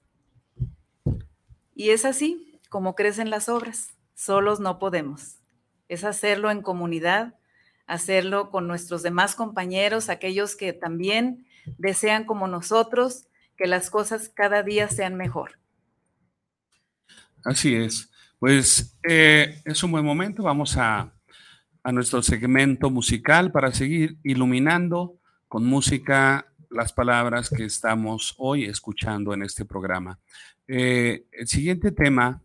Y 1.74 1.90
es 1.90 2.04
así 2.04 2.60
como 2.68 2.94
crecen 2.94 3.28
las 3.28 3.48
obras. 3.48 3.96
Solos 4.14 4.60
no 4.60 4.78
podemos. 4.78 5.38
Es 5.88 6.04
hacerlo 6.04 6.50
en 6.50 6.62
comunidad, 6.62 7.34
hacerlo 7.86 8.50
con 8.50 8.68
nuestros 8.68 9.02
demás 9.02 9.34
compañeros, 9.34 10.08
aquellos 10.08 10.54
que 10.54 10.72
también 10.72 11.44
desean 11.76 12.24
como 12.24 12.46
nosotros 12.46 13.26
que 13.62 13.68
las 13.68 13.90
cosas 13.90 14.28
cada 14.28 14.64
día 14.64 14.88
sean 14.88 15.14
mejor. 15.14 15.52
Así 17.44 17.76
es. 17.76 18.10
Pues 18.40 18.98
eh, 19.08 19.62
es 19.64 19.84
un 19.84 19.92
buen 19.92 20.04
momento. 20.04 20.42
Vamos 20.42 20.76
a, 20.76 21.14
a 21.84 21.92
nuestro 21.92 22.24
segmento 22.24 22.90
musical 22.90 23.52
para 23.52 23.70
seguir 23.70 24.18
iluminando 24.24 25.20
con 25.46 25.64
música 25.64 26.52
las 26.70 26.92
palabras 26.92 27.50
que 27.50 27.64
estamos 27.64 28.34
hoy 28.36 28.64
escuchando 28.64 29.32
en 29.32 29.44
este 29.44 29.64
programa. 29.64 30.18
Eh, 30.66 31.26
el 31.30 31.46
siguiente 31.46 31.92
tema 31.92 32.42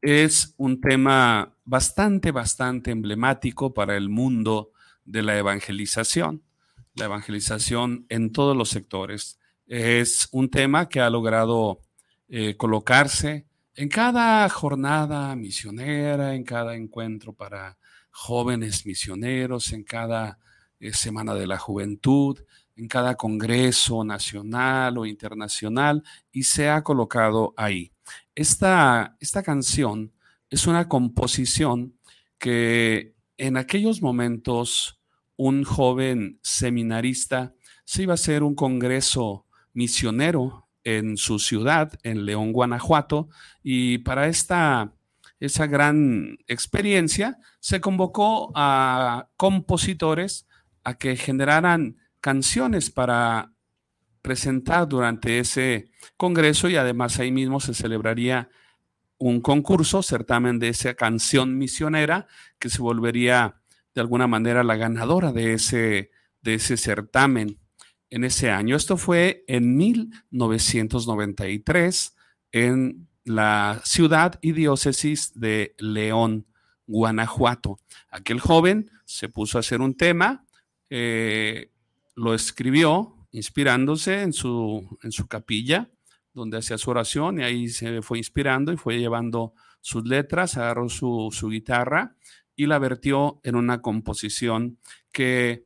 es 0.00 0.54
un 0.58 0.80
tema 0.80 1.56
bastante, 1.64 2.30
bastante 2.30 2.92
emblemático 2.92 3.74
para 3.74 3.96
el 3.96 4.08
mundo 4.08 4.70
de 5.04 5.22
la 5.22 5.36
evangelización, 5.36 6.44
la 6.94 7.06
evangelización 7.06 8.06
en 8.08 8.30
todos 8.30 8.56
los 8.56 8.68
sectores. 8.68 9.40
Es 9.74 10.28
un 10.32 10.50
tema 10.50 10.86
que 10.86 11.00
ha 11.00 11.08
logrado 11.08 11.80
eh, 12.28 12.58
colocarse 12.58 13.46
en 13.74 13.88
cada 13.88 14.46
jornada 14.50 15.34
misionera, 15.34 16.34
en 16.34 16.44
cada 16.44 16.76
encuentro 16.76 17.32
para 17.32 17.78
jóvenes 18.10 18.84
misioneros, 18.84 19.72
en 19.72 19.82
cada 19.82 20.38
eh, 20.78 20.92
Semana 20.92 21.32
de 21.32 21.46
la 21.46 21.56
Juventud, 21.56 22.38
en 22.76 22.86
cada 22.86 23.14
congreso 23.14 24.04
nacional 24.04 24.98
o 24.98 25.06
internacional 25.06 26.02
y 26.30 26.42
se 26.42 26.68
ha 26.68 26.82
colocado 26.82 27.54
ahí. 27.56 27.92
Esta, 28.34 29.16
esta 29.20 29.42
canción 29.42 30.12
es 30.50 30.66
una 30.66 30.86
composición 30.86 31.94
que 32.36 33.14
en 33.38 33.56
aquellos 33.56 34.02
momentos 34.02 35.00
un 35.36 35.64
joven 35.64 36.40
seminarista 36.42 37.54
se 37.86 38.02
iba 38.02 38.12
a 38.12 38.20
hacer 38.20 38.42
un 38.42 38.54
congreso 38.54 39.46
misionero 39.72 40.68
en 40.84 41.16
su 41.16 41.38
ciudad, 41.38 41.92
en 42.02 42.24
León, 42.26 42.52
Guanajuato, 42.52 43.28
y 43.62 43.98
para 43.98 44.28
esta 44.28 44.92
esa 45.42 45.66
gran 45.66 46.38
experiencia, 46.46 47.36
se 47.58 47.80
convocó 47.80 48.52
a 48.54 49.28
compositores 49.36 50.46
a 50.84 50.94
que 50.94 51.16
generaran 51.16 51.96
canciones 52.20 52.90
para 52.90 53.52
presentar 54.22 54.88
durante 54.88 55.40
ese 55.40 55.90
congreso 56.16 56.68
y 56.68 56.76
además 56.76 57.18
ahí 57.18 57.32
mismo 57.32 57.58
se 57.58 57.74
celebraría 57.74 58.50
un 59.18 59.40
concurso, 59.40 60.04
certamen 60.04 60.60
de 60.60 60.68
esa 60.68 60.94
canción 60.94 61.58
misionera 61.58 62.28
que 62.60 62.70
se 62.70 62.80
volvería 62.80 63.56
de 63.96 64.00
alguna 64.00 64.28
manera 64.28 64.62
la 64.62 64.76
ganadora 64.76 65.32
de 65.32 65.54
ese, 65.54 66.12
de 66.40 66.54
ese 66.54 66.76
certamen 66.76 67.58
en 68.12 68.22
ese 68.24 68.50
año. 68.50 68.76
Esto 68.76 68.98
fue 68.98 69.44
en 69.48 69.76
1993 69.76 72.14
en 72.52 73.08
la 73.24 73.80
ciudad 73.84 74.38
y 74.42 74.52
diócesis 74.52 75.32
de 75.34 75.74
León, 75.78 76.46
Guanajuato. 76.86 77.80
Aquel 78.10 78.38
joven 78.38 78.90
se 79.06 79.30
puso 79.30 79.56
a 79.56 79.60
hacer 79.60 79.80
un 79.80 79.96
tema, 79.96 80.44
eh, 80.90 81.70
lo 82.14 82.34
escribió 82.34 83.16
inspirándose 83.30 84.20
en 84.20 84.34
su, 84.34 84.98
en 85.02 85.10
su 85.10 85.26
capilla, 85.26 85.90
donde 86.34 86.58
hacía 86.58 86.76
su 86.76 86.90
oración, 86.90 87.40
y 87.40 87.44
ahí 87.44 87.70
se 87.70 88.02
fue 88.02 88.18
inspirando 88.18 88.74
y 88.74 88.76
fue 88.76 88.98
llevando 88.98 89.54
sus 89.80 90.06
letras, 90.06 90.58
agarró 90.58 90.90
su, 90.90 91.30
su 91.32 91.48
guitarra 91.48 92.14
y 92.54 92.66
la 92.66 92.78
vertió 92.78 93.40
en 93.42 93.56
una 93.56 93.80
composición 93.80 94.76
que 95.12 95.64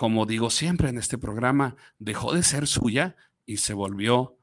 como 0.00 0.24
digo 0.24 0.48
siempre 0.48 0.88
en 0.88 0.96
este 0.96 1.18
programa, 1.18 1.76
dejó 1.98 2.32
de 2.32 2.42
ser 2.42 2.66
suya 2.66 3.16
y 3.44 3.58
se 3.58 3.74
volvió 3.74 4.38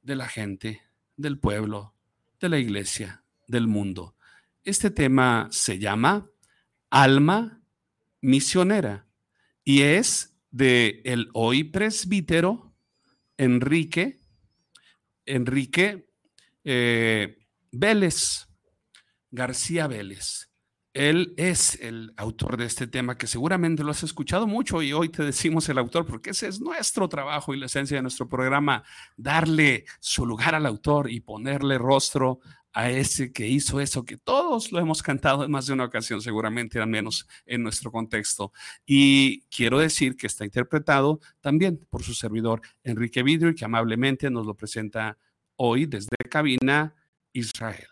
de 0.00 0.16
la 0.16 0.26
gente, 0.26 0.84
del 1.18 1.38
pueblo, 1.38 1.94
de 2.40 2.48
la 2.48 2.58
iglesia, 2.58 3.22
del 3.46 3.66
mundo. 3.66 4.16
Este 4.64 4.90
tema 4.90 5.48
se 5.50 5.78
llama 5.78 6.30
Alma 6.88 7.62
Misionera 8.22 9.06
y 9.64 9.82
es 9.82 10.34
de 10.50 11.02
el 11.04 11.28
hoy 11.34 11.64
presbítero 11.64 12.74
Enrique, 13.36 14.22
Enrique 15.26 16.08
eh, 16.64 17.36
Vélez, 17.70 18.48
García 19.30 19.88
Vélez. 19.88 20.51
Él 20.94 21.32
es 21.38 21.80
el 21.80 22.12
autor 22.18 22.58
de 22.58 22.66
este 22.66 22.86
tema 22.86 23.16
que 23.16 23.26
seguramente 23.26 23.82
lo 23.82 23.92
has 23.92 24.02
escuchado 24.02 24.46
mucho 24.46 24.82
y 24.82 24.92
hoy 24.92 25.08
te 25.08 25.24
decimos 25.24 25.66
el 25.70 25.78
autor 25.78 26.04
porque 26.04 26.30
ese 26.30 26.48
es 26.48 26.60
nuestro 26.60 27.08
trabajo 27.08 27.54
y 27.54 27.58
la 27.58 27.66
esencia 27.66 27.96
de 27.96 28.02
nuestro 28.02 28.28
programa, 28.28 28.84
darle 29.16 29.86
su 30.00 30.26
lugar 30.26 30.54
al 30.54 30.66
autor 30.66 31.10
y 31.10 31.20
ponerle 31.20 31.78
rostro 31.78 32.40
a 32.74 32.90
ese 32.90 33.32
que 33.32 33.48
hizo 33.48 33.80
eso, 33.80 34.04
que 34.04 34.16
todos 34.18 34.72
lo 34.72 34.80
hemos 34.80 35.02
cantado 35.02 35.44
en 35.44 35.50
más 35.50 35.66
de 35.66 35.74
una 35.74 35.84
ocasión, 35.84 36.20
seguramente 36.20 36.78
al 36.78 36.88
menos 36.88 37.26
en 37.46 37.62
nuestro 37.62 37.90
contexto. 37.90 38.52
Y 38.86 39.42
quiero 39.44 39.78
decir 39.78 40.16
que 40.16 40.26
está 40.26 40.44
interpretado 40.44 41.20
también 41.40 41.86
por 41.90 42.02
su 42.02 42.14
servidor 42.14 42.62
Enrique 42.82 43.22
Vidrio 43.22 43.54
que 43.54 43.64
amablemente 43.64 44.30
nos 44.30 44.46
lo 44.46 44.54
presenta 44.54 45.18
hoy 45.56 45.86
desde 45.86 46.16
Cabina 46.28 46.94
Israel. 47.32 47.91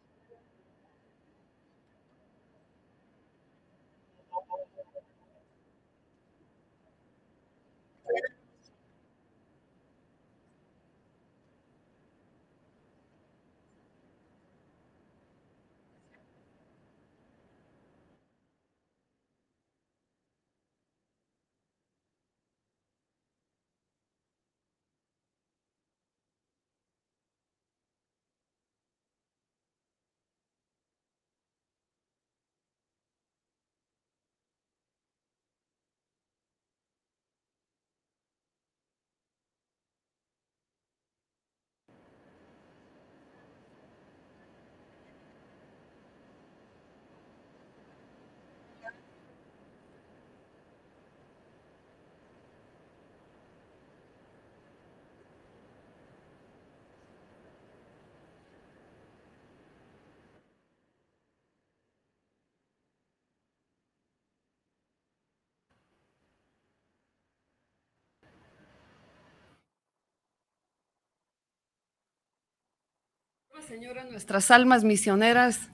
Señora, 73.67 74.03
nuestras 74.05 74.49
almas 74.49 74.83
misioneras 74.83 75.69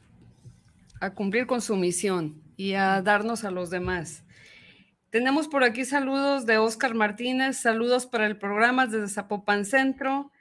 a 0.99 1.13
cumplir 1.13 1.47
con 1.47 1.61
su 1.61 1.75
misión 1.75 2.41
y 2.57 2.73
a 2.73 3.01
darnos 3.01 3.43
a 3.43 3.51
los 3.51 3.69
demás. 3.69 4.23
Tenemos 5.09 5.47
por 5.47 5.63
aquí 5.63 5.85
saludos 5.85 6.45
de 6.45 6.57
Oscar 6.57 6.95
Martínez, 6.95 7.57
saludos 7.57 8.05
para 8.05 8.25
el 8.25 8.37
programa 8.37 8.87
desde 8.87 9.07
Zapopan 9.07 9.63
Centro. 9.63 10.31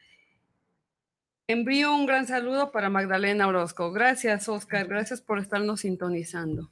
Envío 1.46 1.94
un 1.94 2.06
gran 2.06 2.26
saludo 2.26 2.72
para 2.72 2.90
Magdalena 2.90 3.46
Orozco. 3.46 3.92
Gracias, 3.92 4.48
Oscar. 4.48 4.88
Gracias 4.88 5.20
por 5.20 5.38
estarnos 5.38 5.80
sintonizando. 5.80 6.70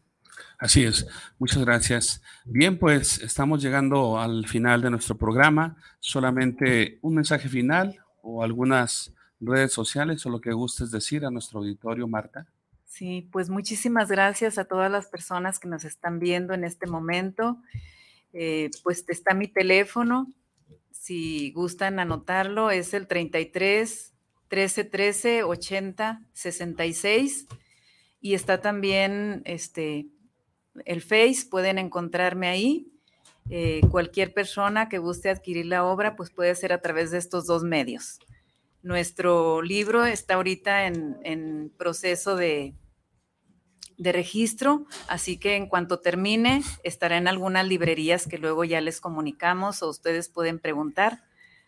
Así 0.59 0.83
es, 0.83 1.07
muchas 1.39 1.65
gracias. 1.65 2.23
Bien, 2.45 2.79
pues 2.79 3.21
estamos 3.23 3.63
llegando 3.63 4.19
al 4.19 4.49
final 4.49 4.83
de 4.83 4.91
nuestro 4.91 5.17
programa. 5.17 5.77
Solamente 6.01 6.99
un 7.03 7.15
mensaje 7.15 7.49
final 7.49 7.97
o 8.23 8.43
algunas 8.43 9.15
redes 9.47 9.73
sociales 9.73 10.25
o 10.27 10.31
lo 10.31 10.41
que 10.41 10.53
gustes 10.53 10.91
decir 10.91 11.25
a 11.25 11.31
nuestro 11.31 11.61
auditorio, 11.61 12.07
Marta. 12.07 12.47
Sí, 12.87 13.29
pues 13.33 13.51
muchísimas 13.51 14.09
gracias 14.09 14.57
a 14.59 14.65
todas 14.65 14.91
las 14.91 15.07
personas 15.07 15.59
que 15.59 15.69
nos 15.69 15.85
están 15.85 16.19
viendo 16.19 16.55
en 16.55 16.65
este 16.65 16.87
momento. 16.87 17.59
Eh, 18.33 18.71
pues 18.83 19.05
está 19.09 19.35
mi 19.35 19.49
teléfono, 19.49 20.29
si 20.91 21.53
gustan 21.53 21.99
anotarlo, 21.99 22.71
es 22.71 22.95
el 22.95 23.07
33 23.07 24.13
13 24.49 24.85
13 24.85 25.43
80 25.43 26.23
66 26.33 27.47
y 28.21 28.35
está 28.35 28.61
también 28.61 29.43
este 29.45 30.07
el 30.85 31.03
Face, 31.03 31.47
pueden 31.51 31.79
encontrarme 31.79 32.49
ahí. 32.49 32.89
Eh, 33.51 33.83
cualquier 33.91 34.33
persona 34.33 34.89
que 34.89 34.99
guste 34.99 35.29
adquirir 35.29 35.67
la 35.67 35.85
obra, 35.85 36.17
pues 36.17 36.31
puede 36.31 36.55
ser 36.55 36.73
a 36.73 36.81
través 36.81 37.11
de 37.11 37.19
estos 37.19 37.47
dos 37.47 37.63
medios. 37.63 38.19
Nuestro 38.85 39.63
libro 39.63 40.05
está 40.05 40.35
ahorita 40.35 40.87
en, 40.87 41.73
proceso 41.79 42.37
de, 42.37 42.75
de 43.97 44.13
registro, 44.13 44.85
así 45.09 45.39
que 45.39 45.57
en 45.57 45.67
cuanto 45.67 46.01
termine 46.01 46.63
estará 46.83 47.17
en 47.17 47.27
algunas 47.27 47.67
librerías 47.67 48.29
que 48.29 48.37
luego 48.37 48.63
ya 48.63 48.83
les 48.83 49.01
comunicamos 49.01 49.83
o 49.83 49.89
ustedes 49.89 50.29
pueden 50.29 50.59
preguntar 50.59 51.25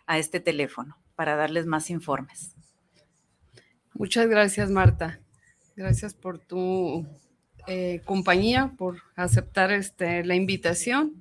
a 0.06 0.18
este 0.18 0.40
teléfono 0.40 0.98
para 1.14 1.36
darles 1.36 1.64
más 1.64 1.88
informes. 1.88 2.54
Muchas 3.94 4.28
gracias, 4.28 4.70
Marta. 4.70 5.18
Gracias 5.74 6.12
por 6.12 6.38
tu 6.38 7.06
eh, 7.66 8.02
compañía, 8.04 8.74
por 8.76 8.98
aceptar 9.14 9.72
este, 9.72 10.22
la 10.22 10.34
invitación. 10.34 11.14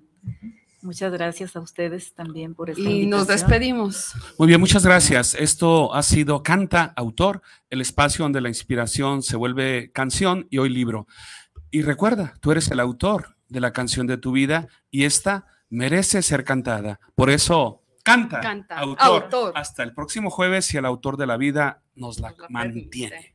Muchas 0.85 1.11
gracias 1.11 1.55
a 1.55 1.61
ustedes 1.61 2.13
también 2.13 2.53
por 2.53 2.69
esta 2.69 2.87
Y 2.87 3.07
nos 3.07 3.25
despedimos. 3.25 4.13
Muy 4.37 4.47
bien, 4.47 4.59
muchas 4.59 4.85
gracias. 4.85 5.33
Esto 5.33 5.91
ha 5.95 6.03
sido 6.03 6.43
Canta 6.43 6.93
Autor, 6.95 7.41
el 7.71 7.81
espacio 7.81 8.23
donde 8.23 8.39
la 8.39 8.49
inspiración 8.49 9.23
se 9.23 9.35
vuelve 9.35 9.91
canción 9.91 10.45
y 10.51 10.59
hoy 10.59 10.69
libro. 10.69 11.07
Y 11.71 11.81
recuerda, 11.81 12.35
tú 12.39 12.51
eres 12.51 12.69
el 12.69 12.79
autor 12.79 13.35
de 13.49 13.61
la 13.61 13.73
canción 13.73 14.05
de 14.05 14.17
tu 14.17 14.31
vida 14.31 14.67
y 14.91 15.05
esta 15.05 15.47
merece 15.71 16.21
ser 16.21 16.43
cantada. 16.43 16.99
Por 17.15 17.31
eso, 17.31 17.81
canta, 18.03 18.39
autor. 18.77 19.53
Hasta 19.55 19.81
el 19.81 19.91
próximo 19.95 20.29
jueves 20.29 20.71
y 20.71 20.77
el 20.77 20.85
autor 20.85 21.17
de 21.17 21.25
la 21.25 21.37
vida 21.37 21.81
nos 21.95 22.19
la 22.19 22.35
mantiene. 22.49 23.34